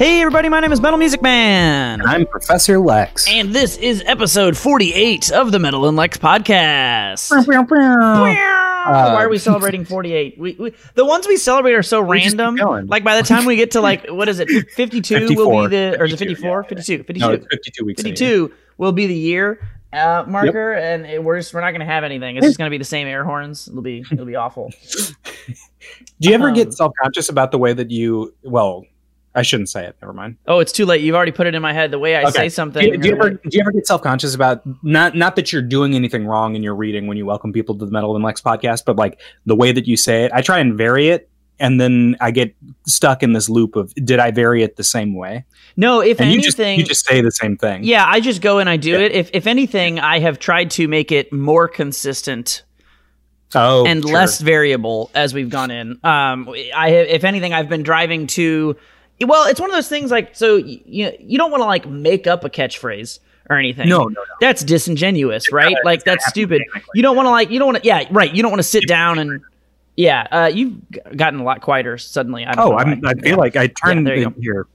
[0.00, 2.00] Hey everybody, my name is Metal Music Man.
[2.00, 3.28] And I'm Professor Lex.
[3.28, 7.30] And this is episode 48 of the Metal and Lex podcast.
[7.30, 10.38] Uh, Why are we celebrating 48?
[10.38, 12.56] We, we the ones we celebrate are so We random.
[12.86, 14.48] Like by the time we get to like what is it?
[14.70, 16.62] 52 will be the or is it 54?
[16.62, 16.68] yeah.
[16.70, 17.04] 52.
[17.04, 17.20] 52.
[17.20, 18.00] No, 52 weeks.
[18.00, 19.60] in 52 will be the year
[19.92, 22.38] uh, marker and it, we're just we're not going to have anything.
[22.38, 23.68] It's just going to be the same air horns.
[23.68, 24.72] It'll be it'll be awful.
[26.20, 28.32] Do you ever Um, get self conscious about the way that you?
[28.42, 28.86] Well,
[29.34, 29.96] I shouldn't say it.
[30.02, 30.36] Never mind.
[30.48, 31.02] Oh, it's too late.
[31.02, 32.30] You've already put it in my head the way I Okay.
[32.32, 32.82] say something.
[32.82, 35.52] Do you, do you ever do you ever get self conscious about not not that
[35.52, 38.24] you're doing anything wrong in your reading when you welcome people to the Metal and
[38.24, 40.32] Lex podcast, but like the way that you say it?
[40.32, 41.30] I try and vary it,
[41.60, 42.56] and then I get
[42.88, 45.44] stuck in this loop of did I vary it the same way?
[45.76, 47.84] No, if And you anything, just you just say the same thing.
[47.84, 49.12] Yeah, I just go and I do it.
[49.12, 52.64] If if anything, I have tried to make it more consistent
[53.54, 54.12] Oh, and sure.
[54.12, 55.98] less variable as we've gone in.
[56.04, 58.76] Um, I if anything, I've been driving to.
[59.24, 62.26] Well, it's one of those things like so you you don't want to like make
[62.26, 63.18] up a catchphrase
[63.48, 63.88] or anything.
[63.88, 64.22] No, no, no.
[64.40, 65.74] that's disingenuous, right?
[65.74, 66.62] gotta- like that's stupid.
[66.62, 66.90] organically.
[66.94, 68.32] You don't want to like you don't want to yeah right.
[68.34, 69.40] You don't want to sit down and
[69.96, 70.26] yeah.
[70.30, 70.76] Uh, you've
[71.16, 72.46] gotten a lot quieter suddenly.
[72.46, 73.10] I don't Oh, know I'm, why.
[73.10, 74.66] I feel like I turned it here.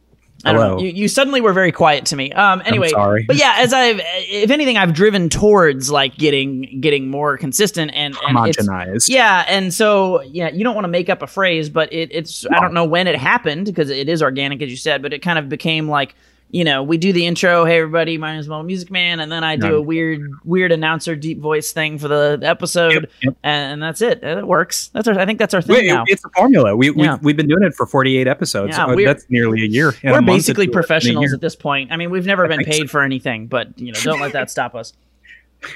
[0.45, 0.79] I don't know.
[0.79, 2.31] You, you suddenly were very quiet to me.
[2.33, 2.61] Um.
[2.65, 3.23] Anyway, sorry.
[3.23, 8.15] But yeah, as I've, if anything, I've driven towards like getting getting more consistent and,
[8.27, 9.09] and it's, Homogenized.
[9.09, 12.45] yeah, and so yeah, you don't want to make up a phrase, but it, it's
[12.51, 15.21] I don't know when it happened because it is organic as you said, but it
[15.21, 16.15] kind of became like
[16.55, 19.29] you know we do the intro, hey everybody, my name is Mo Music Man, and
[19.29, 23.35] then I do a weird weird announcer deep voice thing for the episode, Yep, yep.
[23.43, 24.23] and, and that's it.
[24.23, 24.87] It works.
[24.93, 26.05] That's our, I think that's our thing Wait, now.
[26.07, 26.73] it's a formula.
[26.73, 27.15] We, Yeah.
[27.15, 28.77] we we've been doing it for 48 episodes.
[28.77, 29.93] Yeah, we're- that's nearly a year.
[30.01, 31.91] We're month basically into it, and a professionals at this point.
[31.91, 34.75] I mean, we've never been paid for anything, but you know, don't let that stop
[34.75, 34.93] us.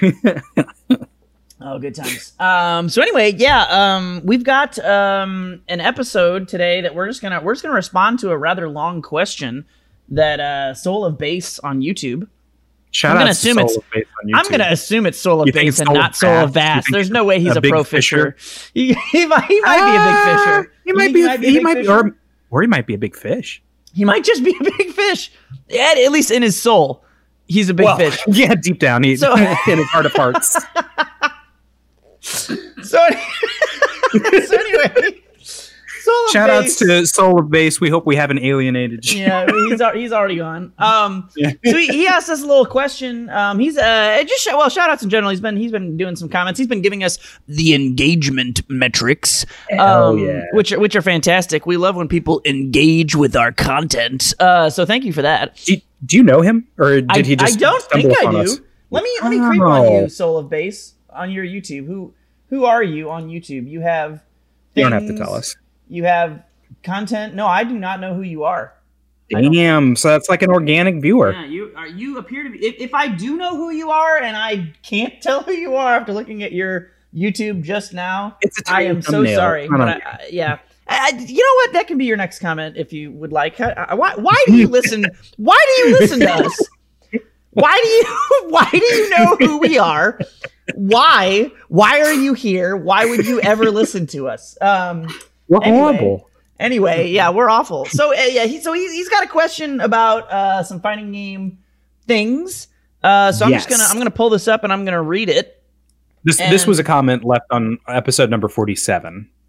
[1.60, 2.32] oh, good times.
[2.40, 7.42] Um, so anyway, yeah, um, we've got um, an episode today that we're just gonna
[7.42, 9.66] we're just gonna respond to a rather long question
[10.10, 12.28] that uh, Soul of Bass on YouTube.
[12.92, 15.42] Shout I'm gonna to assume Soul it's- of Bass on I'm gonna assume it's Soul
[15.42, 16.54] of Bass and Soul not Soul of Bass?
[16.54, 16.84] You Bass.
[16.86, 18.36] think There's no way he's a a, pro fisher.
[18.74, 20.72] He, he might, he might be a big Ah, fisher.
[20.84, 21.22] He might be.
[21.22, 21.92] A, he big might be, fisher?
[21.92, 22.16] or,
[22.50, 23.62] or he might be a big fish.
[23.94, 25.30] He might just be a big fish.
[25.70, 27.04] At, at least in his soul,
[27.46, 28.18] he's a big Well, fish.
[28.26, 30.56] Yeah, deep down, he, So- in his heart of hearts.
[32.20, 33.06] So, so
[34.58, 35.22] anyway,
[36.10, 37.80] Soul of Shout outs to Soul of Bass.
[37.80, 39.20] We hope we haven't alienated you.
[39.20, 40.72] yeah, he's he's already gone.
[40.78, 41.52] Um, Yeah.
[41.64, 43.28] so he, he asked us a little question.
[43.30, 45.30] Um, he's uh just sh- well, shout outs in general.
[45.30, 46.58] He's been he's been doing some comments.
[46.58, 50.42] He's been giving us the engagement metrics, Hell um, yeah.
[50.52, 51.66] which are which are fantastic.
[51.66, 54.34] We love when people engage with our content.
[54.40, 55.56] Uh, so thank you for that.
[55.64, 57.56] Do, do you know him, or did I, he just?
[57.56, 58.40] I don't stumble think I upon do.
[58.52, 58.60] us?
[58.90, 61.86] Let me let me creep on you, Soul of Bass, on your YouTube.
[61.86, 62.12] Who
[62.48, 63.68] who are you on YouTube?
[63.68, 64.22] You have.
[64.74, 65.56] You don't have to tell us.
[65.90, 66.42] You have
[66.82, 67.34] content.
[67.34, 68.72] No, I do not know who you are.
[69.34, 69.96] I don't- Damn.
[69.96, 71.32] So that's like an organic viewer.
[71.32, 71.86] Yeah, you are.
[71.86, 72.58] You appear to be.
[72.64, 75.96] If, if I do know who you are, and I can't tell who you are
[75.96, 79.64] after looking at your YouTube just now, It's a I tiny am so sorry.
[79.64, 80.58] I But I, I, yeah.
[80.88, 81.72] I, I- you know what?
[81.74, 83.60] That can be your next comment if you would like.
[83.60, 85.04] I- I- why, why do you listen?
[85.36, 86.68] Why do you listen to us?
[87.52, 88.50] Why do you?
[88.50, 90.20] Why do you know who we are?
[90.74, 91.50] Why?
[91.68, 92.76] Why are you here?
[92.76, 94.56] Why would you ever listen to us?
[94.60, 95.08] Um.
[95.50, 95.78] We're Anyway.
[95.78, 96.30] horrible.
[96.58, 97.84] Anyway, yeah, we're awful.
[97.86, 101.58] So uh, yeah, he, so he, he's got a question about uh, some fighting game
[102.06, 102.68] things.
[103.02, 105.62] Uh, so I'm just gonna I'm gonna pull this up and I'm gonna read it.
[106.22, 108.48] This this was a comment left on episode number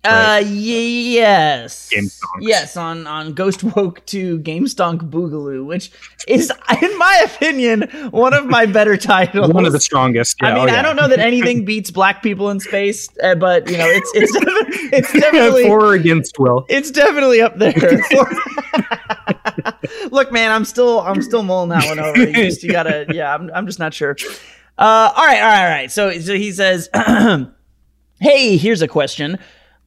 [0.03, 0.47] 47.
[0.47, 1.91] Uh, yes,
[2.39, 5.91] yes, on on Ghost Woke to Game Stonk Boogaloo, which
[6.27, 6.51] is,
[6.81, 9.53] in my opinion, one of my better titles.
[9.53, 10.41] One of the strongest.
[10.41, 13.69] I mean, oh, I don't know that anything beats black people in space, uh, but
[13.69, 16.65] you know, it's it's definitely, it's definitely For or against Will.
[16.67, 17.73] It's definitely up there.
[20.09, 22.17] Look, man, I'm still I'm still mulling that one over.
[22.17, 24.17] You just you gotta yeah, I'm I'm just not sure.
[24.79, 25.91] Uh, all right, all right, all right.
[25.91, 26.89] So so he says,
[28.19, 29.37] "Hey, here's a question."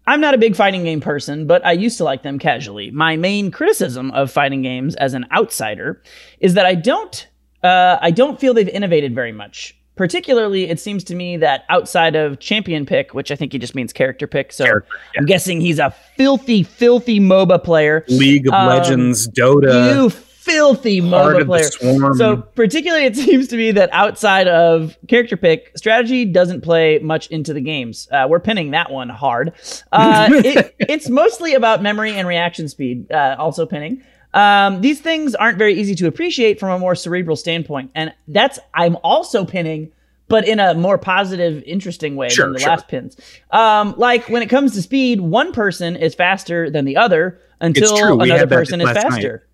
[0.06, 2.91] I'm not a big fighting game person, but I used to like them casually.
[2.91, 6.03] My main criticism of fighting games as an outsider
[6.41, 7.27] is that I don't
[7.62, 9.75] uh, I don't feel they've innovated very much.
[9.97, 13.77] Particularly, it seems to me that outside of champion pick, which I think he just
[13.77, 18.05] means character pick, so Character, I'm guessing he's a filthy, filthy MOBA player.
[18.09, 20.11] League of Um, Legends, Dota, you
[20.44, 22.14] filthy Heart MOBA of player.
[22.14, 27.29] So, particularly, it seems to me that outside of character pick, strategy doesn't play much
[27.29, 28.08] into the games.
[28.11, 29.52] Uh, we're pinning that one hard.
[29.93, 34.02] Uh, it, it's mostly about memory and reaction speed, uh, also pinning.
[34.35, 37.93] Um, these things aren't very easy to appreciate from a more cerebral standpoint.
[37.94, 39.93] And that's, I'm also pinning,
[40.26, 42.69] but in a more positive, interesting way Sure, than the sure.
[42.70, 43.17] last pins.
[43.52, 48.20] Um, like when it comes to speed, one person is faster than the other until
[48.20, 49.32] another person is faster.
[49.32, 49.54] night.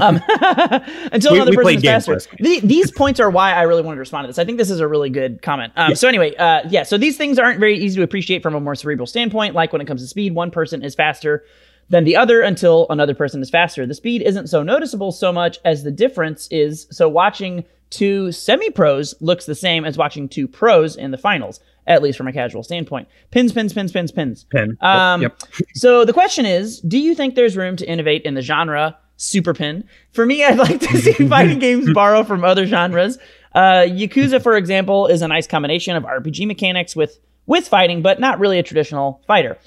[0.00, 0.20] Um,
[1.12, 2.18] until We- another we person played is faster.
[2.38, 4.38] The- these points are why I really wanted to respond to this.
[4.38, 5.72] I think this is a really good comment.
[5.76, 6.82] Um, So anyway, uh, yeah.
[6.82, 9.54] So these things aren't very easy to appreciate from a more cerebral standpoint.
[9.54, 11.44] Like when it comes to speed, one person is faster
[11.88, 13.84] than the other until another person is faster.
[13.86, 16.86] The speed isn't so noticeable so much as the difference is.
[16.90, 22.02] So watching two semi-pros looks the same as watching two pros in the finals, at
[22.02, 23.08] least from a casual standpoint.
[23.30, 24.46] Pins, pins, pins, pins, pins.
[24.54, 25.38] Yep, Um, yep.
[25.74, 29.54] so the question is, do you think there's room to innovate in the genre super
[29.54, 29.84] pin?
[30.12, 33.18] For me, I'd like to see fighting games borrow from other genres.
[33.54, 38.20] Uh, Yakuza, for example, is a nice combination of RPG mechanics with with fighting, but
[38.20, 39.58] not really a traditional fighter.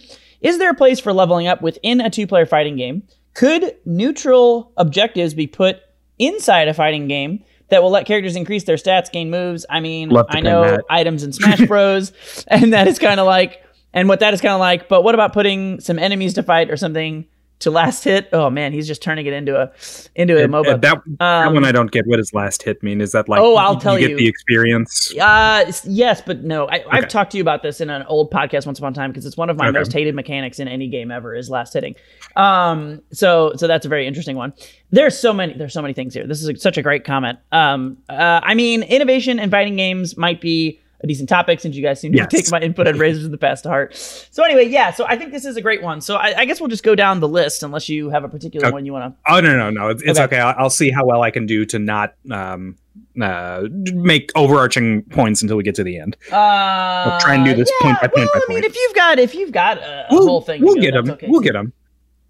[0.42, 3.04] Is there a place for leveling up within a two-player fighting game?
[3.34, 5.78] Could neutral objectives be put
[6.18, 9.66] inside a fighting game that will let characters increase their stats, gain moves?
[9.70, 10.86] I mean, I know that.
[10.90, 12.14] items in Smash Bros,
[12.48, 13.62] and that is kind of like,
[13.94, 14.88] and what that is kind of like.
[14.88, 17.26] But what about putting some enemies to fight or something
[17.60, 18.28] to last hit?
[18.34, 19.72] Oh man, he's just turning it into a
[20.16, 20.82] into a MOBA.
[20.82, 22.06] that, that Um, one I don't get.
[22.06, 23.02] What does last hit mean?
[23.02, 23.40] Is that like?
[23.42, 24.08] Oh, I'll you, tell you you.
[24.10, 25.14] get the experience.
[25.18, 26.68] Uh, yes, but no.
[26.68, 27.08] I, I've Okay.
[27.08, 29.38] talked to you about this in an old podcast once upon a time because it's
[29.38, 29.78] one of my Okay.
[29.78, 31.96] most hated mechanics in any game ever is last hitting.
[32.36, 34.54] Um, so so that's a very interesting one.
[34.92, 36.28] There's so many there's so many things here.
[36.28, 37.40] This is a, such a great comment.
[37.52, 41.82] Um, uh, I mean, innovation in fighting games might be a decent topic since you
[41.82, 42.28] guys seem to Yes.
[42.30, 43.96] take my input and razors in the past to heart.
[43.96, 44.92] So anyway, yeah.
[44.92, 46.02] So I think this is a great one.
[46.02, 48.68] So I, I guess we'll just go down the list unless you have a particular
[48.68, 48.74] Okay.
[48.74, 49.32] one you want to.
[49.34, 49.90] Oh no no no!
[49.90, 50.36] It's, it's Okay.
[50.36, 50.40] okay.
[50.40, 52.76] I'll, I'll see how well I can do to not um
[53.22, 53.64] uh
[53.94, 56.18] make overarching points until we get to the end.
[56.32, 58.96] Uh, try and do this yeah, point by point well, by I mean, if you've
[58.96, 61.12] got if you've got a, a We'll, whole thing, we'll get them.
[61.12, 61.74] okay, we'll get them.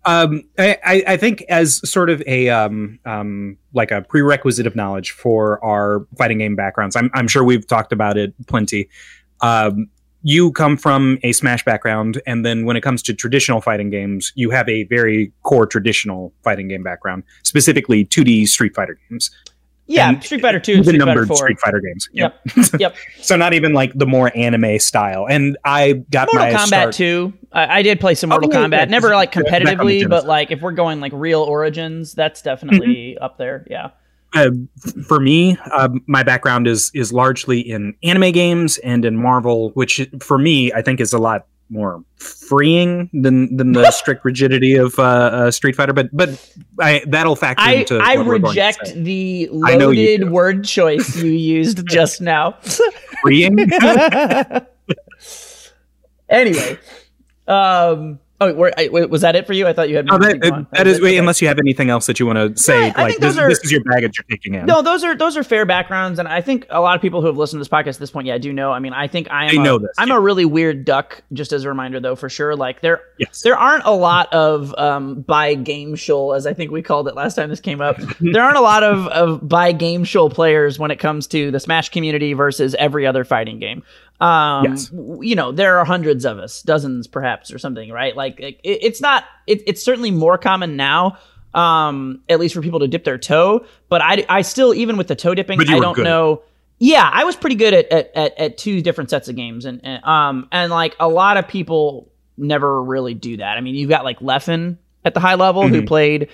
[0.05, 5.11] Um, I, I think as sort of a um um like a prerequisite of knowledge
[5.11, 6.95] for our fighting game backgrounds.
[6.95, 8.89] I'm I'm sure we've talked about it plenty.
[9.41, 9.89] Um,
[10.27, 14.31] you come from a Smash background, and then when it comes to traditional fighting games,
[14.35, 19.29] you have a very core traditional fighting game background, specifically 2D Street Fighter games,
[19.87, 21.37] Yeah, and Street Fighter Two, the Street Fighter numbered Four.
[21.37, 22.09] Street Fighter games.
[22.11, 22.41] Yep.
[22.79, 22.95] Yep.
[23.21, 25.27] So not even like the more anime style.
[25.29, 26.93] And I got Mortal my Kombat start.
[26.95, 27.33] 2.
[27.51, 28.77] I, I did play some Oh, Mortal yeah, Kombat.
[28.77, 33.23] yeah, Never like competitively, but like if we're going like real origins, that's definitely Mm-hmm.
[33.23, 33.65] up there.
[33.69, 33.89] Yeah.
[34.33, 34.49] uh,
[35.07, 40.07] for me, um, my background is is largely in anime games and in Marvel, which
[40.19, 44.97] for me I think is a lot more freeing than than the strict rigidity of
[44.97, 45.93] uh, uh, Street Fighter.
[45.93, 46.29] But but
[46.79, 47.97] I, that'll factor I, into.
[47.97, 51.85] I what we're going to reject the I know you loaded word choice you used
[51.87, 52.57] just now.
[53.21, 53.57] freeing.
[56.29, 56.77] anyway,
[57.47, 59.67] um, oh, were, I, wait, was that it for you?
[59.67, 60.07] I thought you had.
[60.09, 61.17] Oh, that, that is wait, Okay.
[61.17, 62.91] unless you have anything else that you want to say.
[62.91, 64.65] I like this, are- this is your baggage you're taking in.
[64.65, 67.27] No, those are those are fair backgrounds, and I think a lot of people who
[67.27, 68.71] have listened to this podcast at this point, yeah, do know.
[68.71, 69.59] I mean, I think I am.
[69.59, 70.17] A, know this, I'm yeah.
[70.17, 71.21] a really weird duck.
[71.33, 72.55] Just as a reminder, though, for sure.
[72.55, 73.41] Like there, Yes.
[73.41, 77.15] there aren't a lot of um, by game show, as I think we called it
[77.15, 77.97] last time this came up.
[78.19, 81.59] there aren't a lot of of by game show players when it comes to the
[81.59, 83.83] Smash community versus every other fighting game.
[84.21, 84.91] Um, Yes.
[85.21, 88.15] you know, there are hundreds of us, dozens perhaps, or something, right?
[88.15, 89.25] Like it, it's not.
[89.47, 91.17] It, it's certainly more common now.
[91.53, 95.07] Um, at least for people to dip their toe, but I, I still, even with
[95.07, 96.03] the toe dipping, I don't good.
[96.03, 96.41] know.
[96.79, 99.79] Yeah, I was pretty good at, at, at, at two different sets of games, and,
[99.85, 103.57] and um and like a lot of people never really do that.
[103.57, 105.87] I mean, you've got like Leffen at the high level who Mhm.
[105.87, 106.29] played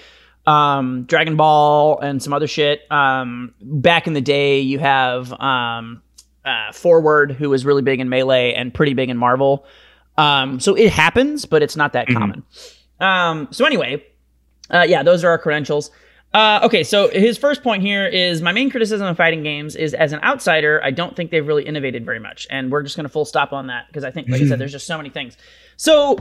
[0.47, 2.91] um Dragon Ball and some other shit.
[2.91, 6.01] Um, back in the day, you have um
[6.45, 9.65] uh, Forward who was really big in Melee and pretty big in Marvel.
[10.17, 12.13] Um, so it happens, but it's not that Mhm.
[12.17, 12.43] common.
[12.99, 14.03] Um, so anyway,
[14.69, 15.91] uh, yeah, those are our credentials.
[16.33, 19.93] Uh, okay, so his first point here is my main criticism of fighting games is
[19.93, 23.03] as an outsider, I don't think they've really innovated very much, and we're just going
[23.03, 25.09] to full stop on that because I think, like I said, there's just so many
[25.09, 25.35] things.
[25.75, 26.15] So,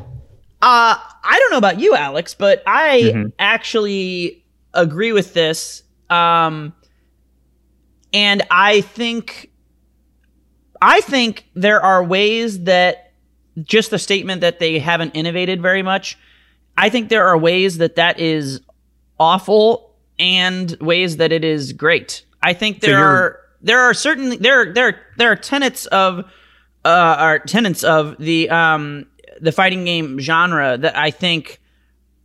[0.62, 3.32] uh, I don't know about you, Alex, but I Mhm.
[3.38, 6.72] actually agree with this, um,
[8.12, 9.49] and I think,
[10.82, 13.12] I think there are ways that
[13.62, 16.18] just the statement that they haven't innovated very much.
[16.76, 18.60] I think there are ways that that is
[19.18, 22.24] awful and ways that it is great.
[22.42, 26.20] I think So there you're- are there are certainly there there there are tenets of
[26.84, 29.06] uh are tenets of the um
[29.42, 31.60] the fighting game genre that I think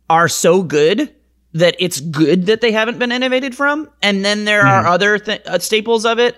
[0.08, 1.12] are so good
[1.52, 4.90] that it's good that they haven't been innovated from and then there are Mhm.
[4.90, 6.36] other th- uh, staples of it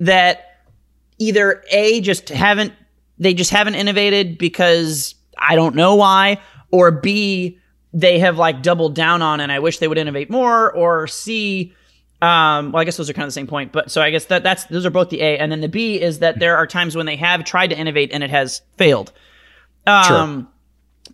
[0.00, 0.47] that
[1.18, 2.72] either a just haven't
[3.18, 7.58] they just haven't innovated because I don't know why, or B
[7.92, 11.72] they have like doubled down on and I wish they would innovate more, or C
[12.20, 14.26] um well I guess those are kind of the same point, but so I guess
[14.26, 16.66] that that's those are both the A and then the B is that there are
[16.66, 19.12] times when they have tried to innovate and it has failed.
[19.86, 20.48] Um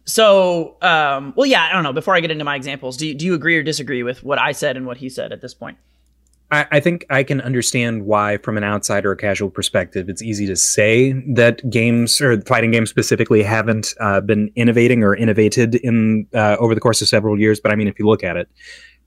[0.07, 1.93] so um, well, yeah, I don't know.
[1.93, 4.39] Before I get into my examples, do you, do you agree or disagree with what
[4.39, 5.79] I said and what he said at this point?
[6.51, 10.47] I, I think I can understand why, from an outsider or casual perspective, it's easy
[10.47, 16.27] to say that games or fighting games specifically haven't uh, been innovating or innovated in
[16.35, 17.61] uh, over the course of several years.
[17.61, 18.49] But I mean, if you look at it,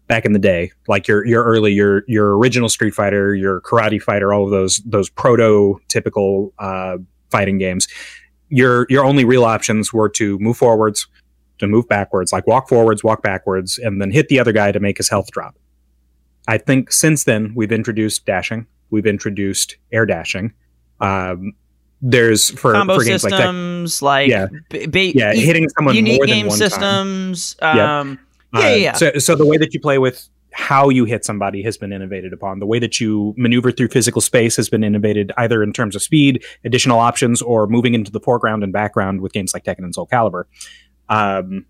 [0.07, 4.01] back in the day, like your your early your your original Street Fighter, your Karate
[4.01, 6.97] Fighter, all of those those prototypical uh,
[7.29, 7.87] fighting games,
[8.49, 11.07] your your only real options were to move forwards,
[11.59, 14.79] to move backwards, like walk forwards, walk backwards, and then hit the other guy to
[14.79, 15.55] make his health drop.
[16.47, 20.53] I think since then we've introduced dashing, we've introduced air dashing.
[20.99, 21.53] Um,
[22.01, 24.47] there's for, Combo for games like that, systems, like, Yeah.
[24.69, 27.55] ba- yeah, hitting someone unique more game systems.
[27.61, 28.19] Um,
[28.53, 28.93] Uh, yeah, yeah, yeah.
[28.93, 32.33] So, so the way that you play with how you hit somebody has been innovated
[32.33, 32.59] upon.
[32.59, 36.01] The way that you maneuver through physical space has been innovated either in terms of
[36.01, 39.93] speed, additional options, or moving into the foreground and background with games like Tekken and
[39.93, 40.45] Soul Calibur.
[41.09, 41.65] Um,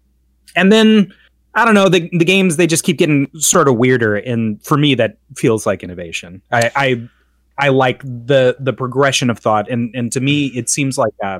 [0.55, 1.13] and then
[1.57, 4.77] I don't know the the games they just keep getting sort of weirder, and for
[4.77, 6.41] me that feels like innovation.
[6.51, 7.09] I I,
[7.57, 11.39] I like the the progression of thought, and and to me it seems like uh,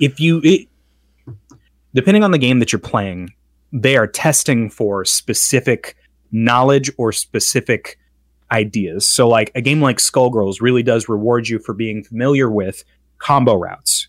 [0.00, 0.68] if you it,
[1.94, 3.30] depending on the game that you're playing,
[3.72, 5.96] they are testing for specific
[6.30, 7.98] knowledge or specific
[8.50, 9.06] ideas.
[9.06, 12.84] So, like a game like Skullgirls really does reward you for being familiar with
[13.18, 14.08] combo routes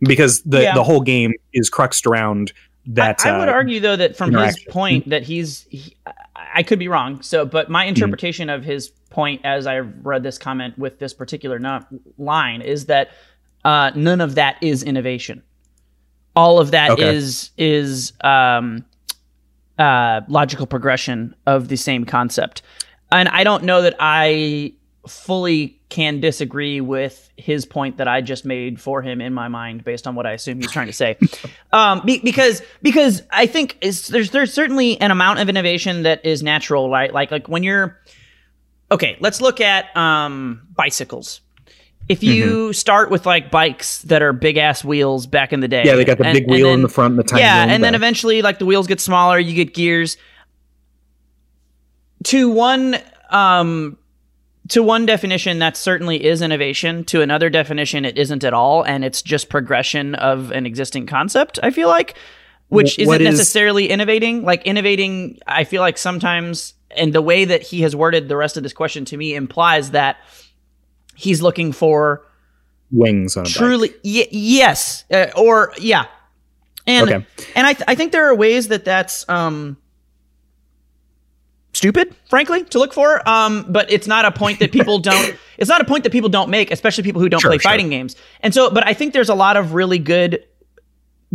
[0.00, 0.74] because the Yeah.
[0.74, 2.52] the whole game is cruxed around
[2.86, 3.24] that.
[3.24, 5.96] I, I would uh, argue though that from his point that he's he,
[6.36, 7.22] I- could be wrong.
[7.22, 7.72] So, but Mm-hmm.
[7.72, 11.60] my interpretation of his point as I read this comment with this particular
[12.18, 13.10] line is that
[13.64, 15.42] uh, none of that is innovation.
[16.36, 17.14] All of that Okay.
[17.14, 18.84] is is um,
[19.78, 22.62] uh, logical progression of the same concept,
[23.10, 24.72] and I don't know that I
[25.10, 29.84] fully can disagree with his point that I just made for him in my mind
[29.84, 31.18] based on what I assume he's trying to say.
[31.72, 36.42] um, be, because because I think there's there's certainly an amount of innovation that is
[36.42, 37.12] natural, right?
[37.12, 37.98] Like like when you're
[38.90, 41.40] okay, let's look at um, bicycles.
[42.08, 45.84] If you start with like bikes that are big ass wheels back in the day,
[45.84, 47.62] yeah, they got the and- big and wheel in the front and the tiny yeah,
[47.62, 50.16] and the then eventually, like the wheels get smaller, you get gears.
[52.24, 52.96] To one,
[53.30, 53.96] um,
[54.70, 57.04] to one definition, that certainly is innovation.
[57.04, 61.58] To another definition, it isn't at all, and it's just progression of an existing concept.
[61.62, 62.16] I feel like,
[62.68, 64.44] which isn't is- necessarily innovating.
[64.44, 68.56] Like innovating, I feel like sometimes, and the way that he has worded the rest
[68.56, 70.16] of this question to me implies that
[71.14, 72.26] he's looking for
[72.92, 76.06] wings on truly y- yes uh, or yeah
[76.88, 77.26] and Okay.
[77.54, 79.76] and I, th- I think there are ways that that's um
[81.72, 85.68] stupid frankly to look for um but it's not a point that people don't it's
[85.68, 87.70] not a point that people don't make especially people who don't Sure, play sure.
[87.70, 88.16] fighting games.
[88.40, 90.44] And so but i think there's a lot of really good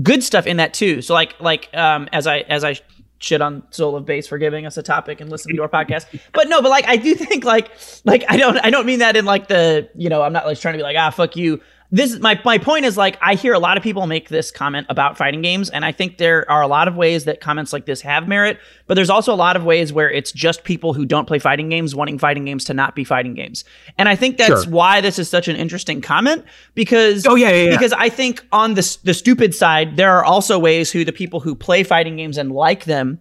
[0.03, 1.01] good stuff in that too.
[1.01, 2.75] So like like um as i as i
[3.19, 6.05] shit on soul of bass for giving us a topic and listening to our podcast.
[6.33, 7.71] But no but like i do think like
[8.03, 10.59] like i don't i don't mean that in like the you know i'm not like
[10.59, 11.61] trying to be like ah fuck you
[11.91, 14.49] this is my my point is like I hear a lot of people make this
[14.51, 17.71] comment about fighting games, and I think there are a lot of ways that comments
[17.71, 20.93] like this have merit, but there's also a lot of ways where it's just people
[20.93, 23.63] who don't play fighting games wanting fighting games to not be fighting games.
[23.97, 24.71] And I think that's Sure.
[24.71, 27.69] why this is such an interesting comment because Oh, yeah, yeah, yeah.
[27.71, 31.39] because I think on the the stupid side there are also ways who the people
[31.39, 33.19] who play fighting games and like them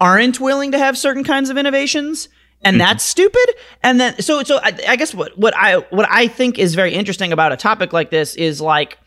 [0.00, 2.28] aren't willing to have certain kinds of innovations
[2.64, 3.54] and that's stupid.
[3.82, 6.94] And then so so I, I guess what what i what i think is very
[6.94, 8.98] interesting about a topic like this is like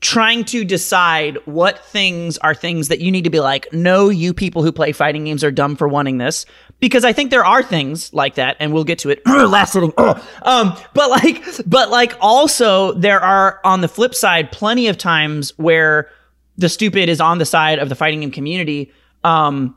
[0.00, 4.34] trying to decide what things are things that you need to be like no you
[4.34, 6.44] people who play fighting games are dumb for wanting this.
[6.80, 9.22] Because i think there are things like that and we'll get to it.
[9.26, 14.88] Last hitting um but like but like also there are on the flip side plenty
[14.88, 16.10] of times where
[16.56, 18.92] the stupid is on the side of the fighting game community
[19.22, 19.74] um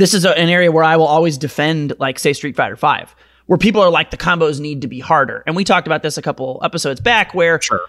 [0.00, 3.14] this is a, an area where I will always defend, like, say, Street Fighter Five,
[3.46, 5.42] where people are like, the combos need to be harder.
[5.46, 7.80] And we talked about this a couple episodes back, where Sure.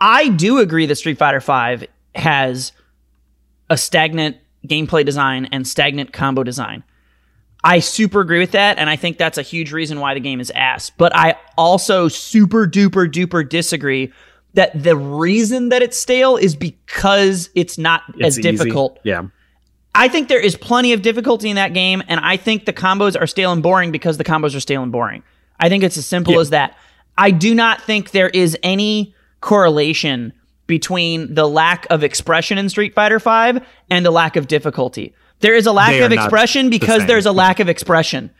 [0.00, 1.84] I do agree that Street Fighter Five
[2.14, 2.72] has
[3.70, 4.36] a stagnant
[4.66, 6.84] gameplay design and stagnant combo design.
[7.64, 10.40] I super agree with that, and I think that's a huge reason why the game
[10.40, 10.90] is ass.
[10.90, 14.12] But I also super duper duper disagree
[14.54, 18.42] that the reason that it's stale is because it's not as easy.
[18.42, 19.22] difficult Yeah.
[19.94, 23.20] I think there is plenty of difficulty in that game, and I think the combos
[23.20, 25.22] are stale and boring because the combos are stale and boring.
[25.58, 26.40] I think it's as simple Yeah.
[26.40, 26.76] as that.
[27.16, 30.32] I do not think there is any correlation
[30.68, 35.14] between the lack of expression in Street Fighter V and the lack of difficulty.
[35.40, 37.06] There is a lack of expression because same.
[37.06, 38.30] there's a lack of expression.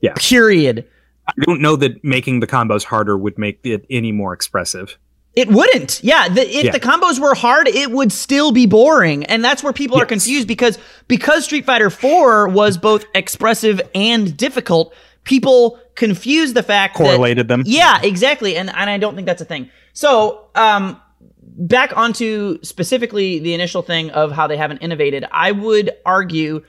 [0.00, 0.12] Yeah.
[0.16, 0.86] Period.
[1.26, 4.98] I don't know that making the combos harder would make it any more expressive.
[5.36, 6.02] It wouldn't.
[6.02, 6.70] Yeah, the, if Yeah.
[6.72, 10.48] the combos were hard, it would still be boring, and that's where people are confused
[10.48, 14.92] because because Street Fighter 4 was both expressive and difficult.
[15.24, 17.62] People confuse the fact that- Correlated them.
[17.64, 19.70] Yeah, exactly, and and I don't think that's a thing.
[19.92, 21.00] So, um,
[21.42, 26.64] back onto specifically the initial thing of how they haven't innovated, I would argue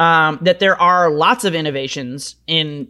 [0.00, 2.88] um, that there are lots of innovations in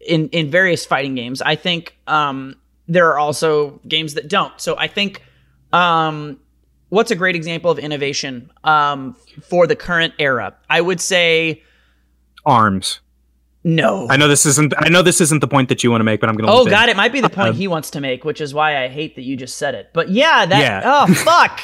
[0.00, 1.42] in in various fighting games.
[1.42, 2.54] I think um,
[2.90, 4.52] there are also games that don't.
[4.60, 5.22] So I think
[5.72, 6.38] um,
[6.88, 9.16] what's a great example of innovation um,
[9.48, 10.54] for the current era?
[10.68, 11.62] I would say
[12.44, 13.00] Arms.
[13.64, 14.08] no.
[14.10, 14.74] I know this isn't.
[14.76, 16.52] I know this isn't the point that you want to make, but I'm going to.
[16.52, 18.88] Oh God, it might be the point he wants to make, which is why I
[18.88, 19.90] hate that you just said it.
[19.92, 20.82] But yeah, that Yeah.
[20.84, 21.60] oh fuck.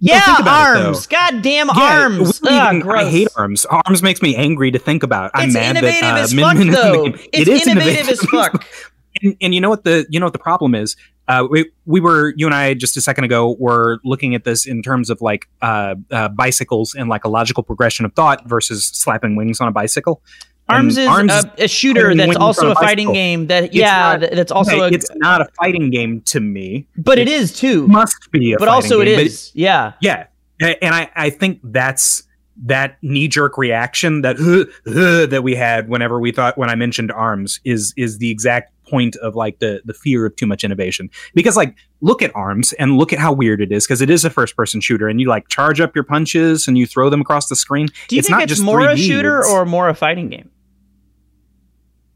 [0.00, 1.06] Yeah, it, arms.
[1.06, 2.40] Goddamn Yeah, arms.
[2.44, 3.04] Ugh, even- gross.
[3.06, 3.64] I hate arms.
[3.66, 5.30] Arms makes me angry to think about.
[5.34, 7.06] I'm It's mad innovative that uh, as fuck, Min is in the though.
[7.06, 8.66] It's It is innovative as fuck.
[9.24, 10.94] And, and you know what the you know what the problem is?
[11.26, 14.66] Uh, we we were you and I just a second ago were looking at this
[14.66, 18.84] in terms of like uh, uh, bicycles and like a logical progression of thought versus
[18.86, 20.20] slapping wings on a bicycle.
[20.68, 24.20] Arms is And a, a shooter that's also a a fighting game that yeah, not-
[24.20, 26.86] th- that's also a it's not a fighting game to me.
[26.96, 27.86] but it is too.
[27.88, 29.50] Must be a But also it game, but is.
[29.54, 29.92] Yeah.
[30.00, 30.26] Yeah,
[30.60, 32.22] and I I think that's
[32.64, 36.74] that knee jerk reaction that "Huh, huh," that we had whenever we thought when I
[36.76, 40.64] mentioned arms is is the exact point of like the the fear of too much
[40.64, 44.10] innovation because like look at arms and look at how weird it is because it
[44.10, 47.10] is a first person shooter and you like charge up your punches and you throw
[47.10, 47.88] them across the screen.
[48.08, 50.28] Do you it's think not it's just more a 3D, shooter or more a fighting
[50.28, 50.50] game?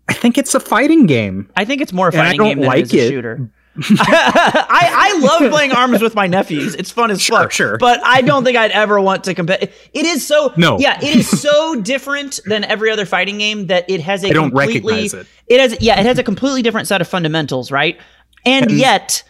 [0.08, 1.50] I think it's a fighting game.
[1.56, 3.50] I think it's more a fighting don't game than like it is a shooter.
[3.80, 6.74] I, I love playing arms with my nephews.
[6.74, 7.52] It's fun as Sure, fuck.
[7.52, 7.78] sure.
[7.78, 9.58] But I don't think I'd ever want to compare.
[9.60, 10.78] It is so No.
[10.78, 14.32] Yeah, it is so different than every other fighting game that it has a I
[14.32, 15.26] don't completely recognize it.
[15.46, 17.98] it has yeah, it has a completely different set of fundamentals, right?
[18.44, 19.22] And, yet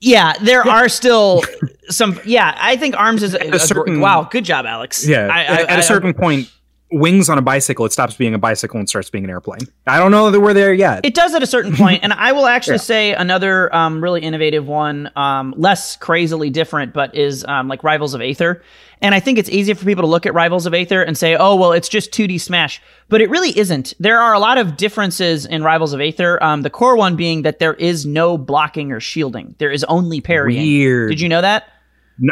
[0.00, 1.42] yeah, there are still
[1.88, 2.20] some.
[2.26, 4.28] Yeah, I think arms is a, a certain- wow.
[4.30, 5.06] Good job, Alex.
[5.06, 6.50] Yeah, I, at, I- at I- a certain point,
[6.90, 9.60] wings on a bicycle it stops being a bicycle and starts being an airplane.
[9.86, 11.04] I don't know that we're there yet.
[11.04, 14.66] It does at a certain point, and I will actually say another um, really innovative
[14.66, 18.62] one, um, less crazily different, but is um, like Rivals of Aether.
[19.02, 21.36] And I think it's easy for people to look at Rivals of Aether and say,
[21.36, 23.92] "Oh, well, it's just 2D Smash," but it really isn't.
[24.00, 26.42] There are a lot of differences in Rivals of Aether.
[26.42, 30.20] Um, the core one being that there is no blocking or shielding; there is only
[30.20, 30.62] parrying.
[30.62, 31.10] Weird.
[31.10, 31.68] Did you know that?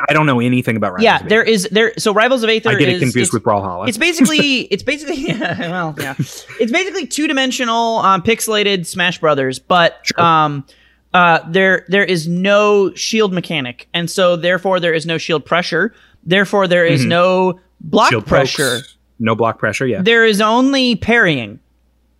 [0.08, 0.92] I don't know anything about.
[0.92, 1.92] Rivals yeah, of there is there.
[1.98, 3.86] So Rivals of Aether I get is it confused with Brawlhalla.
[3.88, 10.06] it's basically it's basically well yeah it's basically two dimensional um, pixelated Smash Brothers, but
[10.18, 10.64] um
[11.12, 15.94] uh there there is no shield mechanic, and so therefore there is no shield pressure.
[16.24, 18.12] Therefore there is no block Mm-hmm.
[18.14, 18.80] Shield pokes, pressure.
[19.18, 19.86] no block pressure.
[19.86, 21.60] Yeah, There is only parrying.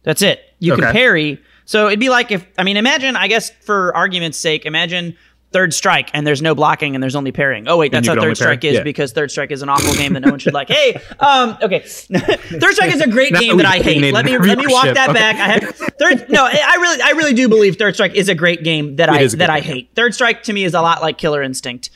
[0.02, 0.40] That's it.
[0.58, 1.40] You can parry.
[1.64, 5.16] So it'd be like if I mean imagine I guess for argument's sake imagine
[5.54, 7.68] third strike and there's no blocking and there's only parrying.
[7.68, 8.82] Oh wait, that's how third strike is Yeah.
[8.82, 10.68] because third strike is an awful game that no one should like.
[10.68, 11.78] Hey, um okay.
[11.86, 14.12] third strike is a great game that I hate.
[14.12, 15.18] Let me let me walk that Okay.
[15.18, 15.36] back.
[15.36, 18.64] I have third no, I really I really do believe third strike is a great
[18.64, 19.72] game that I that I game.
[19.74, 19.90] hate.
[19.94, 21.88] Third strike to me is a lot like Killer Instinct.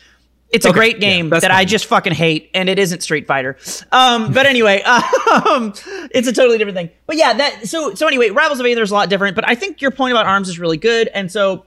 [0.51, 3.59] It's a great game that's that I just fucking hate, and it isn't Street Fighter.
[3.93, 4.81] Um, but anyway,
[5.45, 5.75] um,
[6.11, 6.89] it's a totally different thing.
[7.07, 9.35] But yeah, that so so anyway, Rivals of Aether is a lot different.
[9.35, 11.67] But I think your point about arms is really good, and so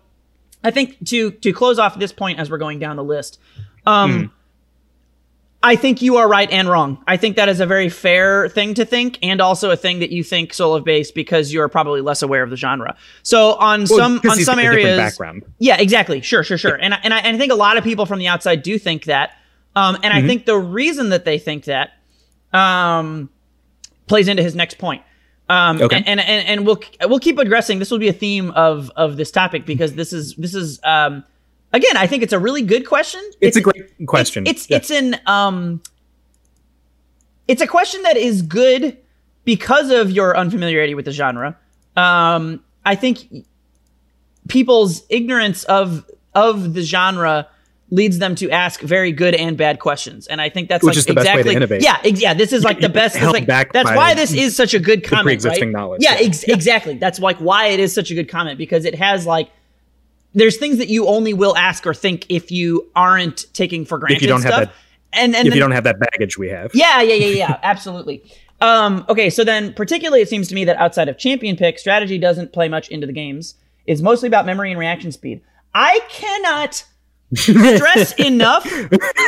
[0.63, 3.39] I think to to close off this point as we're going down the list,
[3.85, 4.25] um, Hmm.
[5.63, 7.03] I think you are right and wrong.
[7.07, 10.09] I think that is a very fair thing to think, and also a thing that
[10.09, 12.95] you think Soul of Bass because you are probably less aware of the genre.
[13.21, 15.43] So on Well, some on some areas, background.
[15.59, 16.21] yeah, exactly.
[16.21, 16.73] Sure, sure, sure.
[16.81, 18.79] And I, and I and I think a lot of people from the outside do
[18.79, 19.37] think that.
[19.75, 20.17] Um, and Mm-hmm.
[20.17, 21.91] I think the reason that they think that
[22.53, 23.29] um,
[24.07, 25.03] plays into his next point.
[25.49, 25.97] Um, Okay.
[26.05, 27.79] and, and and we'll we'll keep addressing.
[27.79, 31.23] This will be a theme of of this topic because this is this is um,
[31.73, 31.97] again.
[31.97, 33.21] I think it's a really good question.
[33.41, 34.47] it's, a great question.
[34.47, 34.77] It's Yeah.
[34.77, 35.81] it's an um,
[37.47, 38.97] it's a question that is good
[39.43, 41.57] because of your unfamiliarity with the genre.
[41.97, 43.27] Um, I think
[44.47, 47.47] people's ignorance of of the genre
[47.91, 50.97] leads them to ask very good and bad questions, and I think that's Which like
[50.99, 51.83] is the best way to exactly innovate.
[51.83, 52.33] yeah ex- yeah.
[52.33, 53.21] This is like the best.
[53.21, 55.25] like, back that's why this is such a good comment.
[55.25, 55.79] pre-existing right?
[55.79, 56.53] knowledge, Yeah, yeah.
[56.55, 56.97] exactly.
[56.97, 59.49] That's like why it is such a good comment because it has like
[60.33, 64.15] there's things that you only will ask or think if you aren't taking for granted
[64.15, 64.63] If you don't have stuff.
[64.69, 64.73] that-
[65.13, 66.71] and and if then- you don't have that baggage we have.
[66.73, 68.23] yeah, yeah, yeah, yeah, absolutely.
[68.61, 72.19] Um, okay, so then particularly it seems to me that outside of champion pick, strategy
[72.19, 73.55] doesn't play much into the games.
[73.87, 75.41] It's mostly about memory and reaction speed.
[75.73, 76.83] I cannot
[77.35, 78.65] stress enough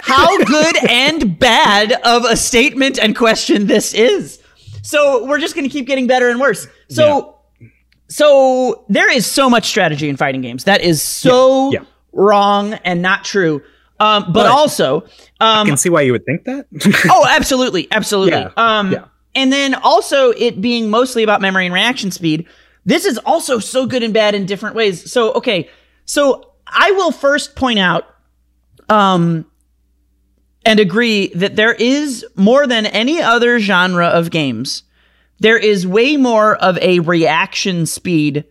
[0.03, 4.39] how good and bad of a statement and question this is.
[4.81, 6.67] So we're just going to keep getting better and worse.
[6.89, 7.37] So
[8.09, 10.65] so there is so much strategy in fighting games.
[10.65, 11.85] That is so Yeah, yeah.
[12.11, 13.61] wrong and not true.
[13.99, 15.05] Um, but, But- also,
[15.39, 16.65] I um, can see why you would think that.
[17.09, 18.33] oh, absolutely, absolutely.
[18.39, 19.05] Yeah, Um, yeah.
[19.35, 22.45] and then also it being mostly about memory and reaction speed.
[22.85, 25.09] This is also so good and bad in different ways.
[25.09, 25.69] So, okay,
[26.05, 28.05] so I will first point out,
[28.89, 29.45] um,
[30.65, 34.83] and agree that there is more than any other genre of games.
[35.39, 38.45] There is way more of a reaction speed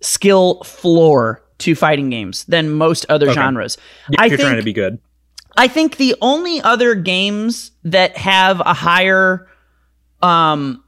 [0.00, 3.34] skill floor to fighting games than most other Okay.
[3.34, 3.76] genres.
[4.10, 4.98] If I you're think trying to be good.
[5.58, 9.46] I think the only other games that have a higher,
[10.22, 10.82] um,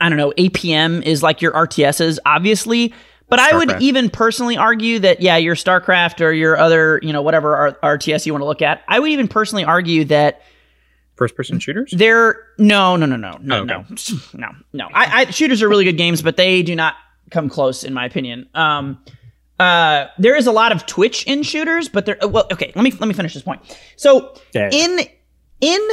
[0.00, 2.94] I don't know, APM is like your RTSs, obviously.
[3.30, 7.20] But I would even personally argue that, yeah, your StarCraft or your other, you know,
[7.22, 10.42] whatever R- RTS you want to look at, I would even personally argue that
[11.16, 11.92] First person shooters?
[11.94, 13.84] they're no, no, no, no, no, Oh, no,
[14.34, 14.88] no, no.
[14.94, 16.94] I, I shooters are really good games, but they do not
[17.30, 18.48] come close, in my opinion.
[18.54, 18.98] Um,
[19.60, 22.16] uh, there is a lot of Twitch in shooters, but there.
[22.22, 23.60] Well, okay, let me let me finish this point.
[23.96, 24.70] So Yeah.
[24.72, 25.00] in
[25.60, 25.88] in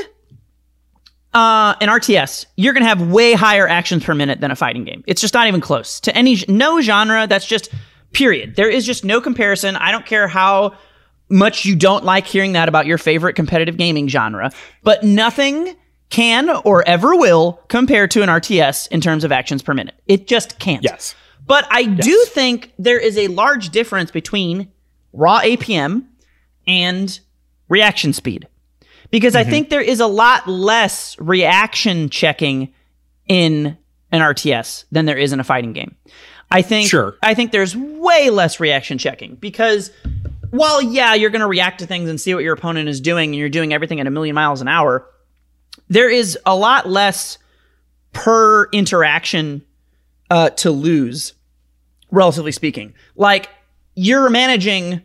[1.35, 5.03] uh, an RTS, you're gonna have way higher actions per minute than a fighting game.
[5.05, 7.27] It's just not even close to any no genre.
[7.27, 7.69] That's just
[8.13, 8.55] period.
[8.55, 9.75] There is just no comparison.
[9.75, 10.77] I don't care how
[11.29, 14.51] much you don't like hearing that about your favorite competitive gaming genre,
[14.83, 15.75] but nothing
[16.09, 19.95] can or ever will compare to an RTS in terms of actions per minute.
[20.07, 20.83] It just can't.
[20.83, 21.15] Yes.
[21.45, 24.71] But I do think there is a large difference between
[25.11, 26.05] raw APM
[26.65, 27.19] and
[27.67, 28.47] reaction speed.
[29.15, 32.73] Because I think there is a lot less reaction checking
[33.29, 33.77] in
[34.11, 35.95] an RTS than there is in a fighting game.
[36.51, 37.15] I think Sure.
[37.23, 39.89] I think there's way less reaction checking because
[40.49, 43.29] while yeah, you're going to react to things and see what your opponent is doing
[43.29, 45.09] and you're doing everything at a million miles an hour,
[45.87, 47.37] there is a lot less
[48.11, 49.63] per interaction
[50.29, 51.35] uh, to lose,
[52.11, 52.93] relatively speaking.
[53.15, 53.47] Like
[53.95, 55.03] you're managing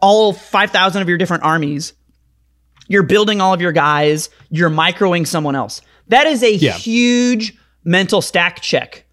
[0.00, 1.94] all 5,000 of your different armies.
[2.88, 4.30] You're building all of your guys.
[4.50, 5.80] You're microing someone else.
[6.08, 6.72] That is a Yeah.
[6.72, 9.04] huge mental stack check.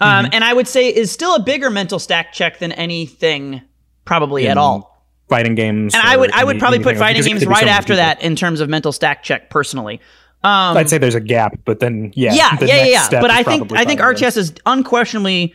[0.00, 3.62] Um, And I would say is still a bigger mental stack check than anything
[4.04, 5.02] probably at all.
[5.28, 5.94] Fighting games.
[5.94, 8.36] And I would I would probably put fighting games be so right after that in
[8.36, 10.00] terms of mental stack check personally.
[10.42, 13.02] Um, I'd say there's a gap, but then yeah, yeah, the yeah, yeah, next yeah.
[13.04, 15.54] step But I think I think RTS is unquestionably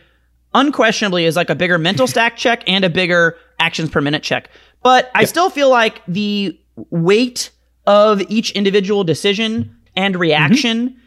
[0.52, 4.50] unquestionably is like a bigger mental stack check and a bigger actions per minute check.
[4.82, 6.58] But I still feel like the
[6.90, 7.50] weight
[7.86, 10.98] of each individual decision and reaction Mm-hmm.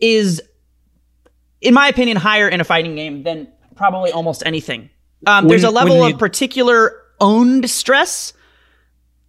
[0.00, 0.42] is
[1.60, 4.90] in my opinion higher in a fighting game than probably almost anything.
[5.26, 8.32] Um, there's a level of particular owned stress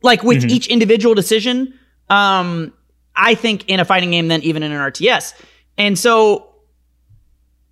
[0.04, 0.50] like with Mm-hmm.
[0.50, 1.74] each individual decision
[2.10, 2.74] um
[3.16, 5.34] i think in a fighting game than even in an rts
[5.78, 6.54] and so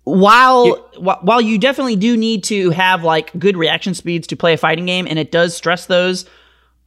[0.04, 4.52] while wh- while you definitely do need to have like good reaction speeds to play
[4.54, 6.26] a fighting game and it does stress those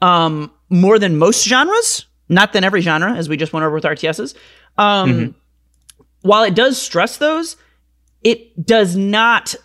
[0.01, 3.83] um more than most genres not than every genre as we just went over with
[3.83, 4.35] rts's
[4.77, 5.31] um Mm-hmm.
[6.21, 7.57] while it does stress those
[8.23, 9.55] it does not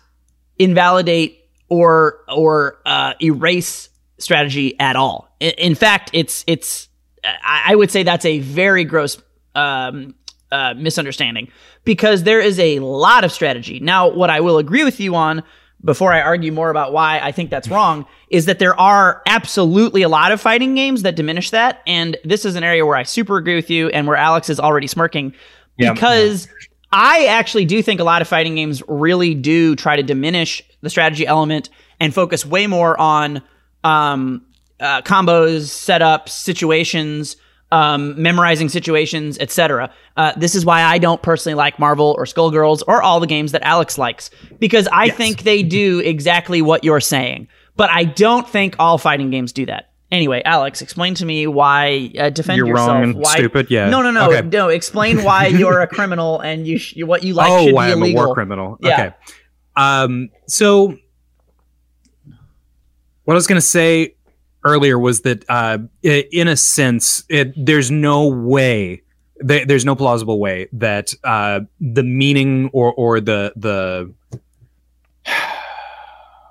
[0.57, 5.27] invalidate or or uh, erase strategy at all.
[5.41, 6.87] I- In fact, it's it's
[7.23, 9.21] I I would say that's a very gross
[9.55, 10.15] um,
[10.51, 11.49] uh, misunderstanding
[11.83, 13.79] because there is a lot of strategy.
[13.79, 15.43] Now, what I will agree with you on
[15.83, 20.01] before I argue more about why I think that's wrong is that there are absolutely
[20.01, 23.03] a lot of fighting games that diminish that, and this is an area where I
[23.03, 25.33] super agree with you and where Alex is already smirking
[25.77, 25.93] Yeah.
[25.93, 26.47] because
[26.91, 30.89] I actually do think a lot of fighting games really do try to diminish the
[30.89, 33.41] strategy element and focus way more on
[33.83, 34.41] um,
[34.79, 37.37] uh, combos, setups, situations,
[37.75, 39.91] um, memorizing situations, etc.
[40.15, 43.51] Uh, this is why I don't personally like Marvel or Skullgirls or all the games
[43.51, 47.49] that Alex likes because I think they do exactly what you're saying.
[47.75, 49.91] But I don't think all fighting games do that.
[50.09, 52.87] Anyway, Alex, explain to me why uh, defend You're yourself.
[52.87, 53.89] wrong and why, stupid, yeah.
[53.89, 54.47] No, no, no, Okay.
[54.47, 54.69] no.
[54.69, 57.91] Explain why you're a criminal and you sh- what you like oh, should why be
[57.91, 58.23] I'm illegal.
[58.23, 58.77] a war criminal.
[58.79, 58.93] Yeah.
[58.93, 59.15] Okay.
[59.75, 60.29] Um.
[60.47, 60.95] So,
[63.25, 64.15] what I was going to say
[64.65, 69.01] earlier was that, uh, in a sense, it, there's no way,
[69.37, 74.13] there, there's no plausible way that uh, the meaning or or the the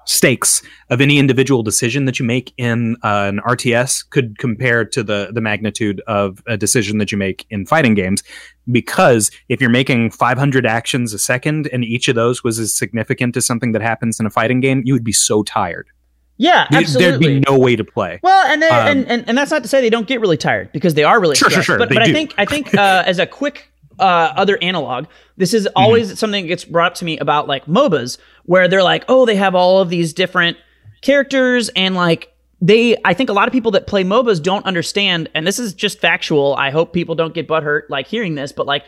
[0.06, 5.02] stakes of any individual decision that you make in uh, an RTS could compare to
[5.02, 8.22] the the magnitude of a decision that you make in fighting games.
[8.70, 13.36] Because if you're making 500 actions a second and each of those was as significant
[13.36, 15.88] as something that happens in a fighting game you would be so tired
[16.36, 17.10] Yeah, absolutely.
[17.10, 19.62] there'd be no way to play Well, and, they, Um, and and and that's not
[19.62, 21.66] to say they don't get really tired because they are really Sure, sure, stressed.
[21.66, 23.70] sure, But, they but I think I think uh, as a quick
[24.00, 24.02] uh,
[24.36, 25.72] other analog, this is Mm-hmm.
[25.76, 29.24] always something that gets brought up to me about like MOBAs, where they're like, oh,
[29.26, 30.56] they have all of these different
[31.02, 35.28] characters and like they I think a lot of people that play MOBAs don't understand,
[35.34, 36.56] and this is just factual.
[36.56, 38.84] I hope people don't get butthurt like hearing this, but like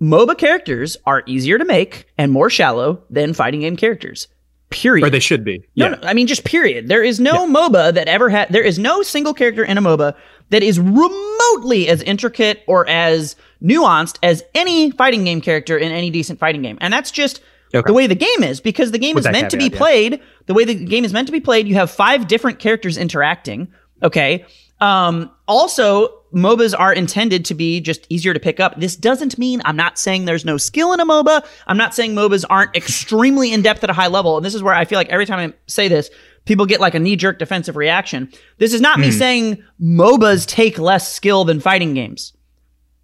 [0.00, 4.28] MOBA characters are easier to make and more shallow than fighting game characters.
[4.70, 5.06] Period.
[5.06, 5.58] Or they should be.
[5.76, 5.94] No, yeah.
[5.94, 6.88] no, I mean just period.
[6.88, 8.48] There is no MOBA that ever had.
[8.50, 10.14] There is no single character in a MOBA
[10.50, 16.10] that is remotely as intricate or as nuanced as any fighting game character in any
[16.10, 17.40] decent fighting game, and that's just
[17.74, 17.86] Okay.
[17.86, 19.78] the way the game is because the game With is meant to be caveat, yeah.
[19.78, 20.20] played.
[20.46, 23.68] The way the game is meant to be played, you have five different characters interacting.
[24.02, 24.46] Okay.
[24.80, 28.78] Um, also, MOBAs are intended to be just easier to pick up.
[28.78, 31.46] This doesn't mean I'm not saying there's no skill in a MOBA.
[31.66, 34.36] I'm not saying MOBAs aren't extremely in depth at a high level.
[34.36, 36.10] And this is where I feel like every time I say this,
[36.44, 38.30] people get like a knee jerk defensive reaction.
[38.58, 39.18] This is not me hmm.
[39.18, 42.34] saying MOBAs take less skill than fighting games.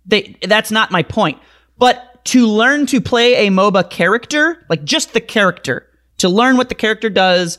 [0.07, 1.39] They, that's not my point.
[1.79, 6.69] But to learn to play a MOBA character, like just the character, to learn what
[6.69, 7.59] the character does,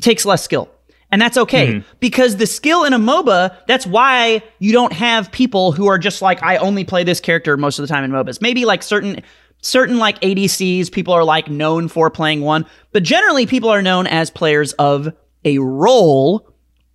[0.00, 0.68] takes less skill.
[1.10, 1.78] And that's okay hmm.
[2.00, 6.20] because the skill in a MOBA, that's why you don't have people who are just
[6.20, 8.42] like, I only play this character most of the time in MOBAs.
[8.42, 9.22] Maybe like certain,
[9.62, 14.06] certain like ADCs, people are like known for playing one, but generally people are known
[14.06, 15.12] as players of
[15.44, 16.46] a role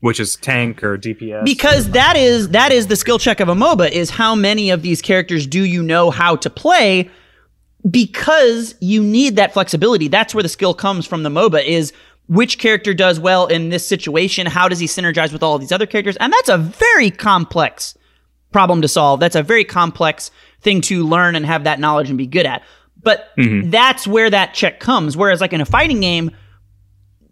[0.02, 1.46] Which is tank or DPS.
[1.46, 4.82] because that is that is the skill check of a MOBA is how many of
[4.82, 7.10] these characters do you know how to play
[7.90, 10.08] because you need that flexibility.
[10.08, 11.92] That's where the skill comes from the MOBA is
[12.28, 15.86] which character does well in this situation, how does he synergize with all these other
[15.86, 16.18] characters?
[16.18, 17.98] And that's a very complex
[18.52, 19.20] problem to solve.
[19.20, 20.32] That's a very complex
[20.62, 22.64] thing to learn and have that knowledge and be good at.
[23.02, 23.70] But mm-hmm.
[23.70, 25.18] that's where that check comes.
[25.18, 26.32] Whereas like in a fighting game,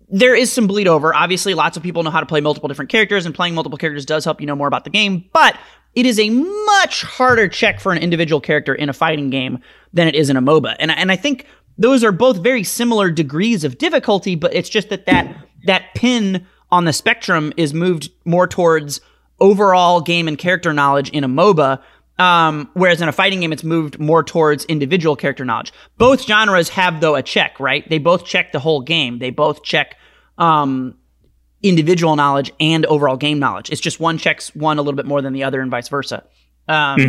[0.10, 1.16] there is some bleed over.
[1.16, 4.06] Obviously, lots of people know how to play multiple different characters, and playing multiple characters
[4.06, 5.24] does help you know more about the game.
[5.32, 5.58] But
[5.96, 9.60] it is a much harder check for an individual character in a fighting game
[9.94, 10.76] than it is in a MOBA.
[10.80, 14.90] And and I think those are both very similar degrees of difficulty, but it's just
[14.90, 19.02] that that that pin on the spectrum is moved more towards
[19.40, 21.82] overall game and character knowledge in a MOBA.
[22.20, 25.74] Um, whereas in a fighting game, it's moved more towards individual character knowledge.
[25.98, 27.88] Both genres have though a check, right?
[27.90, 29.18] They both check the whole game.
[29.18, 29.96] They both check
[30.38, 30.96] um,
[31.64, 33.72] individual knowledge and overall game knowledge.
[33.72, 36.24] It's just one checks one a little bit more than the other, and vice versa.
[36.68, 37.00] Um,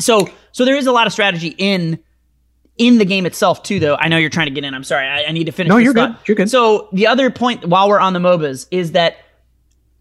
[0.00, 1.98] So, so there is a lot of strategy in
[2.78, 3.78] in the game itself too.
[3.80, 4.74] Though I know you're trying to get in.
[4.74, 5.06] I'm sorry.
[5.06, 5.68] I, I need to finish.
[5.68, 6.16] No, this you're good.
[6.26, 6.50] You're good.
[6.50, 9.16] So the other point, while we're on the MOBAs, is that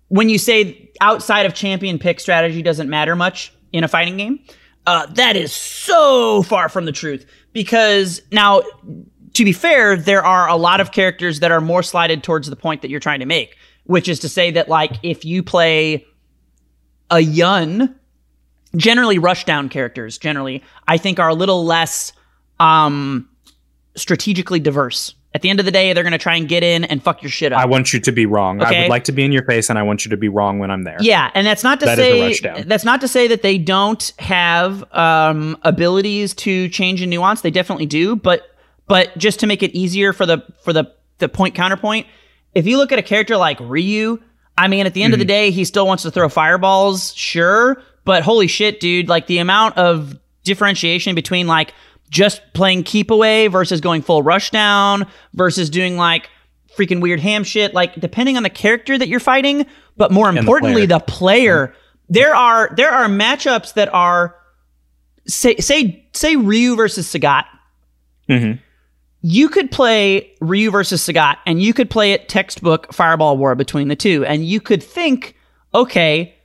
[0.08, 4.40] when you say outside of champion pick strategy doesn't matter much in a fighting game,
[4.86, 7.26] uh, that is so far from the truth.
[7.52, 8.62] Because now,
[9.34, 12.56] to be fair, there are a lot of characters that are more slided towards the
[12.56, 16.06] point that you're trying to make, which is to say that like if you play
[17.10, 17.96] a Yun,
[18.76, 22.14] generally rushdown characters, generally I think are a little less
[22.60, 23.30] um,
[23.96, 25.14] strategically diverse.
[25.34, 27.22] At the end of the day, they're going to try and get in and fuck
[27.22, 27.60] your shit up.
[27.60, 28.60] I want you to be wrong.
[28.62, 30.58] I would like to be in your face, and I want you to be wrong
[30.58, 30.98] when I'm there.
[31.00, 34.84] Yeah, and that's not to That say that's not to say that they don't have
[34.94, 37.42] um, abilities to change and nuance.
[37.42, 38.44] They definitely do, but
[38.88, 42.08] but just to make it easier for the for the the point counterpoint,
[42.56, 44.20] if you look at a character like Ryu,
[44.58, 45.28] I mean, at the end of the Mm-hmm.
[45.30, 49.08] day, he still wants to throw fireballs, sure, but holy shit, dude!
[49.08, 51.74] Like the amount of differentiation between like
[52.10, 56.30] just playing keep away versus going full rush down versus doing like
[56.78, 57.74] freaking weird ham shit.
[57.74, 59.66] Like depending on the character that you're fighting
[59.98, 61.00] but more the importantly player.
[61.00, 61.76] the player.
[62.10, 64.36] There are there are matchups that are
[65.28, 67.46] say say say Ryu versus Sagat.
[68.30, 68.60] Mhm.
[69.22, 73.88] you could play Ryu versus Sagat and you could play it textbook fireball war between
[73.88, 74.24] the two.
[74.26, 75.36] And you could think
[75.74, 76.36] okay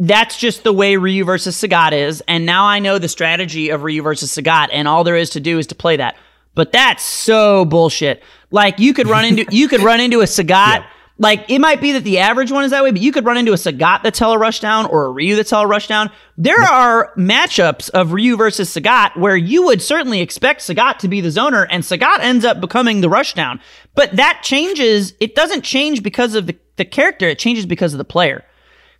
[0.00, 3.82] that's just the way Ryu versus Sagat is and now I know the strategy of
[3.82, 6.16] Ryu versus Sagat and all there is to do is to play that
[6.54, 10.84] but that's so bullshit like you could run into you could run into a Sagat
[11.20, 13.36] like it might be that the average one is that way, but you could run
[13.36, 16.10] into a Sagat that's hella rushdown or a Ryu that's hella rushdown.
[16.38, 21.20] There are matchups of Ryu versus Sagat where you would certainly expect Sagat to be
[21.20, 23.60] the zoner, and Sagat ends up becoming the rushdown.
[23.94, 25.12] But that changes.
[25.20, 27.28] It doesn't change because of the, the character.
[27.28, 28.42] It changes because of the player.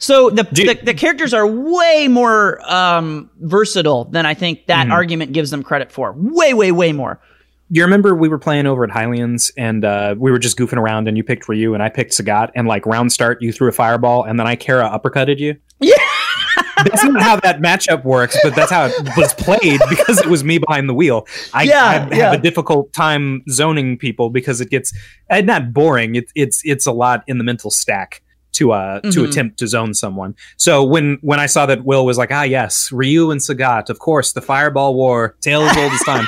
[0.00, 5.32] So the, the the characters are way more um, versatile than I think that argument
[5.32, 6.14] gives them credit for.
[6.16, 7.20] Way, way, way more.
[7.68, 11.06] You remember we were playing over at Hylians and uh, we were just goofing around
[11.06, 13.72] and you picked Ryu and I picked Sagat and like round start you threw a
[13.72, 15.54] fireball and then I Kara uppercutted you.
[15.78, 15.94] Yeah.
[16.76, 20.42] That's not how that matchup works, but that's how it was played because it was
[20.42, 21.26] me behind the wheel.
[21.52, 22.32] I, Yeah, I have yeah.
[22.32, 24.90] a difficult time zoning people because it gets
[25.28, 26.14] uh, not boring.
[26.14, 29.28] It's it's it's a lot in the mental stack to uh to Mhm.
[29.28, 30.34] attempt to zone someone.
[30.56, 33.98] So when when I saw that Will was like, ah yes, Ryu and Sagat, of
[33.98, 36.26] course, the fireball war, tale as old as time.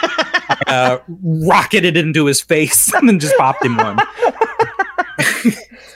[0.66, 3.98] Uh, rocketed into his face and then just popped him one.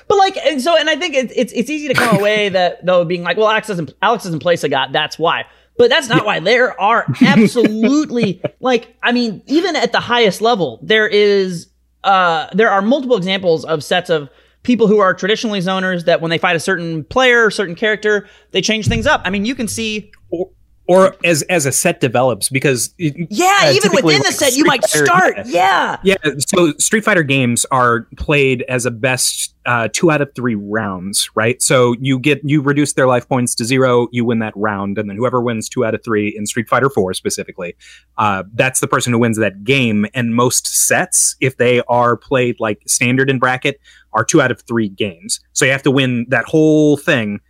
[0.08, 2.84] But like, and so, and I think it's it's, it's easy to come away that
[2.86, 5.46] though being like, well, Alex doesn't Alex doesn't play Sagat, that's why.
[5.78, 6.38] But that's not why.
[6.38, 11.68] There are absolutely like, I mean, even at the highest level, there is
[12.04, 14.28] uh there are multiple examples of sets of
[14.66, 18.60] people who are traditionally zoners that when they fight a certain player, certain character, they
[18.60, 19.22] change things up.
[19.24, 20.10] I mean, you can see
[20.88, 24.56] or, as as a set develops because it, yeah, uh, even within the like, set,
[24.56, 25.36] you might Fighter- start.
[25.46, 25.96] yeah.
[26.02, 26.16] Yeah.
[26.24, 30.54] Yeah, so Street Fighter games are played as a best uh, two out of three
[30.54, 31.60] rounds, right?
[31.60, 35.08] So you get you reduce their life points to zero, you win that round, and
[35.10, 37.74] then whoever wins two out of three in Street Fighter Four specifically,
[38.18, 40.06] uh, that's the person who wins that game.
[40.14, 43.80] And most sets, if they are played like standard and bracket,
[44.12, 45.40] are two out of three games.
[45.52, 47.40] So you have to win that whole thing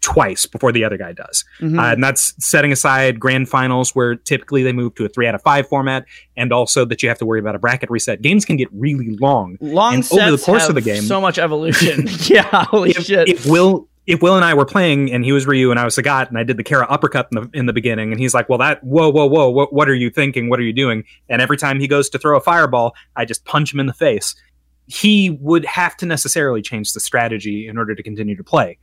[0.00, 1.44] twice before the other guy does.
[1.60, 1.78] Mhm.
[1.78, 5.34] Uh, and that's setting aside grand finals where typically they move to a three out
[5.34, 8.22] of five format, and also that you have to worry about a bracket reset.
[8.22, 9.58] Games can get really long.
[9.60, 12.06] Long and over the course of the game- so much evolution.
[12.24, 13.28] yeah, holy If, shit.
[13.28, 15.94] if Will if Will and I were playing and he was Ryu and I was
[15.96, 18.48] Sagat and I did the Kara uppercut in the in the beginning and he's like,
[18.48, 20.48] well that whoa whoa whoa what what are you thinking?
[20.48, 21.04] What are you doing?
[21.28, 23.92] And every time he goes to throw a fireball, I just punch him in the
[23.92, 24.34] face.
[24.86, 28.78] He would have to necessarily change the strategy in order to continue to play.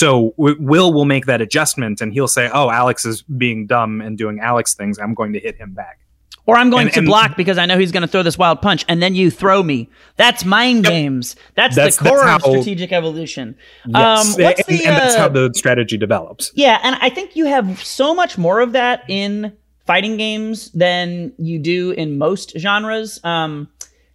[0.00, 4.00] So w- Will will make that adjustment and he'll say, "Oh, Alex is being dumb
[4.00, 4.98] and doing Alex things.
[4.98, 6.00] I'm going to hit him back."
[6.46, 8.36] Or I'm going And- to and- block because I know he's going to throw this
[8.36, 9.88] wild punch, and then you throw me.
[10.16, 10.92] That's mind Yep.
[10.92, 11.36] games.
[11.54, 13.54] That's, That's- the core that's of strategic evolution.
[13.86, 16.50] Yes, Um, what's and, the, and that's uh, how the strategy develops.
[16.54, 19.52] Yeah, and I think you have so much more of that in
[19.86, 23.20] fighting games than you do in most genres.
[23.24, 23.68] Um,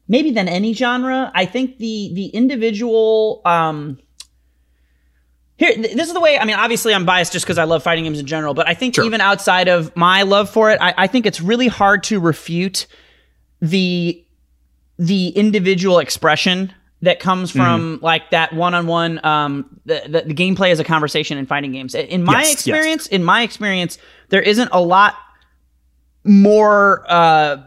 [0.07, 1.31] maybe than any genre.
[1.33, 3.41] I think the the individual.
[3.45, 3.97] Um,
[5.59, 6.39] here, th- this is the way.
[6.39, 8.53] I mean, obviously, I'm biased just because I love fighting games in general.
[8.55, 9.03] But I think Sure.
[9.05, 12.87] even outside of my love for it, I, I think it's really hard to refute
[13.61, 14.25] the
[14.97, 17.59] the individual expression that comes Mm-hmm.
[17.59, 21.95] from like that one-on-one um the, the, the gameplay as a conversation in fighting games
[21.95, 22.53] in my Yes, yes.
[22.53, 23.97] experience in my experience
[24.29, 25.15] there isn't a lot
[26.25, 27.57] more uh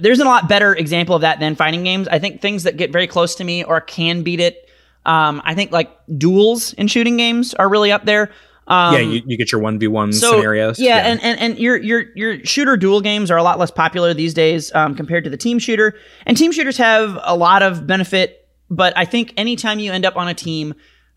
[0.00, 2.76] there isn't a lot better example of that than fighting games i think things that
[2.76, 4.68] get very close to me or can beat it
[5.06, 8.30] um i think like duels in shooting games are really up there
[8.70, 10.78] um yeah, you, you get your one v one scenarios.
[10.78, 14.14] Yeah, and, and and your your your shooter duel games are a lot less popular
[14.14, 15.96] these days um, compared to the team shooter.
[16.24, 20.16] And team shooters have a lot of benefit, but I think anytime you end up
[20.16, 20.74] on a team,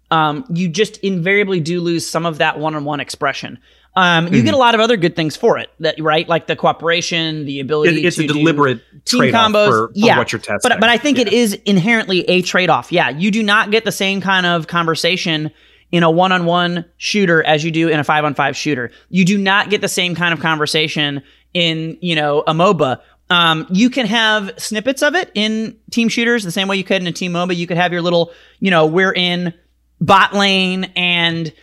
[0.10, 3.60] um, you just invariably do lose some of that one-on-one expression.
[3.96, 4.46] Um, you Mm-hmm.
[4.46, 7.60] get a lot of other good things for it, that right, like the cooperation, the
[7.60, 8.00] ability.
[8.02, 9.68] It- it's to a deliberate team combos.
[9.68, 10.68] for, for yeah, what you're testing.
[10.70, 11.38] but but I think it Yeah.
[11.40, 12.92] is inherently a trade off.
[12.92, 15.52] Yeah, you do not get the same kind of conversation
[15.92, 18.90] in a one on one shooter as you do in a five on five shooter.
[19.10, 21.22] You do not get the same kind of conversation
[21.54, 23.00] in you know a MOBA.
[23.30, 27.02] Um, you can have snippets of it in team shooters the same way you could
[27.02, 27.56] in a team MOBA.
[27.56, 29.54] You could have your little you know we're in
[30.02, 31.54] bot lane and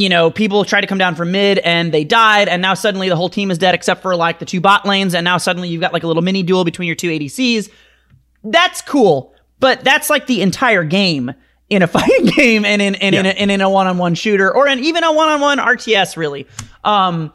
[0.00, 3.08] you know, people try to come down from mid and they died, and now suddenly
[3.08, 5.68] the whole team is dead except for like the two bot lanes, and now suddenly
[5.68, 7.70] you've got like a little mini duel between your two ADCs.
[8.44, 11.34] That's cool, but that's like the entire game
[11.68, 14.66] in a fighting game and in and in, a, and in a one-on-one shooter or
[14.66, 16.16] in even a one-on-one RTS.
[16.16, 16.46] Really,
[16.84, 17.32] um,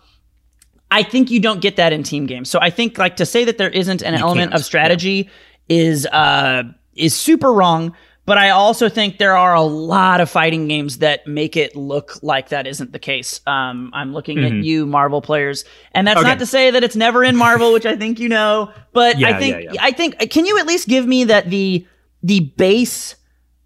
[0.91, 2.49] I think you don't get that in team games.
[2.49, 4.59] So I think like to say that there isn't an element can't.
[4.61, 5.29] of strategy
[5.69, 6.63] is uh
[6.95, 7.95] is super wrong.
[8.25, 12.17] But I also think there are a lot of fighting games that make it look
[12.23, 13.39] like that isn't the case.
[13.45, 16.25] Um, I'm looking at you, Marvel players, and that's Mm-hmm.
[16.25, 16.29] Okay.
[16.31, 18.71] not to say that it's never in Marvel, which I think you know.
[18.93, 19.83] But I think yeah, yeah.
[19.83, 21.85] I think can you at least give me that the
[22.23, 23.15] the base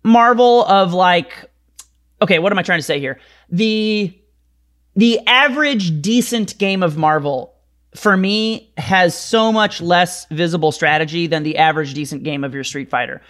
[0.04, 1.50] Marvel of like
[2.22, 3.18] okay, what am I trying to say here?
[3.50, 4.14] The
[4.98, 7.54] the average decent game of Marvel
[7.96, 12.64] for me has so much less visible strategy than the average decent game of your
[12.64, 13.22] Street Fighter.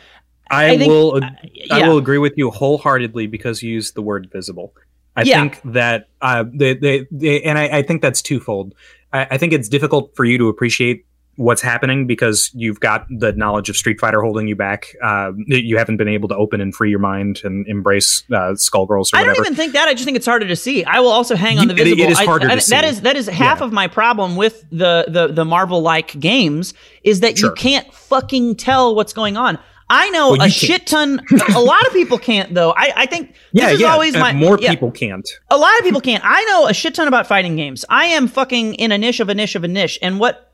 [0.49, 1.29] I, I think- will uh,
[1.71, 4.73] I will agree with you wholeheartedly because you used the word visible.
[5.15, 5.41] I Yeah.
[5.41, 8.73] think that uh, they, they, they and I, I think that's twofold.
[9.11, 13.31] I, I think it's difficult for you to appreciate what's happening because you've got the
[13.31, 14.87] knowledge of Street Fighter holding you back.
[15.01, 19.13] Uh, you haven't been able to open and free your mind and embrace uh, Skullgirls
[19.13, 19.87] or I don't even think that.
[19.87, 20.83] I just think it's harder to see.
[20.83, 22.11] I will also hang on the You- it- it visible.
[22.11, 22.75] is harder I- to see.
[22.75, 23.65] is that is half Yeah.
[23.65, 28.55] of my problem with the the the Marvel like games is that you can't fucking
[28.57, 29.57] tell what's going on.
[29.89, 31.21] I know Well, a shit ton.
[31.55, 32.71] a lot of people can't though.
[32.77, 33.91] I I think yeah, this is yeah.
[33.91, 34.69] always my more yeah.
[34.71, 35.27] people can't.
[35.49, 36.23] a lot of people can't.
[36.25, 37.85] I know a shit ton about fighting games.
[37.89, 39.97] I am fucking in a niche of a niche of a niche.
[40.01, 40.53] And what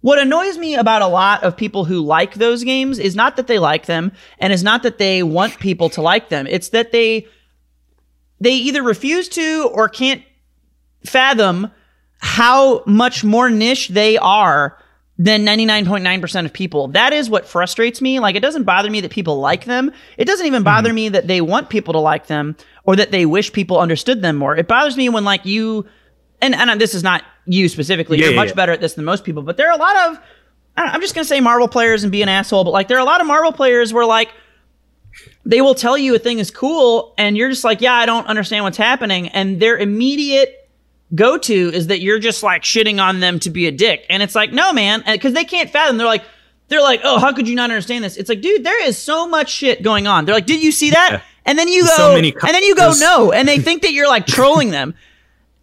[0.00, 3.46] what annoys me about a lot of people who like those games is not that
[3.46, 6.46] they like them and is not that they want people to like them.
[6.46, 7.26] It's that they
[8.40, 10.22] they either refuse to or can't
[11.04, 11.70] fathom
[12.20, 14.78] how much more niche they are
[15.18, 16.88] than 99.9% of people.
[16.88, 18.20] That is what frustrates me.
[18.20, 19.90] Like, it doesn't bother me that people like them.
[20.16, 20.94] It doesn't even bother hmm.
[20.94, 24.36] me that they want people to like them or that they wish people understood them
[24.36, 24.56] more.
[24.56, 25.86] It bothers me when, like, you,
[26.40, 28.54] and, and this is not you specifically, Yeah, you're yeah, much yeah.
[28.54, 30.20] better at this than most people, but there are a lot of,
[30.76, 33.00] I'm just going to say Marvel players and be an asshole, but like, there are
[33.00, 34.30] a lot of Marvel players where, like,
[35.44, 38.26] they will tell you a thing is cool and you're just like, yeah, I don't
[38.26, 39.28] understand what's happening.
[39.28, 40.57] And their immediate
[41.14, 44.04] go to is that you're just like shitting on them to be a dick.
[44.10, 45.96] And it's like, no, man, uh, because they can't fathom.
[45.96, 46.24] They're like,
[46.68, 48.16] they're like, oh, how could you not understand this?
[48.16, 50.24] It's like, dude, there is so much shit going on.
[50.24, 51.08] They're like, did you see that?
[51.12, 51.22] Yeah.
[51.46, 53.92] And then you go, So many and then you go, no, and they think that
[53.92, 54.94] you're like trolling them.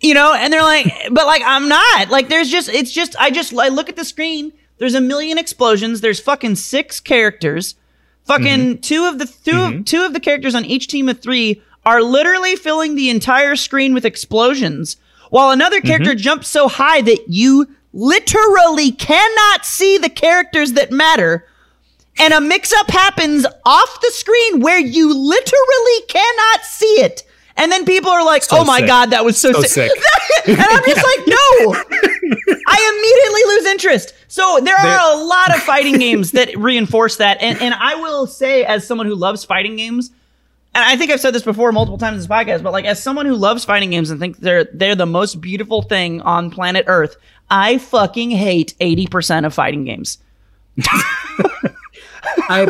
[0.02, 2.10] You know, and they're like, but like I'm not.
[2.10, 4.52] Like there's just it's just I just I look at the screen.
[4.78, 6.02] There's a million explosions.
[6.02, 7.76] There's fucking six characters.
[8.26, 8.80] Fucking mm-hmm.
[8.82, 9.84] two of the 2 mm-hmm.
[9.84, 13.94] two of the characters on each team of three are literally filling the entire screen
[13.94, 14.98] with explosions,
[15.30, 15.88] while another mm-hmm.
[15.88, 21.48] character jumps so high that you literally cannot see the characters that matter.
[22.18, 27.24] And a mix up happens off the screen where you literally cannot see it.
[27.58, 28.88] And then people are like, So oh my sick.
[28.88, 29.90] God, that was so, So sick.
[29.90, 29.92] sick.
[30.48, 31.76] and I'm just like, no.
[32.68, 34.14] I immediately lose interest.
[34.28, 37.42] So there There- are a lot of fighting games that reinforce that.
[37.42, 40.12] And, and I will say, as someone who loves fighting games,
[40.76, 43.02] and I think I've said this before multiple times in this podcast, but like as
[43.02, 46.86] someone who loves fighting games and thinks they're they're the most beautiful thing on planet
[46.88, 47.16] Earth,
[47.50, 50.20] I fucking hate 80% of fighting games.
[52.50, 52.68] I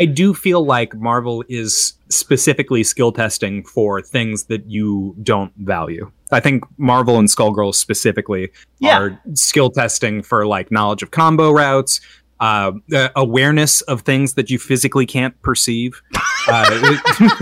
[0.00, 6.10] I do feel like Marvel is specifically skill testing for things that you don't value.
[6.30, 8.50] I think Marvel and Skullgirls specifically
[8.80, 8.98] Yeah.
[8.98, 12.00] are skill testing for like knowledge of combo routes,
[12.42, 16.02] uh, uh, awareness of things that you physically can't perceive.
[16.48, 16.96] Uh,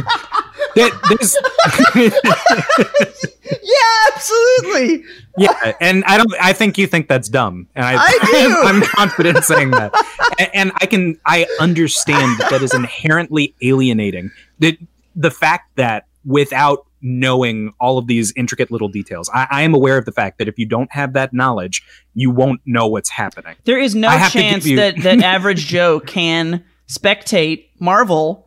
[3.63, 5.05] Yeah, absolutely.
[5.37, 6.33] yeah, and I don't.
[6.41, 8.57] I think you think that's dumb, and I, I do.
[8.69, 9.93] I'm confident saying that,
[10.39, 11.19] and, and I can.
[11.27, 14.31] I understand that that is inherently alienating.
[14.61, 14.77] That
[15.17, 19.97] the fact that without knowing all of these intricate little details, I, I am aware
[19.97, 21.83] of the fact that if you don't have that knowledge,
[22.15, 23.57] you won't know what's happening.
[23.65, 27.67] There is no I have to give chance you- that that average Joe can spectate
[27.79, 28.47] Marvel.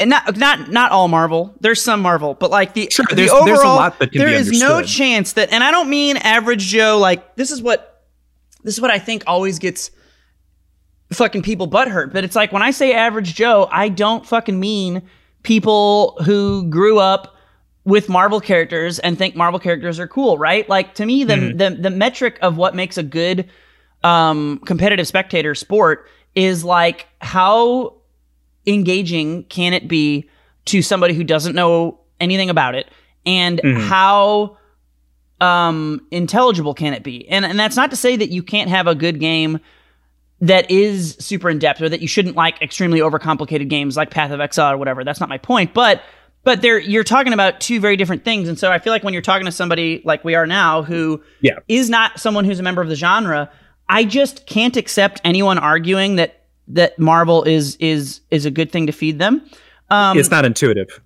[0.00, 1.54] And not not not all Marvel.
[1.60, 4.18] There's some Marvel, but like the Sure, the there's- overall, there's a lot that can
[4.18, 6.98] there is no chance that, and I don't mean average Joe.
[6.98, 8.02] Like this is what
[8.64, 9.92] this is what I think always gets
[11.12, 12.12] fucking people butthurt.
[12.12, 15.02] But it's like when I say average Joe, I don't fucking mean
[15.44, 17.36] people who grew up
[17.84, 20.68] with Marvel characters and think Marvel characters are cool, right?
[20.68, 21.56] Like to me, the Mm-hmm.
[21.58, 23.48] the, the metric of what makes a good
[24.02, 27.94] um, competitive spectator sport is like how
[28.66, 30.28] engaging can it be
[30.64, 32.88] to somebody who doesn't know anything about it,
[33.26, 33.86] and Mhm.
[33.88, 34.56] how
[35.40, 37.28] um, intelligible can it be?
[37.28, 39.58] And and that's not to say that you can't have a good game
[40.40, 44.30] that is super in depth or that you shouldn't like extremely overcomplicated games like Path
[44.30, 45.04] of Exile or whatever.
[45.04, 45.72] That's not my point.
[45.74, 46.02] But
[46.42, 48.48] but there you're talking about two very different things.
[48.48, 51.22] And so I feel like when you're talking to somebody like we are now who
[51.40, 51.58] Yeah.
[51.68, 53.50] is not someone who's a member of the genre,
[53.88, 58.86] I just can't accept anyone arguing that that Marvel is is is a good thing
[58.86, 59.42] to feed them.
[59.90, 61.00] Um, it's not intuitive.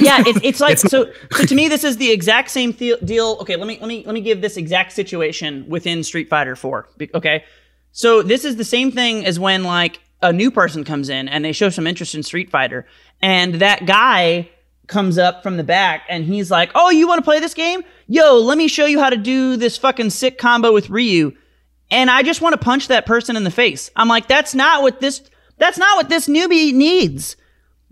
[0.00, 1.10] yeah, it's, it's like It's so.
[1.32, 3.36] So to me, this is the exact same the- deal.
[3.40, 6.88] Okay, let me let me let me give this exact situation within Street Fighter Four.
[7.14, 7.44] Okay,
[7.92, 11.44] so this is the same thing as when like a new person comes in and
[11.44, 12.86] they show some interest in Street Fighter,
[13.22, 14.48] and that guy
[14.86, 17.82] comes up from the back and he's like, "Oh, you want to play this game?
[18.08, 21.32] Yo, let me show you how to do this fucking sick combo with Ryu."
[21.92, 23.90] And I just want to punch that person in the face.
[23.96, 25.22] I'm like, "That's not what this.
[25.58, 27.36] That's not what this newbie needs."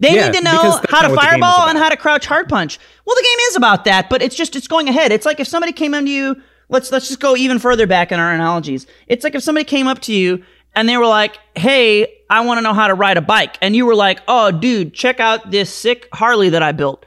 [0.01, 1.89] They Yeah, need to know how to not what the game is fireball and how
[1.89, 2.79] to crouch hard punch.
[3.05, 5.11] Well, the game is about that, but it's just it's going ahead.
[5.11, 6.37] It's like if somebody came up to you.
[6.69, 8.87] Let's let's just go even further back in our analogies.
[9.07, 10.45] It's like if somebody came up to you
[10.77, 13.75] and they were like, "Hey, I want to know how to ride a bike," and
[13.75, 17.07] you were like, "Oh, dude, check out this sick Harley that I built."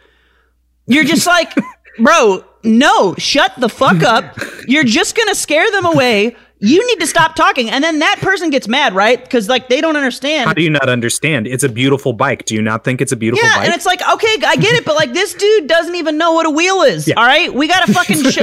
[0.87, 1.53] You're just like,
[1.99, 4.35] bro, no, shut the fuck up.
[4.67, 6.35] You're just gonna scare them away.
[6.63, 7.69] You need to stop talking.
[7.71, 9.19] And then that person gets mad, right?
[9.23, 10.47] Because like they don't understand.
[10.47, 11.47] How do you not understand?
[11.47, 12.45] It's a beautiful bike.
[12.45, 13.65] Do you not think it's a beautiful Yeah, bike?
[13.65, 16.45] and it's like, okay, I get it, but like this dude doesn't even know what
[16.45, 17.07] a wheel is.
[17.11, 17.15] Yeah.
[17.15, 18.23] All right, we gotta fucking.
[18.31, 18.39] Sh-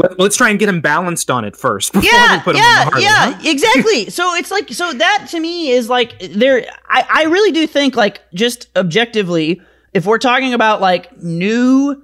[0.00, 2.62] Let, us try and get him balanced on it first before yeah, we put him
[2.62, 3.02] yeah, on the Harley.
[3.04, 3.40] yeah, huh?
[3.44, 4.10] exactly.
[4.10, 6.64] So it's like, so that to me is like there.
[6.88, 9.60] I I really do think like just objectively,
[9.94, 12.02] if we're talking about like new,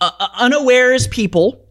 [0.00, 1.62] uh, uh, unawares people.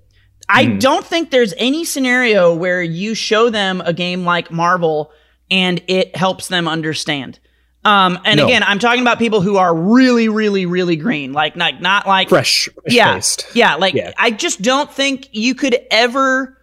[0.48, 0.78] I Hmm.
[0.78, 5.12] don't think there's any scenario where you show them a game like Marvel
[5.50, 7.40] and it helps them understand.
[7.86, 8.46] Um, and No.
[8.46, 12.30] again, I'm talking about people who are really, really, really green, like not not like
[12.30, 13.46] Fresh, fresh yeah, faced.
[13.54, 13.76] yeah.
[13.76, 14.12] Like Yeah.
[14.18, 16.58] I just don't think you could ever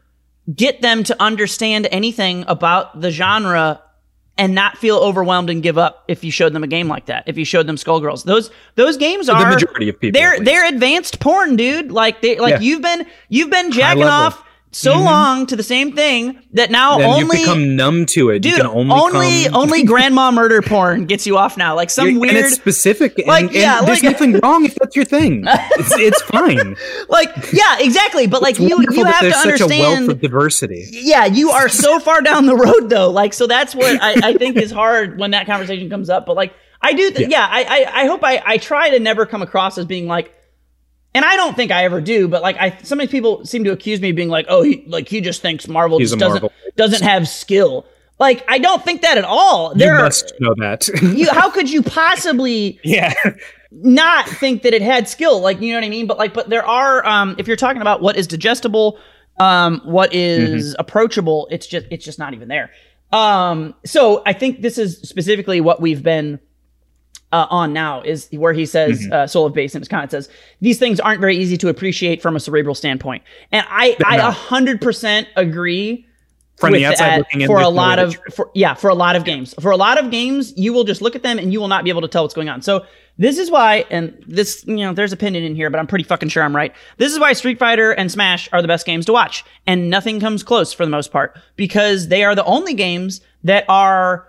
[0.55, 3.81] get them to understand anything about the genre
[4.37, 7.23] and not feel overwhelmed and give up if you showed them a game like that.
[7.27, 10.19] If you showed them Skullgirls, those those games are the majority of people.
[10.21, 11.93] they're they're advanced porn, dude.
[11.93, 12.61] Like they like Yeah.
[12.61, 14.43] you've been you've been jacking off
[14.75, 15.05] so Mhm.
[15.05, 18.41] long to the same thing that now then only you become numb to it.
[18.41, 21.75] dude you can only only only grandma murder porn gets you off now.
[21.77, 23.19] Like some and weird it's specific.
[23.19, 25.45] And, Like, and yeah, there's like- nothing wrong if that's your thing.
[25.79, 26.77] It's, it's fine.
[27.11, 28.27] like yeah exactly.
[28.27, 30.11] But like It's you you have to there's such a wealth understand.
[30.11, 30.87] of diversity.
[30.91, 33.11] yeah, you are so far down the road though.
[33.11, 36.25] Like, so that's what I, I think is hard when that conversation comes up.
[36.27, 39.25] But like, I do, th- yeah, I, I, I hope I, I try to never
[39.27, 40.35] come across as being like,
[41.15, 44.01] and I don't think I ever do, but like, I sometimes people seem to accuse
[44.01, 46.53] me of being like, oh, he, like he just thinks Marvel He's just doesn't Marvel.
[46.77, 47.87] doesn't have skill.
[48.19, 49.73] Like, I don't think that at all.
[49.73, 50.89] You There, are, must know that.
[51.03, 53.13] you, how could you possibly yeah.
[53.71, 56.51] not think that it had skill like you know what i mean but like but
[56.51, 58.99] there are um if you're talking about what is digestible
[59.41, 62.71] um what is approachable it's just it's just not even there
[63.13, 66.39] um so i think this is specifically what we've been
[67.33, 70.29] uh, on now is where he says uh, soul of bass in his comment says
[70.61, 73.23] these things aren't very easy to appreciate from a cerebral standpoint.
[73.51, 74.31] And i i No.
[74.31, 76.07] 100% agree
[76.57, 79.25] From the outside looking in, for a lot of for, yeah for a lot of
[79.25, 79.55] games.
[79.61, 81.85] For a lot of games you will just look at them and you will not
[81.85, 82.63] be able to tell what's going on.
[82.63, 82.85] So
[83.19, 86.29] this is why and this you know there's opinion in here but i'm pretty fucking
[86.29, 86.75] sure i'm right.
[86.99, 89.45] This is why street fighter and smash are the best games to watch.
[89.67, 93.65] And nothing comes close for the most part because they are the only games that
[93.69, 94.29] are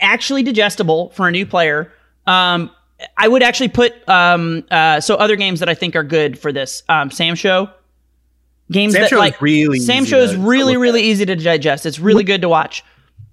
[0.00, 1.92] actually digestible for a new player
[2.26, 2.70] um
[3.16, 6.52] i would actually put um uh so other games that i think are good for
[6.52, 7.72] this um SamSho
[8.70, 11.86] games Sam that Show is like really SamSho is really, really easy to digest.
[11.86, 12.84] It's really good to watch.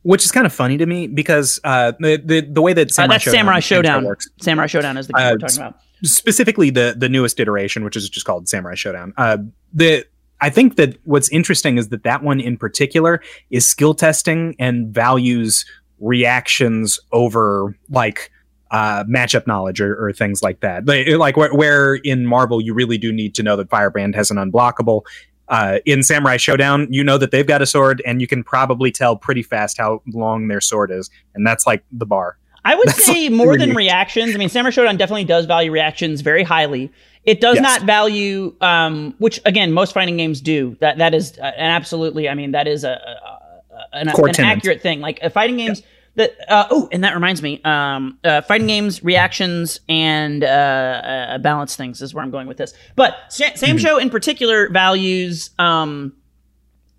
[0.04, 2.92] Which is kind of funny to me because uh, the, the the way that Uh,
[2.92, 4.06] Samurai that's Shodown, Samurai Sam Show Shodown.
[4.06, 5.80] works, Samurai Shodown is the game Uh, we're talking about.
[6.04, 9.12] specifically the the newest iteration, which is just called Samurai Shodown.
[9.18, 9.38] Uh,
[9.74, 10.06] the
[10.42, 14.88] I think that what's interesting is that that one in particular is skill testing and
[14.94, 15.66] values
[16.00, 18.32] reactions over like
[18.72, 20.86] uh, matchup knowledge or, or things like that.
[20.86, 24.32] Like, like where, where in Marvel you really do need to know that Firebrand has
[24.32, 25.02] an unblockable.
[25.48, 28.92] Uh, in Samurai Shodown, you know that they've got a sword, and you can probably
[28.92, 32.38] tell pretty fast how long their sword is, and that's like the bar.
[32.66, 34.34] I would that's say like more than reactions.
[34.34, 36.92] I mean, Samurai Shodown definitely does value reactions very highly.
[37.24, 37.64] It does Yes.
[37.64, 40.76] not value, um, which again, most fighting games do.
[40.80, 42.28] That that is uh, an absolutely.
[42.28, 43.45] I mean, that is a, a, a
[43.94, 45.00] an, an accurate thing.
[45.02, 45.82] Like uh, fighting games.
[46.18, 51.38] That uh, oh, and that reminds me, um, uh, fighting games, reactions, and uh, uh,
[51.40, 52.74] balance things is where I'm going with this.
[52.96, 53.78] But Sa- Mm-hmm.
[53.78, 56.14] Show in particular values um,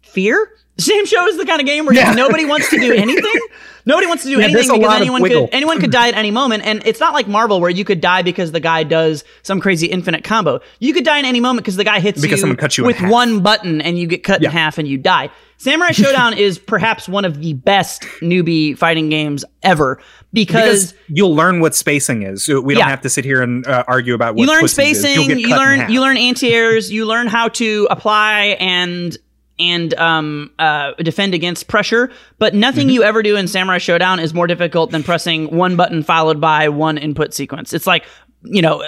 [0.03, 0.51] fear.
[0.79, 2.13] Same show is the kind of game where Yeah.
[2.13, 3.41] nobody wants to do anything.
[3.87, 6.67] nobody wants to do Yeah, anything because anyone could anyone could die at any moment.
[6.67, 9.87] And it's not like Marvel where you could die because the guy does some crazy
[9.87, 10.61] infinite combo.
[10.79, 12.85] You could die in any moment because the guy hits Because you, someone cuts you
[12.85, 14.49] with one button and you get cut Yeah.
[14.51, 15.31] in half and you die.
[15.59, 19.99] Samurai Shodown is perhaps one of the best newbie fighting games ever
[20.35, 22.47] because, because you'll learn what spacing is.
[22.47, 25.05] We don't have to sit here and uh, argue about what you learn pussies is.
[25.15, 29.17] You'll spacing, you learn you learn anti-airs, you learn how to apply and
[29.59, 32.11] and um, uh, defend against pressure.
[32.39, 32.95] But nothing Mm-hmm.
[32.95, 36.69] you ever do in Samurai Shodown is more difficult than pressing one button followed by
[36.69, 37.73] one input sequence.
[37.73, 38.05] It's like
[38.49, 38.87] you know, uh,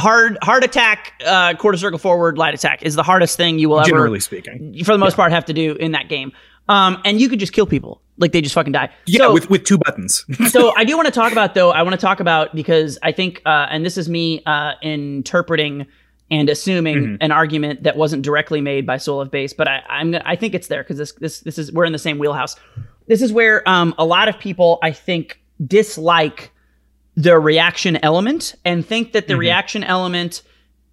[0.00, 3.80] hard hard attack, uh, quarter circle forward, light attack is the hardest thing you will
[3.80, 4.74] ever, generally speaking.
[4.84, 6.32] for the most part, have to do in that game.
[6.68, 8.90] Um, and you could just kill people, like they just fucking die.
[9.06, 10.24] Yeah, So- with with two buttons.
[10.50, 11.72] so I do want to talk about though.
[11.72, 15.86] I want to talk about because I think, uh, and this is me uh, interpreting
[16.30, 17.16] and assuming Mm-hmm.
[17.20, 20.54] an argument that wasn't directly made by Soul of Bass, but I, I'm I think
[20.54, 22.56] it's there because this this this is we're in the same wheelhouse.
[23.06, 26.50] This is where um, a lot of people I think dislike
[27.16, 29.40] the reaction element and think that the Mm-hmm.
[29.40, 30.42] reaction element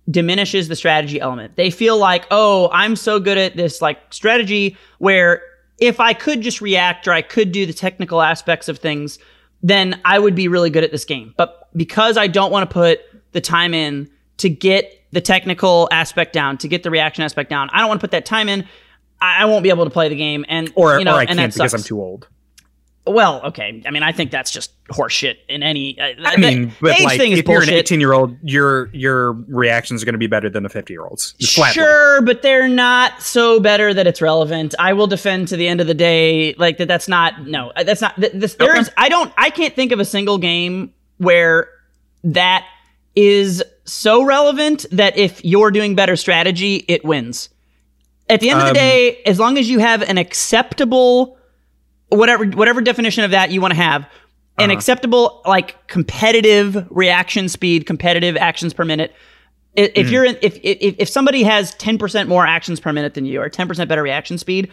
[0.09, 1.55] diminishes the strategy element.
[1.55, 5.41] They feel like, oh, I'm so good at this like strategy where
[5.79, 9.17] if I could just react or I could do the technical aspects of things,
[9.63, 11.33] then I would be really good at this game.
[11.37, 12.99] But because I don't want to put
[13.31, 14.09] the time in
[14.43, 17.99] to get the technical aspect down, to get the reaction aspect down, I don't want
[17.99, 18.67] to put that time in.
[19.21, 21.23] I I won't be able to play the game, and or, you know, or I
[21.23, 21.73] and can't because.
[21.73, 22.27] I'm too old.
[23.05, 23.83] Well, okay.
[23.85, 25.99] I mean, I think that's just horseshit in any.
[25.99, 28.89] Uh, I mean, but age like, thing is if you're an 18 year old, your
[28.93, 31.35] your reactions are going to be better than a 50 year old's.
[31.39, 34.73] Sure, but they're not so better that it's relevant.
[34.79, 36.87] I will defend to the end of the day, like that.
[36.87, 37.71] That's not no.
[37.75, 38.15] uh, That's not.
[38.15, 38.79] th- This, there Okay.
[38.79, 38.91] is.
[38.95, 39.33] I don't.
[39.37, 41.69] I can't think of a single game where
[42.23, 42.65] that
[43.15, 47.49] is so relevant that if you're doing better strategy, it wins.
[48.29, 51.37] At the end of the Um, day, as long as you have an acceptable,
[52.09, 54.03] whatever whatever definition of that you want to have,
[54.59, 54.73] an Uh-huh.
[54.77, 59.13] acceptable like competitive reaction speed, competitive actions per minute,
[59.75, 63.41] If you're in, if, if if somebody has 10% more actions per minute than you
[63.41, 64.69] or 10% better reaction speed,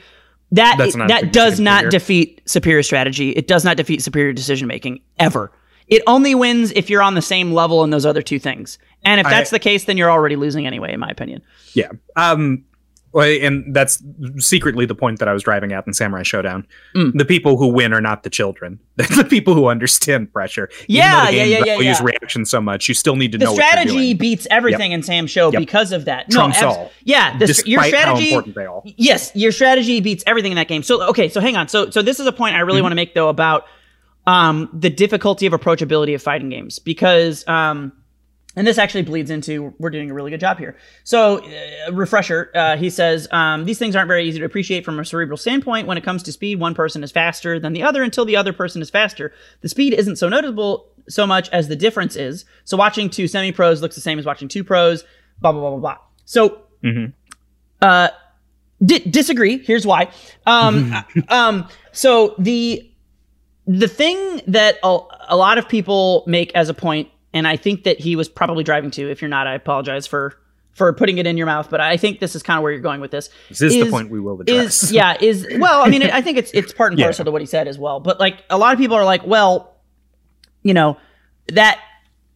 [0.53, 0.77] that
[1.09, 1.91] that does not figure.
[1.91, 3.31] defeat superior strategy.
[3.31, 5.51] It does not defeat superior decision making ever.
[5.91, 8.79] It only wins if you're on the same level in those other two things.
[9.05, 11.43] And if I- that's the case, then you're already losing anyway, in my opinion.
[11.75, 11.89] Yeah.
[12.17, 12.65] Um
[13.13, 14.01] well, and that's
[14.39, 16.65] secretly the point that I was driving at in Samurai Shodown.
[16.95, 17.15] Mm.
[17.19, 18.79] The people who win are not the children.
[18.95, 20.69] They're the people who understand pressure.
[20.87, 22.05] Yeah, the yeah, yeah, yeah, use yeah.
[22.05, 22.87] reaction so much.
[22.87, 25.59] You still need to The know you're strategy beats everything in Sam's show Yep.
[25.59, 26.31] because of that.
[26.31, 26.93] Trumps no, abs- all.
[27.03, 28.85] Yeah, the, Despite your how strategy important they all.
[28.97, 30.85] Yes, your strategy beats everything in that game.
[30.85, 31.67] So okay, so hang on.
[31.67, 32.83] So so this is a point I really Mm-hmm.
[32.85, 33.65] want to make though about
[34.27, 37.93] um the difficulty of approachability of fighting games because um
[38.57, 40.77] and this actually bleeds into we're doing a really good job here.
[41.05, 41.39] So
[41.87, 45.05] uh, refresher, uh, he says um, these things aren't very easy to appreciate from a
[45.05, 45.87] cerebral standpoint.
[45.87, 48.53] When it comes to speed, one person is faster than the other until the other
[48.53, 49.33] person is faster.
[49.61, 52.45] The speed isn't so noticeable so much as the difference is.
[52.65, 55.05] So watching two semi pros looks the same as watching two pros.
[55.41, 55.97] Blah blah blah blah blah.
[56.25, 57.13] So Mhm.
[57.81, 58.09] uh,
[58.85, 59.59] di- disagree.
[59.59, 60.11] Here's why.
[60.45, 60.93] Um,
[61.29, 62.90] um, so the
[63.67, 64.99] the thing that a,
[65.29, 68.65] a lot of people make as a point, and I think that he was probably
[68.65, 69.11] driving to.
[69.11, 70.37] If you're not, I apologize for
[70.73, 71.69] for putting it in your mouth.
[71.71, 73.29] But I think this is kind of where you're going with this.
[73.49, 74.85] This is, the point we will address.
[74.85, 75.83] Is yeah is well.
[75.83, 77.07] I mean, I think it's it's part and Yeah.
[77.07, 78.01] parcel to what he said as well.
[78.01, 79.75] But like a lot of people are like, well,
[80.63, 80.97] you know
[81.49, 81.81] that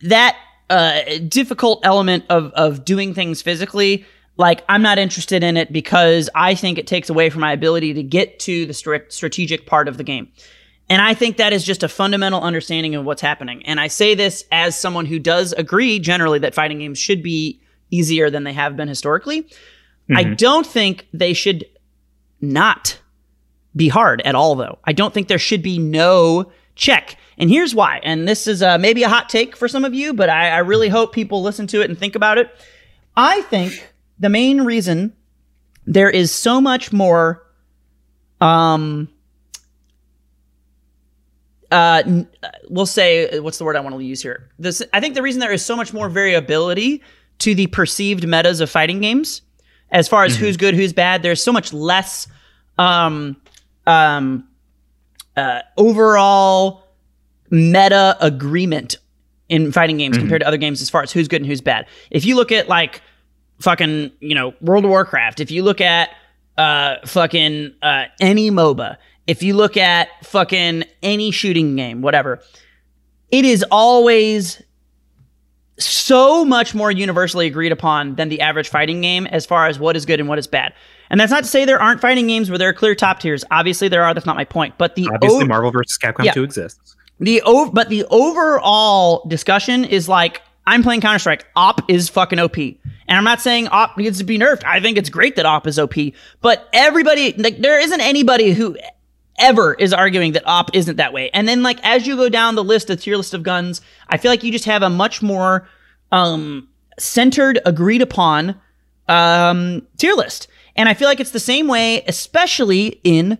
[0.02, 0.36] that
[0.70, 4.04] uh, difficult element of of doing things physically.
[4.36, 7.94] Like I'm not interested in it because I think it takes away from my ability
[7.94, 10.28] to get to the strat- strategic part of the game.
[10.88, 13.64] And I think that is just a fundamental understanding of what's happening.
[13.66, 17.60] And I say this as someone who does agree generally that fighting games should be
[17.90, 19.46] easier than they have been historically.
[20.14, 21.64] I don't think they should
[22.42, 22.98] not
[23.74, 24.78] be hard at all, though.
[24.84, 27.16] I don't think there should be no check.
[27.38, 28.00] And here's why.
[28.02, 30.58] And this is uh, maybe a hot take for some of you, but I, I
[30.58, 32.50] really hope people listen to it and think about it.
[33.16, 35.14] I think the main reason
[35.86, 37.42] there is so much more
[38.40, 39.08] um
[41.74, 42.02] uh
[42.42, 44.48] uh, we'll say what's the word I want to use here.
[44.58, 47.02] This I think the reason there is so much more variability
[47.40, 49.42] to the perceived metas of fighting games
[49.90, 52.26] as far as who's good, who's bad, there's so much less
[52.78, 53.36] um
[53.86, 54.48] um
[55.36, 56.84] uh overall
[57.50, 58.96] meta agreement
[59.48, 61.86] in fighting games compared to other games as far as who's good and who's bad.
[62.10, 63.02] If you look at like
[63.60, 66.10] fucking, you know, World of Warcraft, if you look at
[66.58, 68.96] uh fucking uh any MOBA,
[69.26, 72.40] if you look at fucking any shooting game, whatever,
[73.30, 74.62] it is always
[75.78, 79.96] so much more universally agreed upon than the average fighting game as far as what
[79.96, 80.72] is good and what is bad.
[81.10, 83.44] And that's not to say there aren't fighting games where there are clear top tiers.
[83.50, 84.74] Obviously there are, that's not my point.
[84.78, 85.98] But the Obviously, o- Marvel vs.
[86.00, 86.32] Capcom Yeah.
[86.32, 86.96] 2 exists.
[87.18, 91.44] the o- but the overall discussion is like I'm playing Counter Strike.
[91.56, 92.78] AWP is fucking OP, and
[93.18, 94.64] I'm not saying AWP needs to be nerfed.
[94.64, 95.94] I think it's great that AWP is OP,
[96.40, 98.74] but everybody like there isn't anybody who
[99.38, 101.30] ever is arguing that AWP isn't that way.
[101.30, 104.16] And then like as you go down the list, the tier list of guns, I
[104.16, 105.68] feel like you just have a much more
[106.12, 106.68] um
[106.98, 108.60] centered, agreed upon
[109.08, 110.48] um tier list.
[110.76, 113.38] And I feel like it's the same way, especially in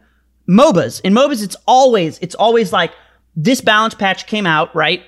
[0.49, 1.01] MOBAs.
[1.03, 2.93] In MOBAs, it's always it's always like
[3.37, 5.03] this balance patch came out, right?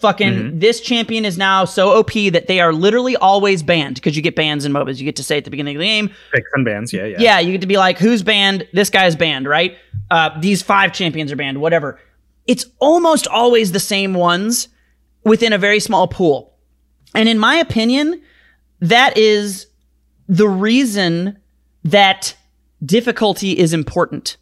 [0.00, 4.22] Fucking this champion is now so OP that they are literally always banned because you
[4.22, 4.98] get bans in MOBAs.
[4.98, 7.16] You get to say at the beginning of the game, Picks and bands, yeah, yeah.
[7.18, 8.66] yeah, you get to be like, who's banned?
[8.72, 9.76] This guy's banned, right?
[10.10, 11.98] Uh, these five champions are banned, whatever.
[12.46, 14.68] It's almost always the same ones
[15.24, 16.56] within a very small pool.
[17.14, 18.22] And in my opinion,
[18.80, 19.66] that is
[20.28, 21.38] the reason
[21.84, 22.34] that
[22.84, 24.36] difficulty is important.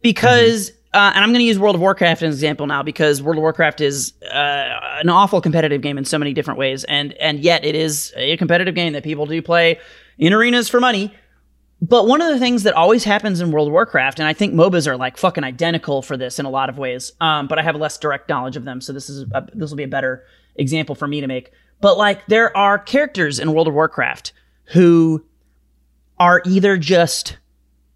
[0.00, 3.20] Because, uh, and I'm going to use World of Warcraft as an example now because
[3.20, 6.84] World of Warcraft is uh, an awful competitive game in so many different ways.
[6.84, 9.80] And, and yet it is a competitive game that people do play
[10.18, 11.12] in arenas for money.
[11.82, 14.54] But one of the things that always happens in World of Warcraft, and I think
[14.54, 17.62] MOBAs are like fucking identical for this in a lot of ways, um, but I
[17.62, 20.24] have less direct knowledge of them, so this is this will be a better
[20.54, 21.50] example for me to make.
[21.80, 24.32] But like, there are characters in World of Warcraft
[24.66, 25.24] who
[26.18, 27.36] are either just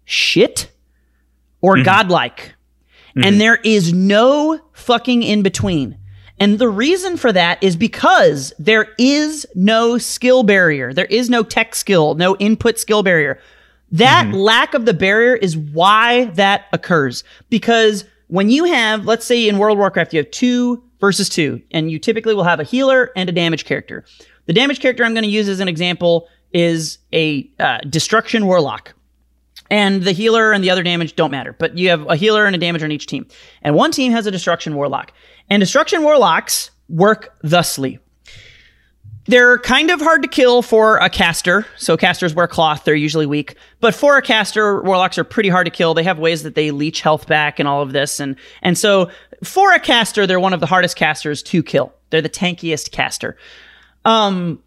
[0.05, 0.69] shit
[1.61, 2.53] or godlike,
[3.15, 5.97] and there is no fucking in between.
[6.39, 10.93] And the reason for that is because there is no skill barrier.
[10.93, 13.39] There is no tech skill, no input skill barrier.
[13.91, 17.23] That lack of the barrier is why that occurs.
[17.49, 21.61] Because when you have, let's say in World of Warcraft, you have two versus two,
[21.71, 24.05] and you typically will have a healer and a damage character.
[24.45, 28.93] The damage character I'm going to use as an example is a uh, destruction warlock.
[29.71, 32.55] And the healer and the other damage don't matter, but you have a healer and
[32.55, 33.27] a damage on each team.
[33.61, 35.13] And one team has a destruction warlock.
[35.49, 37.99] And destruction warlocks work thusly.
[39.29, 41.65] they're kind of hard to kill for a caster.
[41.77, 43.55] So casters wear cloth; they're usually weak.
[43.79, 45.93] But for a caster, warlocks are pretty hard to kill.
[45.93, 49.11] They have ways that they leech health back and all of this, and and so
[49.43, 51.93] for a caster, they're one of the hardest casters to kill.
[52.09, 53.37] They're the tankiest caster.
[54.03, 54.63] Um.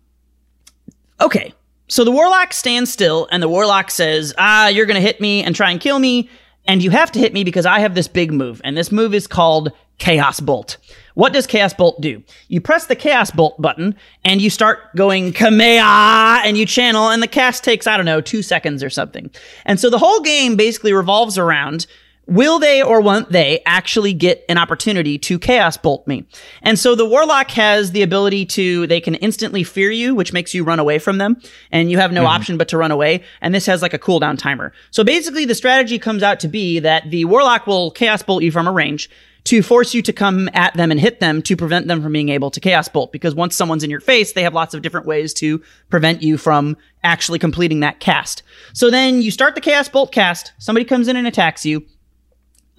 [1.21, 1.53] Okay,
[1.93, 5.55] so the warlock stands still, and the warlock says, "Ah, you're gonna hit me and
[5.55, 6.31] try and kill me,
[6.67, 9.13] and you have to hit me because I have this big move, and this move
[9.13, 10.79] is called Chaos Bolt."
[11.13, 12.23] What does Chaos Bolt do?
[12.49, 17.23] You press the Chaos Bolt button and you start going Kamea and you channel and
[17.23, 19.31] the cast takes, I don't know, two seconds or something.
[19.67, 21.87] And so the whole game basically revolves around
[22.27, 26.25] will they or won't they actually get an opportunity to chaos bolt me?
[26.63, 30.55] And so the warlock has the ability to, they can instantly fear you, which makes
[30.55, 31.41] you run away from them.
[31.71, 32.29] And you have no mm-hmm.
[32.29, 33.23] option but to run away.
[33.41, 34.73] And this has like a cooldown timer.
[34.91, 38.53] So basically the strategy comes out to be that the warlock will chaos bolt you
[38.53, 39.11] from a range
[39.45, 42.29] to force you to come at them and hit them to prevent them from being
[42.29, 43.11] able to chaos bolt.
[43.11, 45.61] Because once someone's in your face, they have lots of different ways to
[45.91, 48.45] prevent you from actually completing that cast.
[48.73, 51.85] So then you start the chaos bolt cast, somebody comes in and attacks you.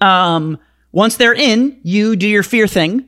[0.04, 0.58] Um,
[0.92, 3.06] once they're in, you do your fear thing.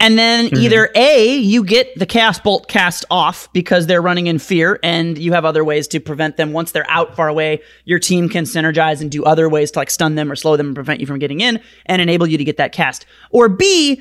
[0.00, 4.38] And then either A, you get the chaos bolt cast off because they're running in
[4.38, 6.52] fear and you have other ways to prevent them.
[6.52, 9.90] Once they're out far away, your team can synergize and do other ways to like
[9.90, 12.44] stun them or slow them and prevent you from getting in and enable you to
[12.44, 13.06] get that cast.
[13.30, 14.00] Or B,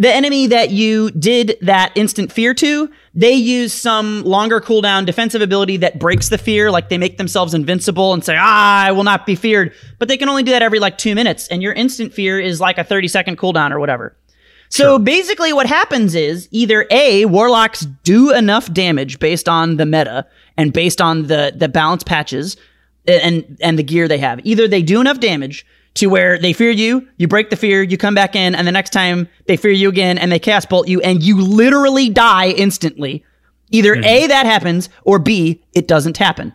[0.00, 5.42] the enemy that you did that instant fear to, they use some longer cooldown defensive
[5.42, 9.04] ability that breaks the fear, like they make themselves invincible and say, ah, I will
[9.04, 9.74] not be feared.
[9.98, 12.62] But they can only do that every like two minutes, and your instant fear is
[12.62, 14.16] like a 30 second cooldown or whatever.
[14.70, 20.26] So basically, what happens is either A, warlocks do enough damage based on the meta
[20.56, 22.56] and based on the, the balance patches
[23.06, 24.40] and, and the gear they have.
[24.46, 27.96] Either they do enough damage to where they fear you, you break the fear, you
[27.96, 30.88] come back in, and the next time they fear you again and they chaos bolt
[30.88, 33.24] you, and you literally die instantly.
[33.70, 34.28] Either A, hmm.
[34.28, 36.52] that happens, or B, it doesn't happen.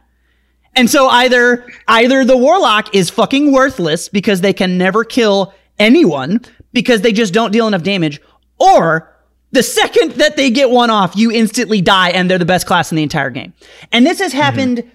[0.75, 6.41] And so either either the warlock is fucking worthless because they can never kill anyone
[6.73, 8.21] because they just don't deal enough damage,
[8.59, 9.11] or
[9.51, 12.91] the second that they get one off, you instantly die and they're the best class
[12.91, 13.53] in the entire game.
[13.91, 14.39] And this has hmm.
[14.39, 14.91] happened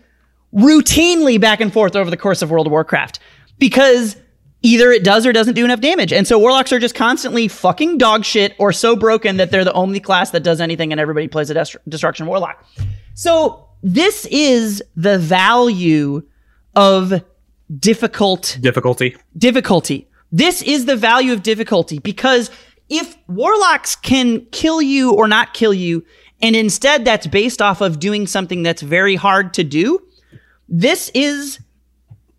[0.54, 3.20] routinely back and forth over the course of World of Warcraft
[3.58, 4.16] because
[4.62, 6.12] either it does or doesn't do enough damage.
[6.12, 9.72] And so warlocks are just constantly fucking dog shit or so broken that they're the
[9.72, 12.64] only class that does anything and everybody plays a dest- destruction warlock.
[13.14, 16.22] So this is the value
[16.76, 17.22] of
[17.78, 19.16] difficult Difficulty.
[19.36, 20.08] difficulty.
[20.32, 22.50] This is the value of difficulty because
[22.88, 26.04] if warlocks can kill you or not kill you,
[26.42, 30.00] and instead that's based off of doing something that's very hard to do,
[30.68, 31.60] this is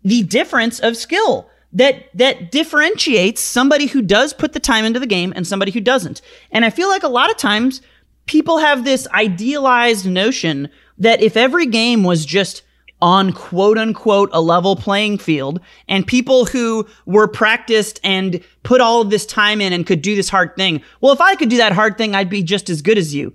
[0.04, 5.06] the difference of skill that that differentiates somebody who does put the time into the
[5.06, 6.20] game and somebody who doesn't.
[6.50, 7.80] And I feel like a lot of times
[8.26, 10.68] people have this idealized notion
[10.98, 12.62] that if every game was just
[13.00, 19.00] on quote unquote a level playing field and people who were practiced and put all
[19.00, 20.80] of this time in and could do this hard thing.
[21.00, 23.34] Well, if I could do that hard thing, I'd be just as good as you.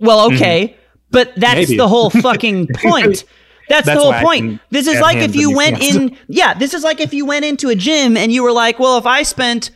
[0.00, 0.36] Well, mm-hmm.
[0.36, 0.76] okay,
[1.10, 1.76] but that's Maybe.
[1.76, 3.24] the whole fucking point.
[3.68, 4.60] That's, the whole point.
[4.70, 7.68] This is like if you went in, yeah, this is like if you went into
[7.68, 9.70] a gym and you were like, well, if I spent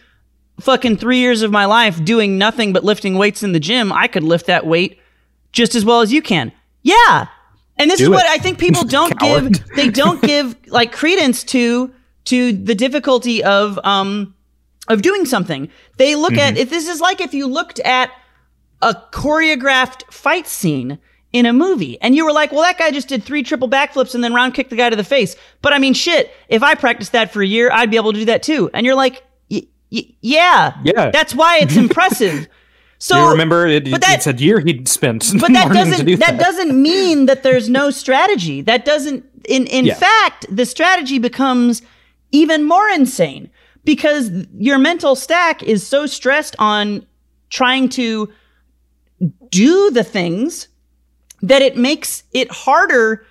[0.61, 4.07] fucking three years of my life doing nothing but lifting weights in the gym, I
[4.07, 4.99] could lift that weight
[5.53, 6.53] just as well as you can.
[6.83, 7.27] Yeah.
[7.77, 8.27] And this Do is what.
[8.27, 11.93] I think people don't give they don't give like credence to
[12.27, 14.35] to the difficulty of um
[14.89, 15.69] of doing something.
[15.97, 16.63] They look at Mm-hmm.
[16.63, 18.11] if this is like if you looked at
[18.83, 20.99] a choreographed fight scene
[21.33, 24.15] in a movie and you were like, well, that guy just did three triple backflips
[24.15, 25.37] and then round kicked the guy to the face.
[25.63, 28.19] But I mean, shit, if I practiced that for a year, I'd be able to
[28.19, 28.69] do that too.
[28.75, 29.63] And you're like, y-
[29.93, 31.11] y- yeah, Yeah.
[31.13, 32.49] that's why it's impressive.
[32.99, 36.39] So you remember it, but that- said year he'd spent but that doesn't do that.
[36.39, 38.61] doesn't mean that there's no strategy.
[38.61, 39.95] That doesn't in in Yeah.
[39.95, 41.81] fact the strategy becomes
[42.33, 43.49] even more insane
[43.85, 47.07] because your mental stack is so stressed on
[47.49, 48.29] trying to
[49.51, 50.69] do the things
[51.43, 53.25] that it makes it harder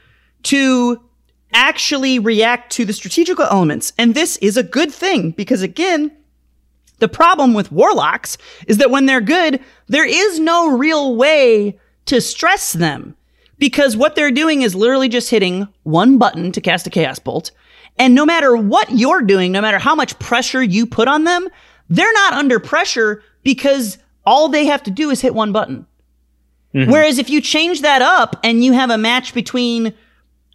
[0.44, 1.02] to
[1.54, 3.94] actually react to the strategical elements.
[3.98, 6.12] And this is a good thing because again,
[7.00, 8.38] the problem with warlocks
[8.68, 13.16] is that when they're good, there is no real way to stress them
[13.58, 17.52] because what they're doing is literally just hitting one button to cast a chaos bolt.
[17.98, 21.50] And no matter what you're doing, no matter how much pressure you put on them,
[21.90, 25.86] they're not under pressure because all they have to do is hit one button.
[26.72, 29.94] Whereas if you change that up and you have a match between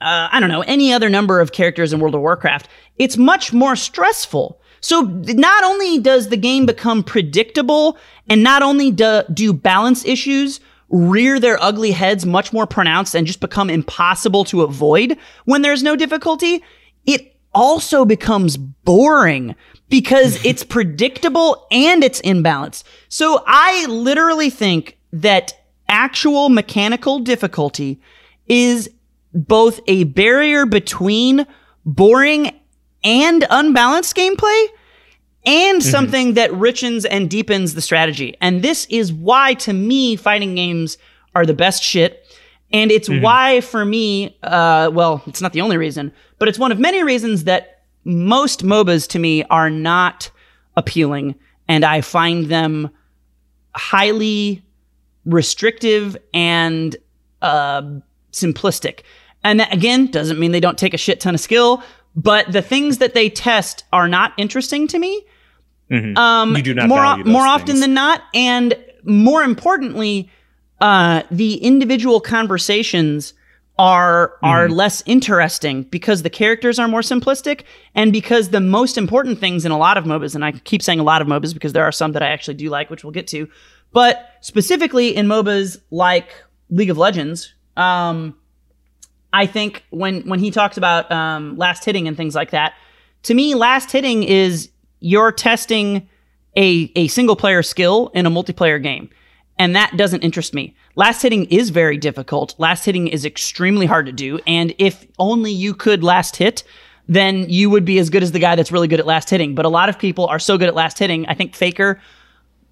[0.01, 3.53] uh, I don't know, any other number of characters in World of Warcraft, it's much
[3.53, 4.61] more stressful.
[4.81, 7.97] So not only does the game become predictable
[8.29, 10.61] and not only do, do balance issues
[10.91, 15.83] rear their ugly heads much more pronounced and just become impossible to avoid when there's
[15.83, 16.63] no difficulty,
[17.07, 19.55] it also becomes boring
[19.89, 22.85] because it's predictable and it's imbalanced.
[23.09, 25.55] So I literally think that
[25.89, 28.01] actual mechanical difficulty
[28.47, 28.91] is
[29.33, 31.47] both a barrier between
[31.85, 32.59] boring
[33.03, 34.67] and unbalanced gameplay
[35.45, 35.91] and mm-hmm.
[35.91, 38.37] something that richens and deepens the strategy.
[38.41, 40.97] And this is why, to me, fighting games
[41.35, 42.27] are the best shit.
[42.73, 43.23] And it's mm-hmm.
[43.23, 47.03] why, for me, uh, well, it's not the only reason, but it's one of many
[47.03, 50.31] reasons that most MOBAs to me are not
[50.77, 51.35] appealing.
[51.69, 52.91] And I find them
[53.75, 54.63] highly
[55.25, 56.97] restrictive and
[57.43, 57.83] uh,
[58.33, 59.01] simplistic.
[59.43, 61.83] And that, again, doesn't mean they don't take a shit ton of skill,
[62.17, 65.25] but the things that they test are not interesting to me.
[65.91, 66.17] Mm-hmm.
[66.17, 70.31] Um, you do not more more often than not, and more importantly,
[70.81, 73.35] uh, the individual conversations
[73.79, 74.47] are mm-hmm.
[74.47, 77.65] are less interesting because the characters are more simplistic
[77.95, 81.01] and because the most important things in a lot of MOBAs, and I keep saying
[81.01, 83.13] a lot of MOBAs because there are some that I actually do like, which we'll
[83.13, 83.49] get to,
[83.95, 86.35] but specifically in MOBAs like
[86.69, 88.37] League of Legends, um,
[89.33, 92.75] I think when when he talks about um, last hitting and things like that,
[93.23, 94.69] to me, last hitting is
[95.01, 96.09] you're testing
[96.57, 99.09] a a single player skill in a multiplayer game,
[99.59, 100.77] and that doesn't interest me.
[100.97, 102.55] Last hitting is very difficult.
[102.59, 106.65] Last hitting is extremely hard to do, and if only you could last hit,
[107.07, 109.55] then you would be as good as the guy that's really good at last hitting.
[109.55, 111.27] But a lot of people are so good at last hitting.
[111.27, 112.01] I think Faker,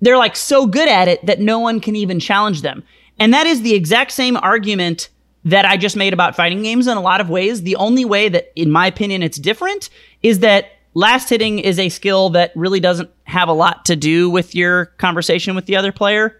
[0.02, 2.82] they're like so good at it that no one can even challenge them.
[3.18, 5.08] And that is the exact same argument
[5.44, 7.62] that I just made about fighting games in a lot of ways.
[7.62, 9.88] The only way that, in my opinion, it's different
[10.22, 14.28] is that last hitting is a skill that really doesn't have a lot to do
[14.28, 16.30] with your conversation with the other player.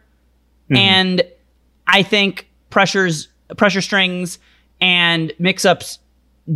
[0.64, 0.76] Mm-hmm.
[0.76, 1.22] And
[1.86, 4.40] I think pressures, pressure strings
[4.80, 6.00] and mix ups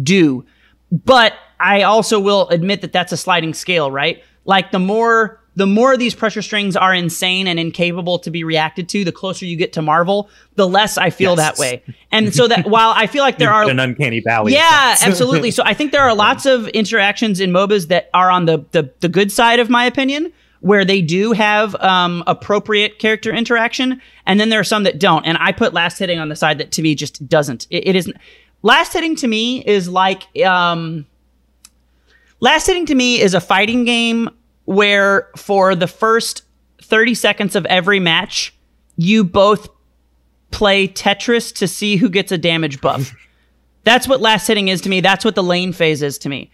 [0.03, 0.45] do.
[0.91, 4.23] But I also will admit that that's a sliding scale, right?
[4.45, 8.89] Like the more the more these pressure strings are insane and incapable to be reacted
[8.91, 11.39] to, the closer you get to Marvel, the less I feel yes.
[11.39, 11.83] that way.
[12.13, 14.53] And so that while I feel like there are an uncanny valley.
[14.53, 15.51] Yeah, absolutely.
[15.51, 18.91] So I think there are lots of interactions in MOBAs that are on the the,
[19.01, 20.31] the good side of my opinion,
[20.61, 25.25] where they do have um, appropriate character interaction, and then there are some that don't.
[25.25, 27.67] And I put last hitting on the side that to me just doesn't.
[27.71, 28.17] it, it isn't.
[28.61, 31.07] Last hitting to me is like um,
[32.41, 34.29] last hitting to me is a fighting game
[34.67, 36.43] where for the first
[36.83, 38.55] 30 seconds of every match,
[38.97, 39.69] you both
[40.51, 43.15] play Tetris to see who gets a damage buff.
[43.85, 45.01] That's what last hitting is to me.
[45.01, 46.51] That's what the lane phase is to me.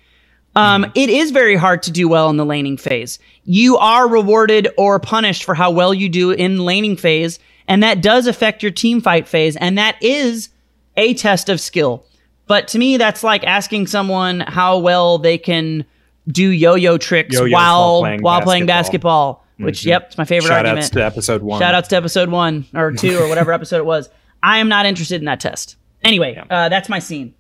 [0.55, 0.93] Um, mm-hmm.
[0.95, 3.19] it is very hard to do well in the laning phase.
[3.45, 8.03] You are rewarded or punished for how well you do in laning phase, and that
[8.03, 10.51] does affect your team fight phase, and that is
[10.97, 12.05] a test of skill.
[12.47, 15.87] But to me, that's like asking someone how well they can
[16.29, 19.89] do yo-yo tricks Yo-yos while while playing while basketball, playing basketball which mm-hmm.
[19.91, 20.79] yep, it's my favorite Shout argument.
[20.85, 21.61] Outs to episode one.
[21.61, 24.11] Shout outs to episode one or two or whatever episode it was.
[24.43, 25.77] I am not interested in that test.
[26.03, 26.45] Anyway, yeah.
[26.51, 27.35] uh, that's my scene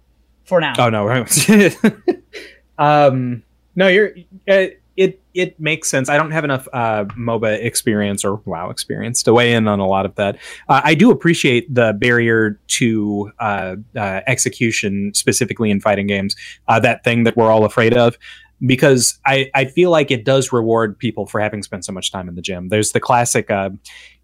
[0.44, 0.74] for now.
[0.78, 1.08] Oh no,
[2.78, 3.42] um,
[3.74, 4.12] no, you're.
[4.48, 6.10] Uh, it it makes sense.
[6.10, 9.86] I don't have enough uh, MOBA experience or WoW experience to weigh in on a
[9.86, 10.36] lot of that.
[10.68, 16.36] Uh, I do appreciate the barrier to uh, uh execution, specifically in fighting games.
[16.68, 18.18] Uh, that thing that we're all afraid of
[18.64, 22.28] because I, I feel like it does reward people for having spent so much time
[22.28, 22.68] in the gym.
[22.68, 23.70] There's the classic uh,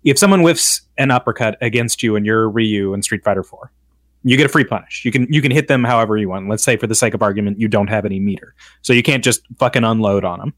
[0.05, 3.71] if someone whiffs an uppercut against you and you're Ryu in Street Fighter 4,
[4.25, 5.05] you get a free punish.
[5.05, 6.49] You can you can hit them however you want.
[6.49, 8.55] Let's say for the sake of argument, you don't have any meter.
[8.83, 10.55] So you can't just fucking unload on them.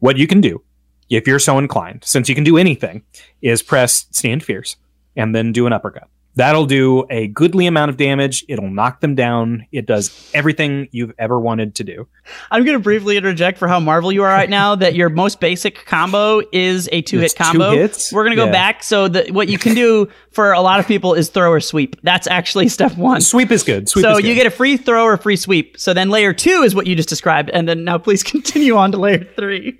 [0.00, 0.62] What you can do,
[1.10, 3.02] if you're so inclined, since you can do anything,
[3.40, 4.76] is press stand fierce
[5.16, 6.08] and then do an uppercut.
[6.36, 8.44] That'll do a goodly amount of damage.
[8.48, 9.66] It'll knock them down.
[9.70, 12.08] It does everything you've ever wanted to do.
[12.50, 15.38] I'm going to briefly interject for how Marvel you are right now that your most
[15.38, 17.72] basic combo is a two hit combo.
[17.72, 18.12] Two hits?
[18.12, 18.52] We're going to go yeah.
[18.52, 18.82] back.
[18.82, 22.00] So the, what you can do for a lot of people is throw or sweep.
[22.02, 23.20] That's actually step one.
[23.20, 23.88] Sweep is good.
[23.88, 24.26] Sweep so is good.
[24.26, 25.78] you get a free throw or free sweep.
[25.78, 27.50] So then layer two is what you just described.
[27.50, 29.78] And then now please continue on to layer three.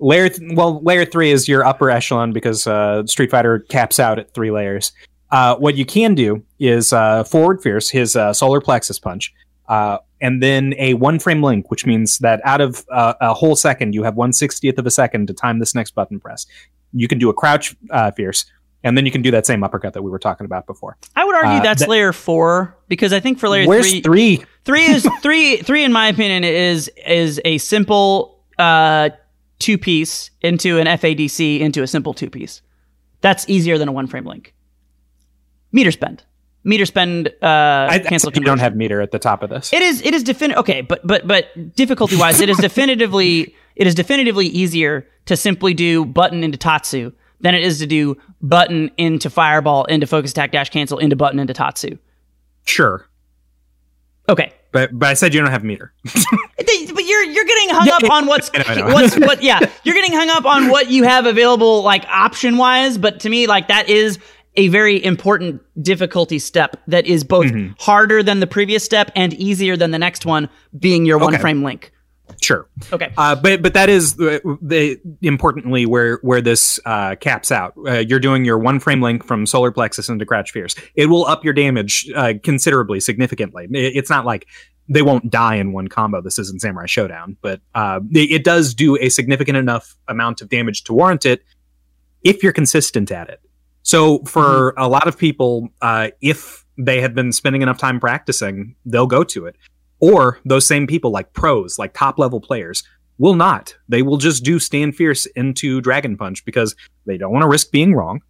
[0.00, 4.18] Layer, th- well, layer three is your upper echelon because uh, Street Fighter caps out
[4.18, 4.92] at three layers.
[5.30, 9.32] Uh, what you can do is uh, forward fierce his uh, solar plexus punch,
[9.68, 13.56] uh, and then a one frame link, which means that out of uh, a whole
[13.56, 16.46] second, you have one sixtieth of a second to time this next button press.
[16.92, 18.44] You can do a crouch uh, fierce,
[18.84, 20.96] and then you can do that same uppercut that we were talking about before.
[21.16, 24.44] I would argue that's that, layer four because I think for layer where's three, three,
[24.64, 28.40] three is three, three in my opinion is is a simple
[29.58, 32.62] two piece into an FADC into a simple two piece.
[33.20, 34.54] That's easier than a one frame link.
[35.74, 36.22] Meter spend.
[36.66, 37.28] Meter spend.
[37.42, 38.32] Uh, I, cancel.
[38.32, 39.70] You don't have meter at the top of this.
[39.72, 40.00] It is.
[40.00, 40.60] It is definitive.
[40.60, 45.74] Okay, but but but difficulty wise, it is definitively it is definitively easier to simply
[45.74, 50.52] do button into Tatsu than it is to do button into Fireball into Focus Attack
[50.52, 51.98] Dash Cancel into button into Tatsu.
[52.64, 53.06] Sure.
[54.26, 54.54] Okay.
[54.72, 55.92] But but I said you don't have meter.
[56.04, 58.94] but you're you're getting hung up on what's I know, I know.
[58.94, 62.96] what's what yeah you're getting hung up on what you have available like option wise.
[62.96, 64.18] But to me, like that is
[64.56, 67.72] a very important difficulty step that is both Mm-hmm.
[67.78, 70.48] harder than the previous step and easier than the next one,
[70.78, 71.40] being your one Okay.
[71.40, 71.90] frame link.
[72.40, 72.66] sure.
[72.92, 73.12] Okay.
[73.18, 77.74] Uh, but but that is the, the importantly where where this uh, caps out.
[77.86, 80.74] Uh, you're doing your one frame link from solar plexus into crouch fierce.
[80.94, 83.66] It will up your damage uh, considerably, significantly.
[83.70, 84.46] It's not like
[84.88, 86.20] they won't die in one combo.
[86.22, 90.84] This isn't Samurai Shodown, but uh, it does do a significant enough amount of damage
[90.84, 91.42] to warrant it
[92.22, 93.40] if you're consistent at it.
[93.84, 98.74] So for a lot of people, uh, if they have been spending enough time practicing,
[98.84, 99.56] they'll go to it.
[100.00, 102.82] Or those same people, like pros, like top level players,
[103.18, 103.76] will not.
[103.88, 106.74] They will just do Stand Fierce into Dragon Punch because
[107.06, 108.22] they don't want to risk being wrong,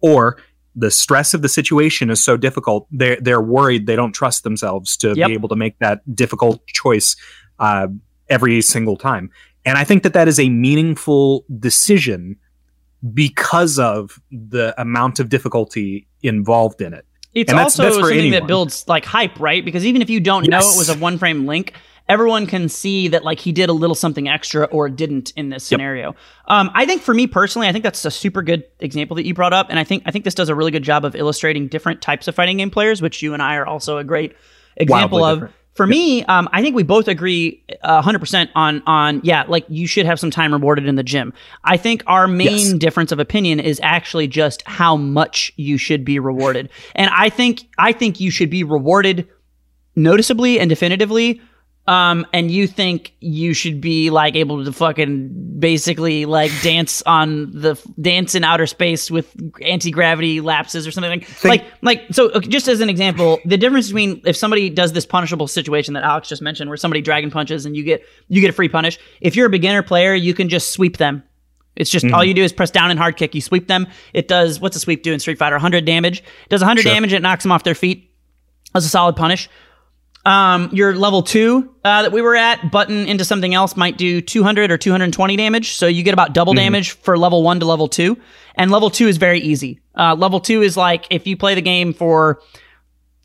[0.00, 0.38] or
[0.76, 2.86] the stress of the situation is so difficult.
[2.90, 5.26] They're they're worried they don't trust themselves to Yep.
[5.26, 7.16] be able to make that difficult choice
[7.58, 7.88] uh,
[8.28, 9.30] every single time.
[9.64, 12.36] And I think that that is a meaningful decision
[13.14, 17.04] because of the amount of difficulty involved in it.
[17.34, 19.64] It's And that's- also that's something that builds like hype, right?
[19.64, 21.74] Because even if you don't know it was a one frame link,
[22.08, 25.70] everyone can see that like he did a little something extra or didn't in this
[25.70, 25.78] Yep.
[25.78, 26.16] scenario.
[26.48, 29.32] Um, I think for me personally, I think that's a super good example that you
[29.32, 31.68] brought up, and I think I think this does a really good job of illustrating
[31.68, 34.34] different types of fighting game players, which you and I are also a great
[34.76, 35.38] example Wildly of.
[35.38, 35.54] different.
[35.74, 39.86] For me, um, I think we both agree uh, 100% on on yeah, like you
[39.86, 41.32] should have some time rewarded in the gym.
[41.64, 42.72] I think our main Yes.
[42.74, 46.68] difference of opinion is actually just how much you should be rewarded.
[46.96, 49.28] And I think I think you should be rewarded
[49.96, 51.40] noticeably and definitively.
[51.86, 57.50] Um, and you think you should be like able to fucking basically like dance on
[57.50, 62.30] the dance in outer space with anti gravity lapses or something like like like so.
[62.30, 66.04] Okay, just as an example, the difference between if somebody does this punishable situation that
[66.04, 68.98] Alex just mentioned, where somebody dragon punches and you get you get a free punish.
[69.20, 71.24] If you're a beginner player, you can just sweep them
[71.76, 73.34] it's just all you do is press down and hard kick.
[73.34, 73.86] You sweep them.
[74.12, 75.54] It does what's a sweep do in Street Fighter?
[75.54, 76.18] 100 damage.
[76.18, 76.92] It does 100 Sure.
[76.92, 77.12] damage.
[77.12, 78.10] It knocks them off their feet.
[78.74, 79.48] That's a solid punish.
[80.26, 84.20] Um, your level two uh, that we were at, button into something else might do
[84.20, 85.72] 200 or 220 damage.
[85.72, 88.18] So you get about double damage for level one to level two.
[88.54, 89.80] And level two is very easy.
[89.98, 92.40] Uh, level two is like if you play the game for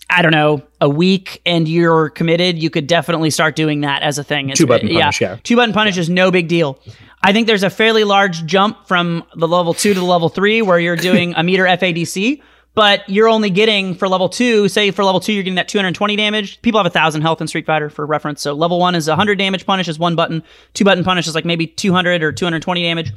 [0.09, 4.19] I don't know, a week and you're committed, you could definitely start doing that as
[4.19, 4.45] a thing.
[4.49, 5.37] It's- Two-button punish, yeah.
[5.43, 6.79] Two button punish is no big deal.
[7.23, 10.61] I think there's a fairly large jump from the level two to the level three
[10.61, 12.39] where you're doing a meter FADC,
[12.75, 16.15] but you're only getting for level two, say for level two, you're getting that 220
[16.15, 16.61] damage.
[16.61, 18.41] People have a thousand health in Street Fighter for reference.
[18.41, 20.43] So level one is 100 damage punish is one button.
[20.73, 23.11] Two button punish is like maybe 200 or 220 damage.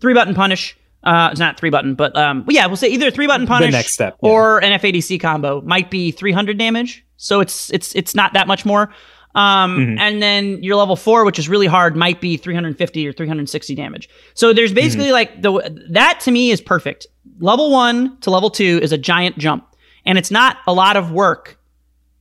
[0.00, 0.76] Three button punish.
[1.04, 3.76] Uh, it's not three button, but um, yeah, we'll say either three button punish the
[3.76, 4.28] next step, yeah.
[4.30, 7.04] or an FADC combo might be 300 damage.
[7.16, 8.90] So it's it's it's not that much more.
[9.34, 9.98] Um, Mm-hmm.
[9.98, 14.08] and then your level four, which is really hard, might be 350 or 360 damage.
[14.34, 15.12] So there's basically Mm-hmm.
[15.12, 17.06] like the that to me is perfect.
[17.40, 19.66] Level one to level two is a giant jump,
[20.04, 21.58] and it's not a lot of work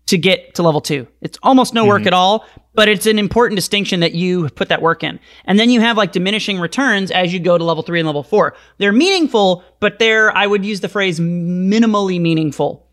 [0.07, 1.07] to get to level two.
[1.21, 1.89] It's almost no Mm-hmm.
[1.89, 5.19] work at all, but it's an important distinction that you put that work in.
[5.45, 8.23] And then you have like diminishing returns as you go to level three and level
[8.23, 8.55] four.
[8.77, 12.87] They're meaningful, but they're, I would use the phrase minimally meaningful.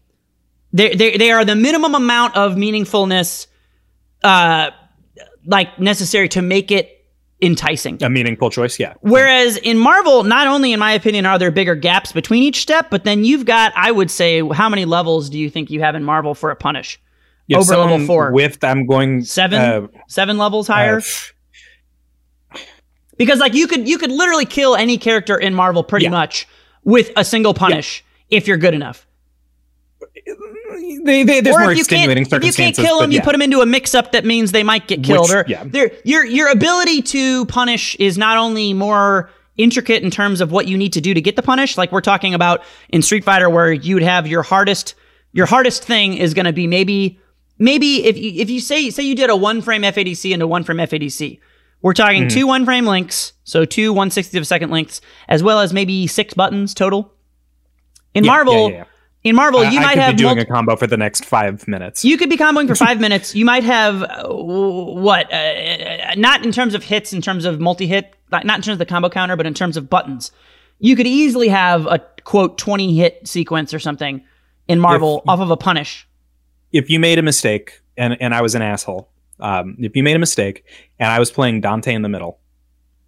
[0.73, 3.47] They, they, they are the minimum amount of meaningfulness,
[4.23, 4.71] uh,
[5.47, 6.98] like necessary to make it
[7.41, 8.03] enticing.
[8.03, 8.95] A meaningful choice, yeah.
[9.01, 12.89] Whereas in Marvel, not only in my opinion are there bigger gaps between each step,
[12.91, 15.95] but then you've got, I would say, how many levels do you think you have
[15.95, 17.01] in Marvel for a punish?
[17.55, 18.33] Over level four.
[18.33, 20.99] With I'm going Seven, uh, seven levels higher.
[20.99, 22.59] uh,
[23.17, 26.11] because like you could, you could literally kill any character in Marvel pretty Yeah.
[26.11, 26.47] much
[26.85, 29.07] with a single punish if you're good enough.
[31.05, 33.21] They, they, there's or more if you can't, extenuating if you can't kill them, you
[33.23, 35.29] put them into a mix-up that means they might get killed.
[35.31, 35.65] Which- or yeah.
[36.05, 40.79] your your ability to punish is not only more intricate in terms of what you
[40.79, 41.77] need to do to get the punish.
[41.77, 44.95] Like we're talking about in Street Fighter, where you would have your hardest
[45.33, 47.19] your hardest thing is going to be maybe
[47.59, 50.65] maybe if you, if you say say you did a one frame FADC into one
[50.65, 51.41] frame FADC.
[51.81, 52.37] We're talking Mm-hmm.
[52.41, 56.09] two one frame links, so two 160th of a second lengths, as well as maybe
[56.09, 57.13] six buttons total.
[58.15, 58.85] In Yeah, Marvel, yeah, yeah, yeah.
[59.25, 61.25] In Marvel, I- you I might could have be doing a combo for the next
[61.25, 62.05] five minutes.
[62.05, 63.35] you could be comboing for five minutes.
[63.35, 65.33] You might have uh, what?
[65.33, 68.79] Uh, not in terms of hits, in terms of multi-hit, not not in terms of
[68.79, 70.31] the combo counter, but in terms of buttons.
[70.81, 74.23] You could easily have a quote twenty hit sequence or something
[74.69, 76.07] in Marvel If- off of a punish.
[76.73, 79.09] if you made a mistake and and I was an asshole,
[79.41, 80.65] um, if you made a mistake
[81.01, 82.39] and I was playing Dante in the middle,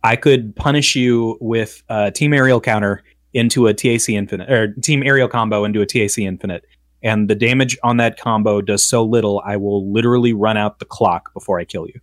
[0.03, 5.03] I could punish you with a team aerial counter into a TAC infinite or team
[5.03, 6.65] aerial combo into a TAC infinite.
[7.03, 10.85] And the damage on that combo does so little, I will literally run out the
[10.85, 11.99] clock before I kill you.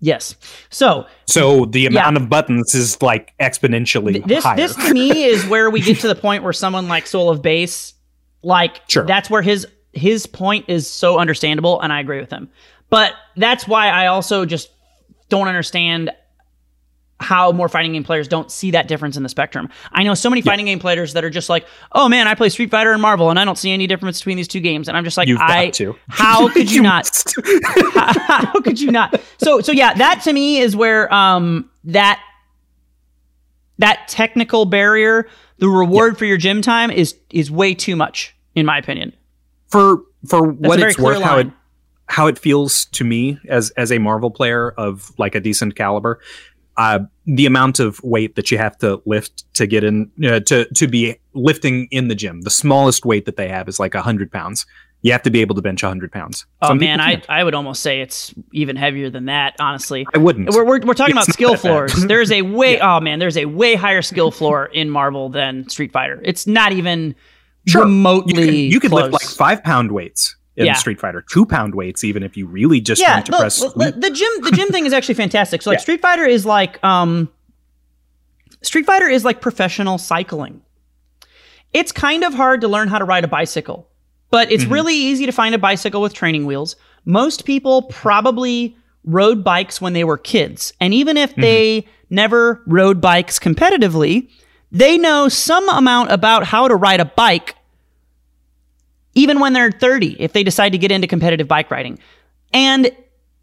[0.00, 0.34] Yes.
[0.70, 1.88] So So the Yeah.
[1.90, 4.56] amount of buttons is like exponentially th- this higher.
[4.56, 7.42] this to me is where we get to the point where someone like Soul of
[7.42, 7.92] Bass,
[8.42, 9.04] like Sure.
[9.06, 12.48] that's where his his point is so understandable, and I agree with him.
[12.90, 14.70] But that's why I also just
[15.28, 16.10] don't understand
[17.20, 19.68] how more fighting game players don't see that difference in the spectrum.
[19.92, 22.48] I know so many fighting game players that are just like, "Oh man, I play
[22.48, 24.96] Street Fighter and Marvel, and I don't see any difference between these two games." And
[24.96, 25.70] I'm just like, You've I
[26.08, 27.04] how could you not?
[27.04, 27.34] must.
[27.94, 29.20] how could you not?
[29.38, 32.20] So so yeah, that to me is where um that
[33.78, 38.66] that technical barrier, the reward for your gym time is is way too much in
[38.66, 39.12] my opinion.
[39.68, 41.46] for for a what it's worth clear how it
[42.06, 46.20] how it feels to me as as a marvel player of like a decent caliber
[46.76, 50.64] uh the amount of weight that you have to lift to get in uh, to
[50.74, 54.30] to be lifting in the gym the smallest weight that they have is like 100
[54.32, 54.66] pounds
[55.02, 57.22] you have to be able to bench 100 pounds Oh Some man, I.
[57.26, 60.06] I would almost say it's even heavier than that, honestly.
[60.14, 61.94] I wouldn't We're, we're, we're talking It's about skill floors.
[62.06, 65.92] There's a way, oh man, there's a way higher skill floor in Marvel than Street
[65.92, 66.20] Fighter.
[66.22, 67.14] It's not even
[67.66, 67.82] Sure.
[67.82, 70.74] remotely you can, you can lift like five pound weights in Yeah.
[70.74, 73.60] street fighter two pound weights even if you really just yeah, want to look, press
[73.60, 75.62] the gym the gym thing is actually fantastic.
[75.62, 75.82] So like Yeah.
[75.82, 77.28] Street Fighter is like um
[78.62, 80.60] Street Fighter is like professional cycling.
[81.72, 83.88] It's kind of hard to learn how to ride a bicycle,
[84.30, 84.70] but it's Mhm.
[84.72, 86.76] really easy to find a bicycle with training wheels.
[87.04, 93.00] Most people probably rode bikes when they were kids, and even if they never rode
[93.00, 94.28] bikes competitively,
[94.72, 97.54] they know some amount about how to ride a bike
[99.14, 101.98] even when they're 30 if they decide to get into competitive bike riding.
[102.52, 102.90] And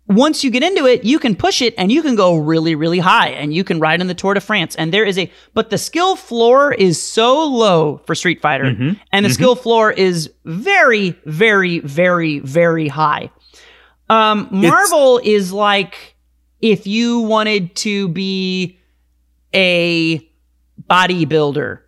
[0.09, 2.99] once you get into it, you can push it and you can go really, really
[2.99, 4.73] high and you can ride in the Tour de France.
[4.75, 8.97] And there is a, but the skill floor is so low for Street Fighter Mhm.
[9.11, 9.33] and the Mhm.
[9.33, 13.29] skill floor is very, very, very, very high.
[14.09, 16.15] Um, Marvel is like
[16.61, 18.79] if you wanted to be
[19.53, 20.21] a
[20.89, 21.79] bodybuilder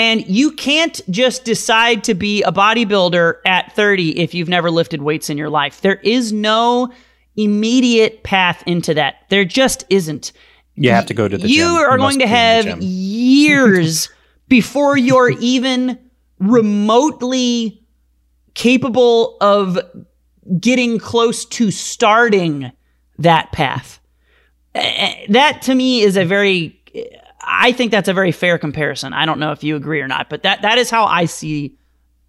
[0.00, 5.02] and you can't just decide to be a bodybuilder at 30 if you've never lifted
[5.02, 5.82] weights in your life.
[5.82, 6.90] There is no
[7.36, 9.16] immediate path into that.
[9.28, 10.32] There just isn't.
[10.74, 12.72] you have to go to the you gym are must going to be in the
[12.72, 14.08] have years
[14.48, 15.98] before you're even
[16.38, 17.86] remotely
[18.54, 19.78] capable of
[20.58, 22.72] getting close to starting
[23.18, 24.00] that path.
[24.72, 26.80] That to me is a very
[27.42, 29.12] I think that's a very fair comparison.
[29.12, 31.76] I don't know if you agree or not, but that that is how I see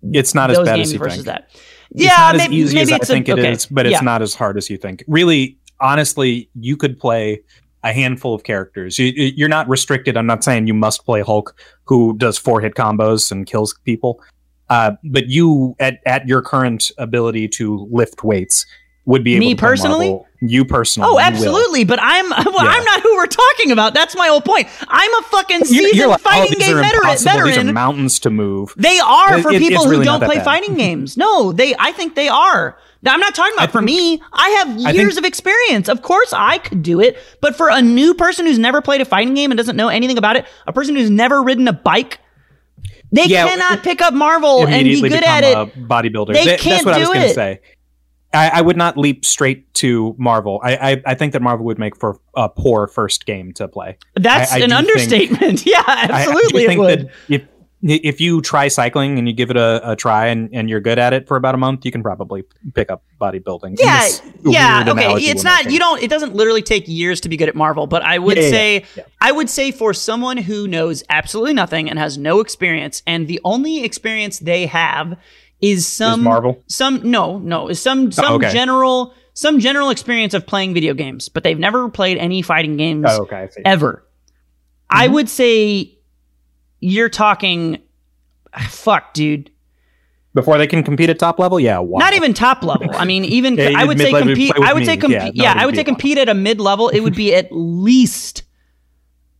[0.03, 1.47] it's not as bad as you versus think that.
[1.91, 3.51] it's Yeah, as maybe, easy maybe as it's I think a, it okay.
[3.51, 4.01] is, but it's yeah.
[4.01, 5.03] not as hard as you think.
[5.07, 7.41] Really, honestly, you could play
[7.83, 8.97] a handful of characters.
[8.99, 10.17] You, you're not restricted.
[10.17, 11.55] I'm not saying you must play Hulk,
[11.85, 14.21] who does four hit combos and kills people.
[14.69, 18.65] Uh, but you, at at your current ability to lift weights,
[19.05, 20.09] would be able Me personally?
[20.09, 20.27] Marvel.
[20.43, 21.83] You personally, Oh, absolutely.
[21.83, 23.93] But I'm well, I'm not who we're talking about.
[23.93, 24.67] That's my whole point.
[24.87, 26.93] I'm a fucking You're, seasoned you're like, oh, fighting these game veteran.
[27.03, 27.31] impossible.
[27.33, 27.73] These are veteran.
[27.75, 28.73] mountains to move.
[28.75, 30.45] They are It- for people it's who don't play bad.
[30.45, 31.15] fighting games.
[31.15, 31.75] No, they.
[31.77, 32.75] I think they are.
[33.05, 34.21] I'm not talking about I for me.
[34.33, 35.87] I have I years think- of experience.
[35.89, 37.17] Of course, I could do it.
[37.39, 40.17] But for a new person who's never played a fighting game and doesn't know anything
[40.17, 42.19] about it, a person who's never ridden a bike,
[43.11, 45.55] they Yeah, cannot pick up Marvel and be good at it.
[45.87, 46.33] bodybuilder.
[46.33, 47.27] They That- can't that's what I was do going it.
[47.29, 47.59] to say.
[48.33, 50.59] I, I would not leap straight to Marvel.
[50.63, 53.97] I, I, I think that Marvel would make for a poor first game to play.
[54.15, 55.65] That's an do think- understatement.
[55.65, 57.43] yeah, absolutely, I, think that if
[57.83, 60.99] if you try cycling and you give it a, a try and, and you're good
[60.99, 62.43] at it for about a month, you can probably
[62.75, 63.75] pick up bodybuilding.
[63.79, 64.07] Yeah,
[64.45, 65.13] yeah, okay.
[65.15, 66.01] It's not you don't.
[66.01, 68.49] It doesn't literally take years to be good at Marvel, but I would Yeah, yeah,
[68.49, 69.03] say, yeah.
[69.19, 73.41] I would say for someone who knows absolutely nothing and has no experience, and the
[73.43, 75.17] only experience they have
[75.61, 76.63] is Is some Marvel.
[76.67, 78.51] some no no is some some okay.
[78.51, 83.05] general some general experience of playing video games, but they've never played any fighting games
[83.07, 84.05] Oh, okay, I ever.
[84.89, 85.13] I Mhm.
[85.13, 85.97] would say
[86.79, 87.77] you're talking.
[88.67, 89.49] Fuck, dude.
[90.33, 91.99] Before they can compete at top level, yeah, wow.
[91.99, 92.89] Not even top level.
[92.93, 94.53] I mean, even Yeah, I would say compete.
[94.61, 94.85] I would me.
[94.85, 95.35] say compete.
[95.35, 96.89] Yeah, Yeah, no, I it'd say compete at a mid level.
[96.89, 98.43] It would be at least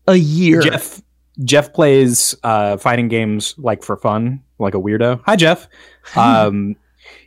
[0.08, 0.62] a year.
[0.62, 1.02] Jeff
[1.44, 5.22] Jeff plays uh, fighting games like for fun, like a weirdo.
[5.26, 5.68] Hi, Jeff.
[6.16, 6.76] Um,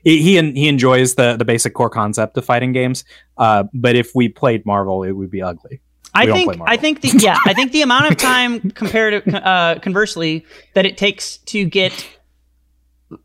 [0.02, 3.04] he he, en- he enjoys the the basic core concept of fighting games.
[3.38, 5.80] Uh, but if we played Marvel, it would be ugly.
[6.14, 6.56] I we don't think.
[6.56, 7.38] play I think the yeah.
[7.46, 10.44] I think the amount of time compared to uh, conversely
[10.74, 12.06] that it takes to get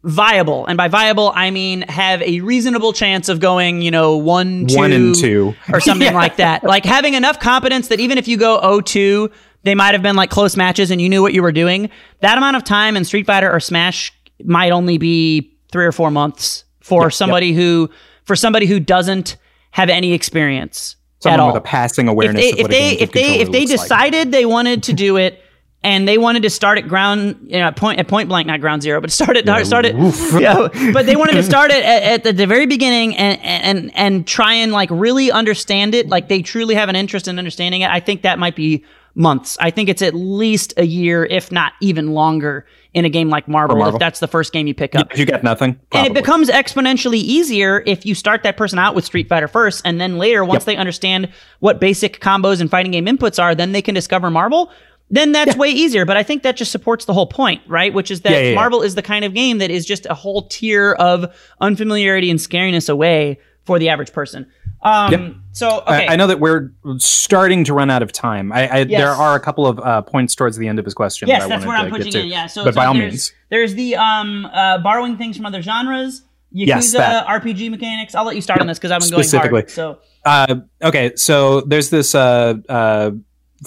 [0.03, 4.67] viable, and by viable I mean have a reasonable chance of going, you know, one,
[4.67, 5.55] two, One and two.
[5.71, 6.13] or something Yeah.
[6.13, 6.63] like that.
[6.63, 9.31] Like having enough competence that even if you go 0-2,
[9.63, 11.89] they might have been like close matches and you knew what you were doing.
[12.21, 14.13] That amount of time in Street Fighter or Smash
[14.43, 17.89] might only be three or four months for somebody who
[18.23, 19.37] for somebody who doesn't
[19.71, 21.47] have any experience at Someone all.
[21.47, 23.81] with a passing if awareness they of if they if they if they looks like.
[23.81, 25.43] decided they wanted to do it
[25.81, 28.61] and they wanted to start at ground you know, at point at point blank not
[28.61, 29.95] ground zero but start it start it
[30.41, 33.91] yeah but they wanted to start it at, at the, the very beginning and and
[33.95, 37.81] and try and like really understand it like they truly have an interest in understanding
[37.81, 38.83] it i think that might be
[39.19, 42.65] months i think it's at least a year if not even longer
[42.95, 43.95] in a game like marvel, Marvel.
[43.95, 46.49] if that's the first game you pick up If you get nothing, and it becomes
[46.49, 50.43] exponentially easier if you start that person out with Street Fighter first, and then later,
[50.43, 50.65] once Yep.
[50.65, 51.29] they understand
[51.59, 54.71] what basic combos and fighting game inputs are, then they can discover Marvel.
[55.11, 56.03] Then that's way easier.
[56.03, 57.93] But I think that just supports the whole point, right?
[57.93, 58.55] Which is that Yeah, yeah, yeah.
[58.55, 61.31] Marvel is the kind of game that is just a whole tier of
[61.61, 64.47] unfamiliarity and scariness away for the average person.
[64.81, 65.35] Um, Yep.
[65.51, 68.51] So I- okay, I, know that we're starting to run out of time.
[68.51, 68.87] I, I Yes.
[69.01, 71.27] there are a couple of uh, points towards the end of his question.
[71.27, 72.27] Yes, that I that's where I'm pushing in.
[72.27, 75.45] Yeah, so but so by all there's, means, there's the um uh, borrowing things from
[75.45, 76.21] other genres.
[76.55, 77.27] Yakuza Yes, that.
[77.27, 78.15] RPG mechanics.
[78.15, 79.61] I'll let you start on this because I've been going specifically.
[79.61, 79.69] hard.
[79.71, 81.15] So uh, okay.
[81.15, 82.15] So there's this.
[82.15, 83.11] Uh, uh,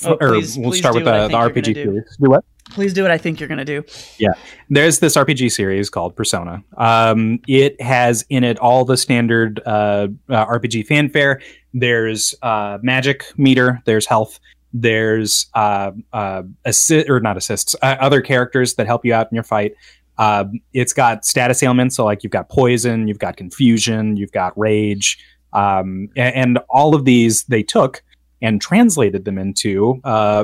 [0.06, 1.84] Oh, or we'll start with the, the RPG do.
[1.84, 2.47] Do what?
[2.73, 3.85] Please do what I think you're gonna do.
[4.19, 4.32] Yeah.
[4.70, 6.62] There's this RPG series called Persona.
[6.77, 11.40] Um, it has in it all the standard uh, uh, RPG fanfare.
[11.74, 13.81] There's uh, magic meter.
[13.85, 14.40] There's health.
[14.73, 17.77] There's uh, uh, assist or not assists.
[17.82, 19.74] Uh, other characters that help you out in your fight.
[20.19, 24.57] Um, it's got status ailments, so like you've got poison, you've got confusion, you've got
[24.59, 25.19] rage,
[25.53, 28.03] um, a- and, all of these they took
[28.43, 30.01] and translated them into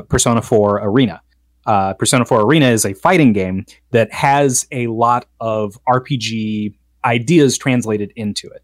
[0.09, 1.21] Persona 4 Arena.
[1.69, 6.73] Uh, Persona 4 Arena is a fighting game that has a lot of RPG
[7.05, 8.63] ideas translated into it.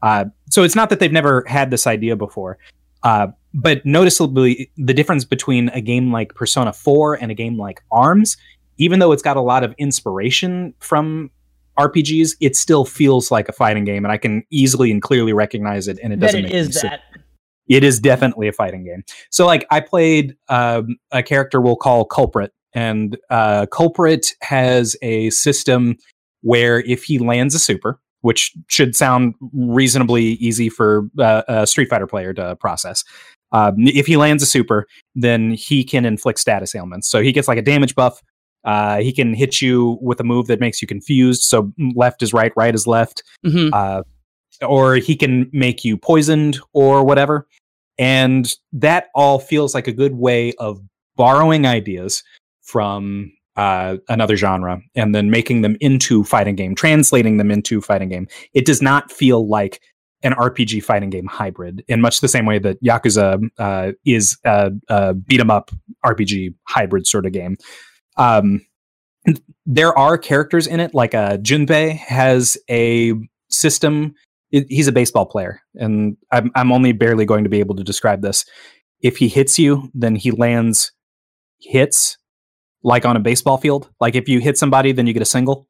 [0.00, 2.56] Uh, so it's not that they've never had this idea before,
[3.02, 7.82] uh, but noticeably the difference between a game like Persona 4 and a game like
[7.90, 8.38] ARMS,
[8.78, 11.30] even though it's got a lot of inspiration from
[11.78, 15.88] RPGs, it still feels like a fighting game, and I can easily and clearly recognize
[15.88, 17.02] it, and it doesn't it make is sick that.
[17.68, 19.02] It is definitely a fighting game.
[19.30, 25.30] So like I played um, a character we'll call Culprit, and uh, Culprit has a
[25.30, 25.96] system
[26.42, 31.88] where if he lands a super, which should sound reasonably easy for uh, a Street
[31.88, 33.02] Fighter player to process.
[33.52, 37.08] Um, if he lands a super, then he can inflict status ailments.
[37.08, 38.20] So he gets like a damage buff.
[38.64, 41.42] Uh, he can hit you with a move that makes you confused.
[41.42, 43.70] So left is right, right is left Mhm.
[43.72, 44.02] uh,
[44.66, 47.46] or he can make you poisoned or whatever.
[47.98, 50.80] And that all feels like a good way of
[51.16, 52.22] borrowing ideas
[52.62, 58.08] from uh, another genre and then making them into fighting game, translating them into fighting
[58.08, 58.28] game.
[58.52, 59.80] It does not feel like
[60.22, 64.72] an RPG fighting game hybrid in much the same way that Yakuza uh, is a,
[64.88, 65.70] a beat 'em up
[66.04, 67.56] RPG hybrid sort of game.
[68.16, 68.62] Um,
[69.64, 73.14] there are characters in it, like uh, Junpei has a
[73.48, 74.14] system.
[74.50, 77.84] It- he's a baseball player, and I'm, I'm only barely going to be able to
[77.84, 78.44] describe this.
[79.00, 80.92] If he hits you, then he lands
[81.60, 82.18] hits
[82.82, 83.90] like on a baseball field.
[84.00, 85.66] Like if you hit somebody, then you get a single.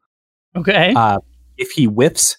[0.57, 0.93] Okay.
[0.95, 1.19] Uh,
[1.57, 2.37] if he whiffs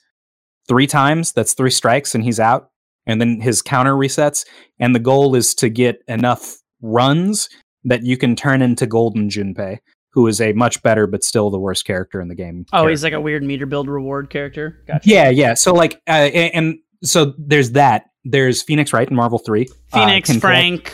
[0.68, 2.70] three times, that's three strikes, and he's out.
[3.06, 4.46] And then his counter resets.
[4.80, 7.50] And the goal is to get enough runs
[7.86, 9.80] that you can turn into Golden Junpei,
[10.18, 12.66] who is a much better but still the worst character in the game.
[12.70, 12.90] oh, character.
[12.90, 14.82] he's like a weird meter build reward character.
[14.88, 15.08] Gotcha.
[15.08, 15.54] Yeah, yeah.
[15.54, 18.06] So like, uh, and, so there's that.
[18.26, 19.68] There's Phoenix Wright in Marvel Three.
[19.94, 20.94] uh, Phoenix, collect Frank,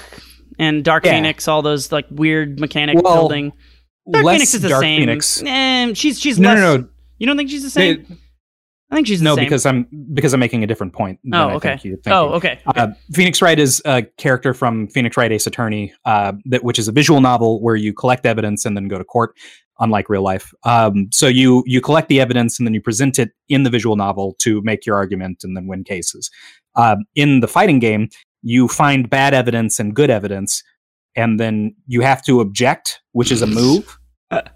[0.60, 1.14] and Dark Yeah.
[1.14, 3.54] Phoenix, all those like weird mechanic Well, building.
[4.12, 5.00] Dark Phoenix is the Dark same.
[5.04, 5.42] Phoenix.
[5.46, 6.60] Eh, she's she's No, less.
[6.60, 6.88] no, no.
[7.20, 8.06] You don't think she's the same?
[8.10, 8.16] They-
[8.94, 11.20] I think she's no, because I'm because I'm making a different point.
[11.24, 11.70] Than Oh, I okay.
[11.70, 12.14] Think you, thinking.
[12.14, 12.60] oh, okay.
[12.66, 16.88] Uh, Phoenix Wright is a character from Phoenix Wright Ace Attorney, uh, that which is
[16.88, 19.36] a visual novel where you collect evidence and then go to court,
[19.80, 20.54] unlike real life.
[20.64, 23.96] Um, so you you collect the evidence and then you present it in the visual
[23.96, 26.30] novel to make your argument and then win cases.
[26.76, 28.10] Um, in the fighting game,
[28.44, 30.64] you find bad evidence and good evidence,
[31.16, 33.98] and then you have to object, which is a move.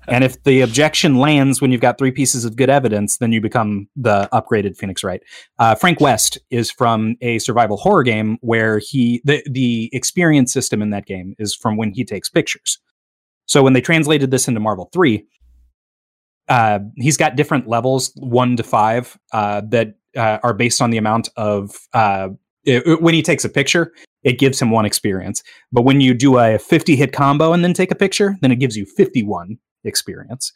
[0.08, 3.42] And if the objection lands when you've got three pieces of good evidence, then you
[3.42, 5.22] become the upgraded Phoenix Wright.
[5.60, 10.82] Uh, Frank West is from a survival horror game where he the the experience system
[10.82, 12.80] in that game is from when he takes pictures.
[13.46, 15.26] So when they translated this into Marvel Three,
[16.50, 20.98] uh, he's got different levels, one to five, uh, that uh, are based on the
[20.98, 22.30] amount of uh,
[22.66, 23.94] it- when he takes a picture,
[24.24, 25.44] it gives him one experience.
[25.72, 28.58] But when you do a 50 hit combo and then take a picture, then it
[28.58, 30.52] gives you 51 experience.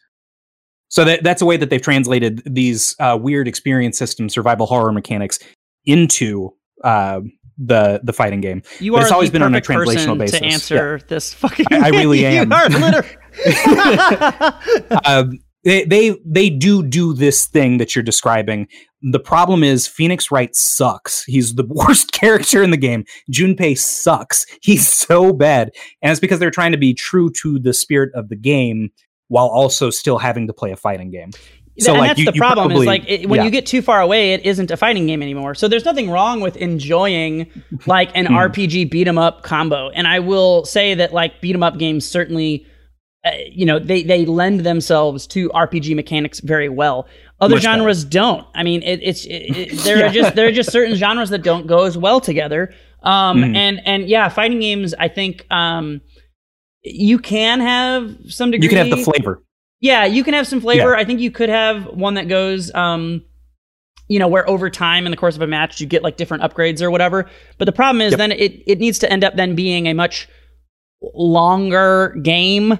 [0.89, 4.91] So that, that's a way that they've translated these uh, weird experience system survival horror
[4.91, 5.39] mechanics
[5.85, 6.49] into
[6.83, 7.21] uh,
[7.57, 8.61] the the fighting game.
[8.79, 10.39] You But are it's always been on a translational basis.
[10.39, 11.67] to answer this fucking.
[11.71, 12.49] I- I really am.
[12.51, 13.07] you are literally.
[15.05, 18.67] um, they, they they do do this thing that you're describing.
[19.11, 21.23] The problem is Phoenix Wright sucks.
[21.23, 23.05] He's the worst character in the game.
[23.31, 24.45] Junpei sucks.
[24.61, 25.71] He's so bad,
[26.01, 28.89] and it's because they're trying to be true to the spirit of the game
[29.31, 31.31] while also still having to play a fighting game.
[31.79, 33.45] So, and like, that's you- the problem probably- is like it, when yeah.
[33.45, 35.55] you get too far away, it isn't a fighting game anymore.
[35.55, 37.47] So there's nothing wrong with enjoying
[37.87, 38.35] like an Hmm.
[38.35, 39.89] RPG beat 'em up combo.
[39.89, 42.65] And I will say that like beat 'em up games certainly,
[43.25, 47.07] uh, you know, they they lend themselves to RPG mechanics very well.
[47.39, 47.77] Other Much better.
[47.79, 48.45] genres don't.
[48.53, 50.05] I mean, it, it's it, there Yeah.
[50.07, 52.73] are just there are just certain genres that don't go as well together.
[53.01, 53.55] Um, Mhm.
[53.55, 54.93] and and yeah, fighting games.
[54.99, 56.01] I think um,
[56.83, 58.65] you can have some degree.
[58.65, 59.41] you can have the flavor.
[59.79, 60.95] Yeah, you can have some flavor.
[60.95, 63.23] I think you could have one that goes, um,
[64.07, 66.43] you know, where over time in the course of a match you get like different
[66.43, 67.27] upgrades or whatever.
[67.57, 68.17] But the problem is Yep.
[68.19, 70.27] then it it needs to end up then being a much
[71.13, 72.77] longer game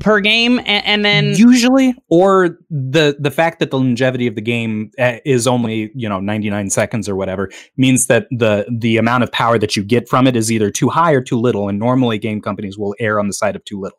[0.00, 4.40] per game, and, and then usually or the the fact that the longevity of the
[4.40, 9.24] game uh, is only you know 99 seconds or whatever means that the the amount
[9.24, 11.78] of power that you get from it is either too high or too little and
[11.78, 13.98] normally game companies will err on the side of too little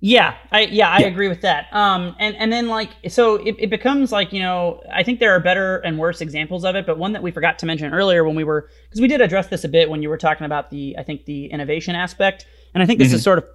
[0.00, 1.06] Yeah, I yeah, I Yeah.
[1.06, 1.66] agree with that.
[1.72, 5.32] Um, and and then like so it, it becomes like you know I think there
[5.32, 8.22] are better and worse examples of it, but one that we forgot to mention earlier
[8.24, 10.70] when we were because we did address this a bit when you were talking about
[10.70, 12.44] the I think the innovation aspect,
[12.74, 13.46] and I think this is sort of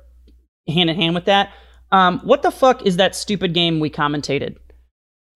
[0.68, 1.52] hand in hand with that.
[1.92, 4.58] Um, what the fuck is that stupid game we commentated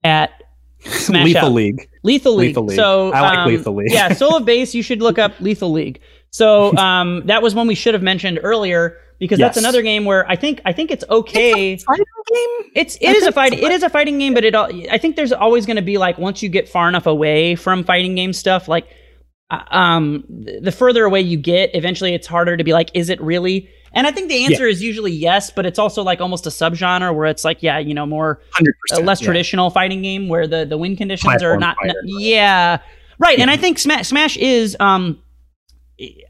[0.04, 0.32] at
[0.82, 1.52] Smash lethal Out?
[1.54, 2.48] league Lethal League.
[2.50, 2.76] Lethal League.
[2.76, 3.92] So I like um, Lethal League.
[3.92, 4.74] yeah, Soul of Bass.
[4.74, 6.02] You should look up Lethal League.
[6.32, 10.28] So um, that was one we should have mentioned earlier because that's another game where
[10.30, 11.78] I think I think it's okay.
[11.78, 13.54] fighting game It's it is a fight.
[13.54, 14.56] It is a fighting game, but it.
[14.56, 17.56] al- I think there's always going to be like once you get far enough away
[17.56, 18.88] from fighting game stuff, like
[19.52, 23.22] uh, um, the further away you get, eventually it's harder to be like, is it
[23.22, 23.70] really?
[23.94, 27.14] And I think the answer is usually yes, but it's also like almost a subgenre
[27.14, 28.42] where it's like, yeah, you know, more
[28.94, 29.26] 100% less yeah.
[29.26, 31.76] traditional fighting game where the the win conditions are not.
[31.82, 32.00] fighter.
[32.06, 32.78] yeah,
[33.20, 33.38] right.
[33.40, 35.22] And I think Smash Smash is um,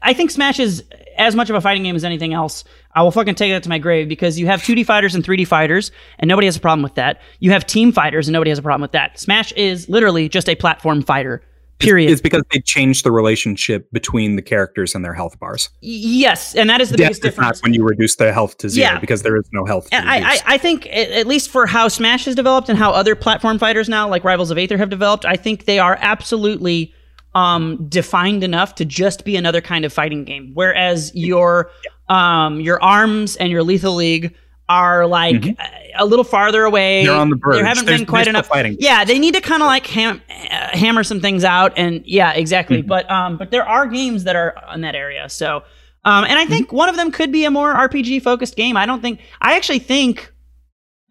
[0.02, 0.84] I think Smash is
[1.16, 2.64] as much of a fighting game as anything else.
[2.94, 5.46] I will fucking take that to my grave because you have 2D fighters and 3D
[5.46, 7.20] fighters, and nobody has a problem with that.
[7.40, 9.18] You have team fighters, and nobody has a problem with that.
[9.18, 11.42] Smash is literally just a platform fighter.
[11.82, 12.10] Period.
[12.10, 16.70] it's because they changed the relationship between the characters and their health bars yes, and
[16.70, 17.62] that is the Death biggest difference.
[17.62, 18.98] when you reduce the health to zero Yeah.
[18.98, 20.38] because there is no health And I, I.
[20.46, 23.88] I think, at at least for how Smash has developed and how other platform fighters
[23.88, 26.92] now, like Rivals of Aether, have developed, I think they are absolutely
[27.34, 30.50] um, defined enough to just be another kind of fighting game.
[30.54, 31.70] Whereas your
[32.08, 34.34] um, your Arms and your Lethal League
[34.68, 35.56] are like Mhm.
[35.58, 37.04] a, a little farther away.
[37.04, 37.54] They're on the verge.
[37.56, 38.76] There haven't There's- been quite enough fighting.
[38.78, 42.32] Yeah, they need to kind of like ham- uh, hammer some things out, and yeah,
[42.32, 42.78] exactly.
[42.78, 42.88] Mm-hmm.
[42.88, 45.28] But um, but there are games that are in that area.
[45.28, 45.62] So
[46.04, 46.76] um, and I think Mm-hmm.
[46.76, 48.76] one of them could be a more RPG focused game.
[48.76, 49.20] I don't think.
[49.40, 50.32] I actually think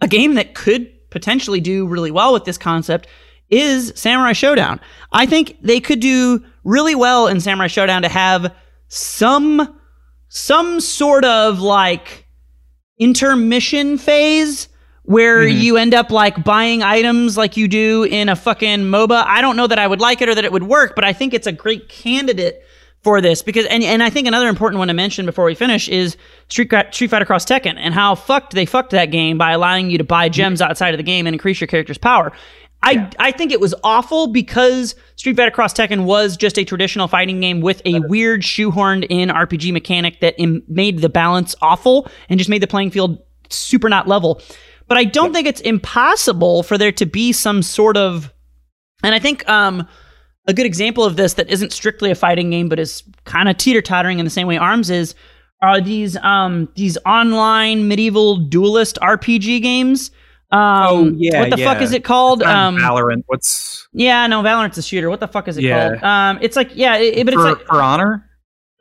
[0.01, 3.07] a game that could potentially do really well with this concept
[3.49, 4.79] is Samurai Shodown.
[5.11, 8.53] I think they could do really well in Samurai Shodown to have
[8.87, 9.77] some
[10.29, 12.20] some sort of like
[13.01, 14.67] intermission phase
[15.03, 15.59] where Mhm.
[15.59, 19.25] you end up like buying items like you do in a fucking MOBA.
[19.27, 21.11] I don't know that I would like it or that it would work, but I
[21.11, 22.61] think it's a great candidate
[23.03, 25.89] for this because and, and I think another important one to mention before we finish
[25.89, 26.15] is
[26.49, 29.97] Street Street Fighter Cross Tekken and how fucked they fucked that game by allowing you
[29.97, 32.31] to buy gems outside of the game and increase your character's power.
[32.83, 37.07] I, I think it was awful because Street Fighter Cross Tekken was just a traditional
[37.07, 42.09] fighting game with a weird shoehorned in RPG mechanic that Im- made the balance awful
[42.27, 44.41] and just made the playing field super not level.
[44.87, 48.33] But I don't think it's impossible for there to be some sort of
[49.03, 49.87] and I think um,
[50.47, 53.57] a good example of this that isn't strictly a fighting game, but is kind of
[53.57, 55.15] teeter tottering in the same way Arms is,
[55.61, 60.11] are these um, these online medieval duelist RPG games.
[60.51, 62.43] Um, Oh, yeah, what the fuck is it called?
[62.43, 63.23] Um, Valorant.
[63.27, 65.09] What's yeah, no, Valorant's a shooter.
[65.09, 65.89] What the fuck is it Yeah.
[65.99, 66.03] called?
[66.03, 68.27] Um, it's like yeah, it, it- but it's for, like for honor?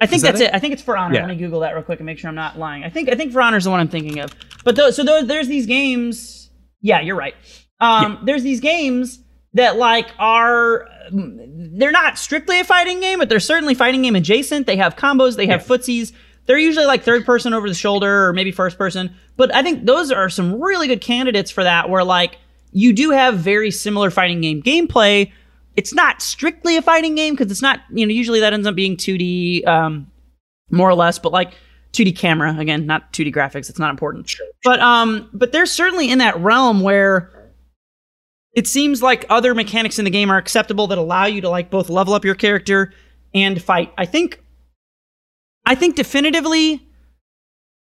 [0.02, 0.54] I think that that's it?
[0.54, 1.14] I think it's For Honor.
[1.14, 1.20] Yeah.
[1.26, 2.84] Let me Google that real quick and make sure I'm not lying.
[2.84, 4.34] I think I think For Honor is the one I'm thinking of.
[4.64, 6.50] But those, so those, there's these games.
[6.80, 7.34] Yeah, you're right.
[7.80, 9.22] Um, There's these games
[9.52, 14.66] that like are they're not strictly a fighting game, but they're certainly fighting game adjacent.
[14.66, 15.36] They have combos.
[15.36, 16.12] They have footsies.
[16.46, 19.14] They're usually like third person over the shoulder or maybe first person.
[19.36, 21.88] But I think those are some really good candidates for that.
[21.88, 22.38] Where like
[22.72, 25.30] you do have very similar fighting game gameplay.
[25.76, 28.74] It's not strictly a fighting game because it's not, you know, usually that ends up
[28.74, 30.10] being 2D, um,
[30.70, 31.52] more or less, but like
[31.92, 33.70] 2D camera again, not 2D graphics.
[33.70, 34.34] It's not important.
[34.64, 37.52] But um, but there's certainly in that realm where
[38.52, 41.70] it seems like other mechanics in the game are acceptable that allow you to like
[41.70, 42.92] both level up your character
[43.34, 43.92] and fight.
[43.96, 44.42] I think
[45.70, 46.84] I think definitively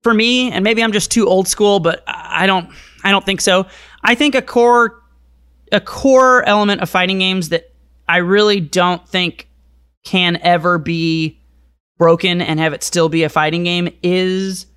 [0.03, 2.69] for me, and maybe I'm just too old school, but I don't
[3.03, 3.65] I don't think so.
[4.03, 5.01] I think a core
[5.71, 7.73] a core element of fighting games that
[8.07, 9.49] I really don't think
[10.05, 11.41] can ever be
[11.97, 14.67] broken and have it still be a fighting game is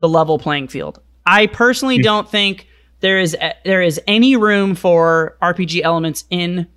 [0.00, 0.98] the level playing field.
[1.26, 2.04] I personally mm.
[2.04, 2.68] don't think
[3.00, 6.68] there is there is any room for RPG elements in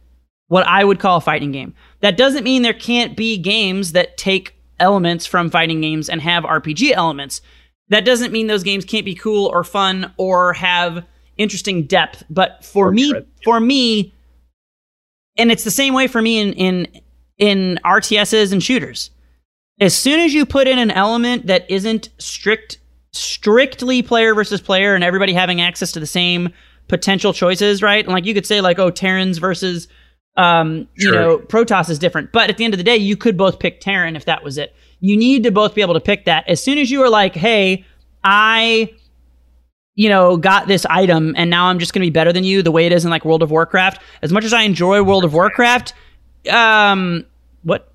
[0.47, 1.73] what I would call a fighting game.
[2.01, 6.43] That doesn't mean there can't be games that take elements from fighting games and have
[6.43, 7.41] RPG elements.
[7.89, 11.05] That doesn't mean those games can't be cool or fun or have
[11.37, 12.23] interesting depth.
[12.29, 14.13] But for or me, for me,
[15.37, 16.87] and it's the same way for me in in
[17.37, 19.11] in RTSs and shooters.
[19.79, 22.79] As soon as you put in an element that isn't strict
[23.11, 26.49] strictly player versus player and everybody having access to the same
[26.87, 28.03] potential choices, right?
[28.03, 29.87] And like you could say like, oh, Terrans versus
[30.37, 31.13] um, sure.
[31.13, 32.31] you know, Protoss is different.
[32.31, 34.57] But at the end of the day, you could both pick Terran if that was
[34.57, 34.75] it.
[34.99, 36.47] You need to both be able to pick that.
[36.47, 37.85] As soon as you are like, hey,
[38.23, 38.93] I
[39.95, 42.63] you know, got this item and now I'm just going to be better than you
[42.63, 44.01] the way it is in like World of Warcraft.
[44.21, 45.93] As much as I enjoy World of Warcraft,
[46.49, 47.25] um
[47.63, 47.88] what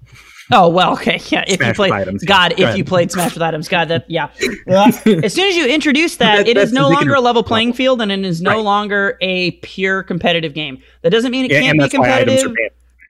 [0.53, 1.45] Oh well, okay, yeah.
[1.47, 4.31] If Smash you played God, Go if you played Smash with items, God, that yeah.
[4.67, 8.01] as soon as you introduce that, that it is no longer a level playing field,
[8.01, 8.65] and it is no right.
[8.65, 10.83] longer a pure competitive game.
[11.03, 12.53] That doesn't mean it yeah, can't be competitive.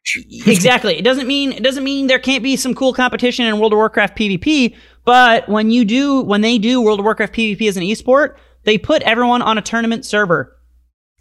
[0.47, 0.97] exactly.
[0.97, 3.78] It doesn't mean it doesn't mean there can't be some cool competition in World of
[3.78, 4.77] Warcraft PvP.
[5.05, 8.78] But when you do, when they do World of Warcraft PvP as an esport, they
[8.78, 10.56] put everyone on a tournament server,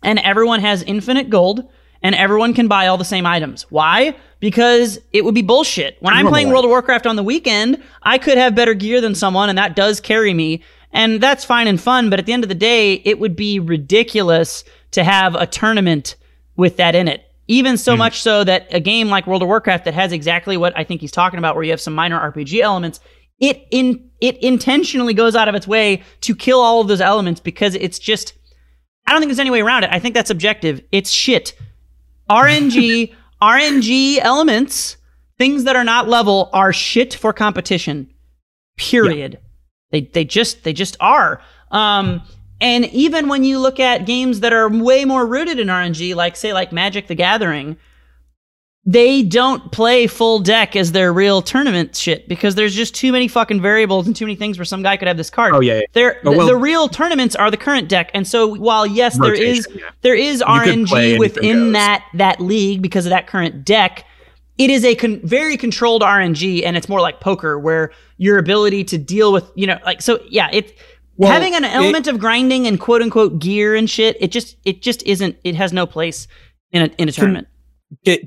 [0.01, 1.67] and everyone has infinite gold
[2.03, 3.63] and everyone can buy all the same items.
[3.71, 4.15] Why?
[4.39, 5.97] Because it would be bullshit.
[6.01, 9.15] When I'm playing World of Warcraft on the weekend, I could have better gear than
[9.15, 10.61] someone, and that does carry me.
[10.91, 13.59] And that's fine and fun, but at the end of the day, it would be
[13.59, 16.17] ridiculous to have a tournament
[16.55, 17.23] with that in it.
[17.47, 17.99] Even so mm.
[17.99, 21.01] much so that a game like World of Warcraft that has exactly what I think
[21.01, 22.99] he's talking about, where you have some minor RPG elements,
[23.39, 27.41] it in it intentionally goes out of its way to kill all of those elements
[27.41, 28.33] because it's just
[29.05, 29.89] I don't think there's any way around it.
[29.91, 30.81] I think that's objective.
[30.91, 31.53] It's shit.
[32.41, 34.97] RNG, RNG elements,
[35.37, 38.11] things that are not level are shit for competition.
[38.77, 39.33] Period.
[39.33, 39.39] Yeah.
[39.91, 41.41] They they just they just are.
[41.71, 42.23] Um,
[42.59, 46.35] and even when you look at games that are way more rooted in RNG, like
[46.35, 47.77] say like Magic the Gathering,
[48.85, 53.29] they don't play full deck as their real tournament shit because there's just too many
[53.29, 55.53] fucking variables and too many things where some guy could have this card.
[55.53, 55.81] Oh yeah, yeah.
[55.93, 59.33] They're, oh, well, the, real tournaments are the current deck, and so while yes, there
[59.33, 59.89] is yeah.
[60.01, 64.05] there is you RNG within that that league because of that current deck.
[64.55, 68.83] It is a con- very controlled RNG, and it's more like poker, where your ability
[68.85, 70.77] to deal with you know like so yeah it.
[71.15, 74.57] Well, having an element it, of grinding and quote unquote gear and shit, it just
[74.65, 75.37] it just isn't.
[75.43, 76.27] It has no place
[76.71, 77.47] in a in a tournament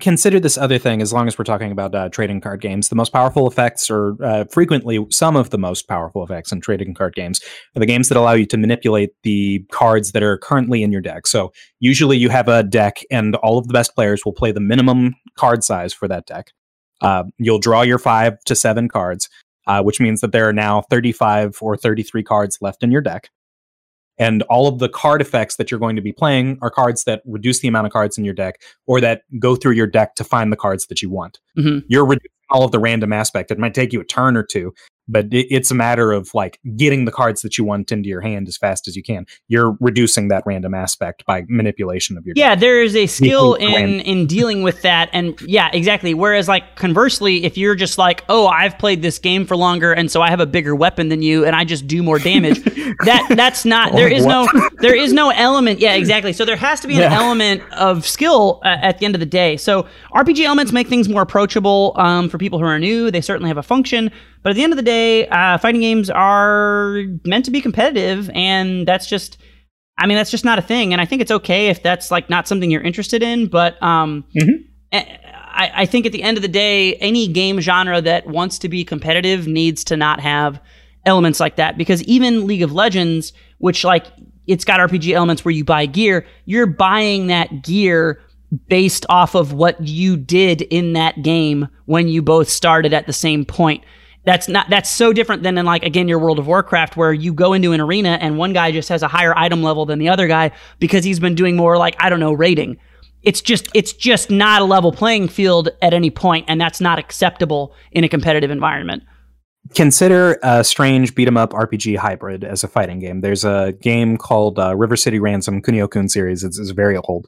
[0.00, 2.88] consider this other thing as long as we're talking about uh, trading card games.
[2.88, 6.94] The most powerful effects or uh, frequently some of the most powerful effects in trading
[6.94, 7.40] card games
[7.74, 11.00] are the games that allow you to manipulate the cards that are currently in your
[11.00, 11.26] deck.
[11.26, 14.60] So usually you have a deck and all of the best players will play the
[14.60, 16.52] minimum card size for that deck.
[17.00, 19.28] Uh, you'll draw your five to seven cards
[19.66, 23.30] uh, which means that there are now 35 or 33 cards left in your deck
[24.18, 27.22] and all of the card effects that you're going to be playing are cards that
[27.26, 30.24] reduce the amount of cards in your deck or that go through your deck to
[30.24, 31.38] find the cards that you want.
[31.58, 31.86] Mm-hmm.
[31.88, 33.50] You're reducing all of the random aspect.
[33.50, 34.72] It might take you a turn or two,
[35.08, 38.20] but it, it's a matter of like getting the cards that you want into your
[38.20, 39.26] hand as fast as you can.
[39.48, 42.34] You're reducing that random aspect by manipulation of your.
[42.36, 42.60] Yeah, deck.
[42.60, 46.14] there is a skill in in dealing with that, and yeah, exactly.
[46.14, 50.10] Whereas, like conversely, if you're just like, oh, I've played this game for longer, and
[50.10, 52.62] so I have a bigger weapon than you, and I just do more damage.
[53.04, 53.92] that that's not.
[53.92, 55.80] There is no there is no element.
[55.80, 56.32] Yeah, exactly.
[56.32, 57.18] So there has to be an yeah.
[57.18, 59.56] element of skill uh, at the end of the day.
[59.56, 63.10] So RPG elements make things more approachable um, for people who are new.
[63.10, 64.10] They certainly have a function.
[64.46, 68.30] But at the end of the day, uh, fighting games are meant to be competitive,
[68.32, 69.38] and that's just,
[69.98, 70.92] I mean, that's just not a thing.
[70.92, 73.48] And I think it's okay if that's like not something you're interested in.
[73.48, 74.62] But um, mm-hmm.
[74.92, 78.68] I, I think at the end of the day, any game genre that wants to
[78.68, 80.62] be competitive needs to not have
[81.06, 84.06] elements like that because even League of Legends, which like
[84.46, 88.22] it's got RPG elements where you buy gear, you're buying that gear
[88.68, 93.12] based off of what you did in that game when you both started at the
[93.12, 93.82] same point
[94.26, 97.32] that's not that's so different than in like again your World of Warcraft where you
[97.32, 100.10] go into an arena and one guy just has a higher item level than the
[100.10, 100.50] other guy
[100.80, 102.76] because he's been doing more like I don't know raiding.
[103.22, 106.98] It's just it's just not a level playing field at any point and that's not
[106.98, 109.04] acceptable in a competitive environment.
[109.74, 113.20] Consider a strange beat 'em up RPG hybrid as a fighting game.
[113.20, 116.44] There's a game called uh, River City Ransom Kunio Kun series.
[116.44, 117.26] It's, it's very old.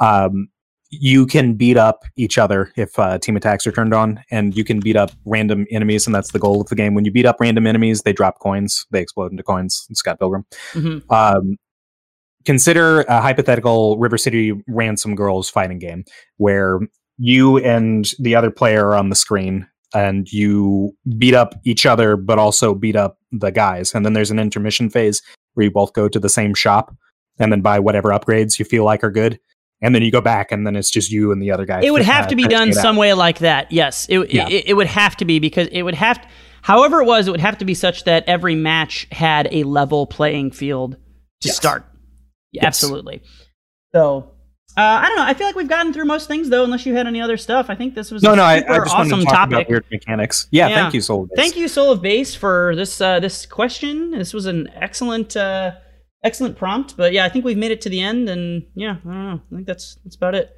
[0.00, 0.48] Um,
[0.90, 4.64] you can beat up each other if uh, team attacks are turned on, and you
[4.64, 6.94] can beat up random enemies, and that's the goal of the game.
[6.94, 9.86] When you beat up random enemies, they drop coins, they explode into coins.
[9.92, 10.46] Scott Pilgrim.
[10.72, 11.02] Mhm.
[11.10, 11.56] Um,
[12.44, 16.04] consider a hypothetical River City ransom girls fighting game
[16.38, 16.80] where
[17.18, 22.16] you and the other player are on the screen and you beat up each other,
[22.16, 23.94] but also beat up the guys.
[23.94, 25.20] And then there's an intermission phase
[25.54, 26.94] where you both go to the same shop
[27.38, 29.38] and then buy whatever upgrades you feel like are good.
[29.80, 31.80] And then you go back, and then it's just you and the other guy.
[31.82, 32.82] It would have to be done it out.
[32.82, 33.70] some way like that.
[33.70, 34.48] Yes, it, Yeah.
[34.48, 36.24] it, it would have to be because it would have.
[36.62, 40.06] however, it was, it would have to be such that every match had a level
[40.06, 40.96] playing field
[41.42, 41.56] to Yes.
[41.56, 41.84] start.
[42.52, 42.66] Yeah, Yes.
[42.82, 43.22] Absolutely.
[43.94, 44.32] So.
[44.76, 45.24] Uh, I don't know.
[45.24, 46.62] I feel like we've gotten through most things, though.
[46.62, 48.58] Unless you had any other stuff, I think this was No, a no, I, I
[48.60, 49.52] super just wanted awesome to talk topic.
[49.52, 50.46] about weird mechanics.
[50.52, 50.74] Yeah, Yeah.
[50.82, 51.28] thank you, Soul.
[51.34, 54.12] Thank you, Soul of Bass, for this uh, this question.
[54.12, 55.72] This was an excellent uh,
[56.24, 56.96] excellent prompt.
[56.96, 59.40] But yeah, I think we've made it to the end, and yeah, I don't know.
[59.52, 60.50] I think that's that's about it.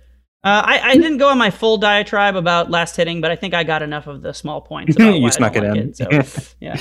[0.43, 3.53] Uh, I, I didn't go on my full diatribe about last hitting, but I think
[3.53, 4.97] I got enough of the small points.
[4.97, 5.93] About You snuck it like in.
[5.93, 6.09] so,
[6.61, 6.79] yeah.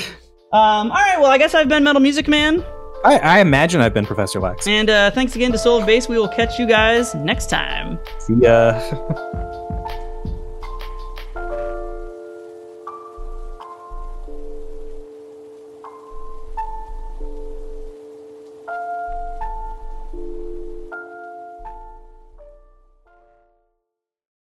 [0.54, 1.18] Um, all right.
[1.20, 2.64] Well, I guess I've been Metal Music Man,
[3.04, 4.66] I, I imagine I've been Professor Wax.
[4.66, 6.08] and uh, thanks again to Soul of Bass.
[6.08, 8.00] We will catch you guys next time.
[8.20, 8.80] See ya.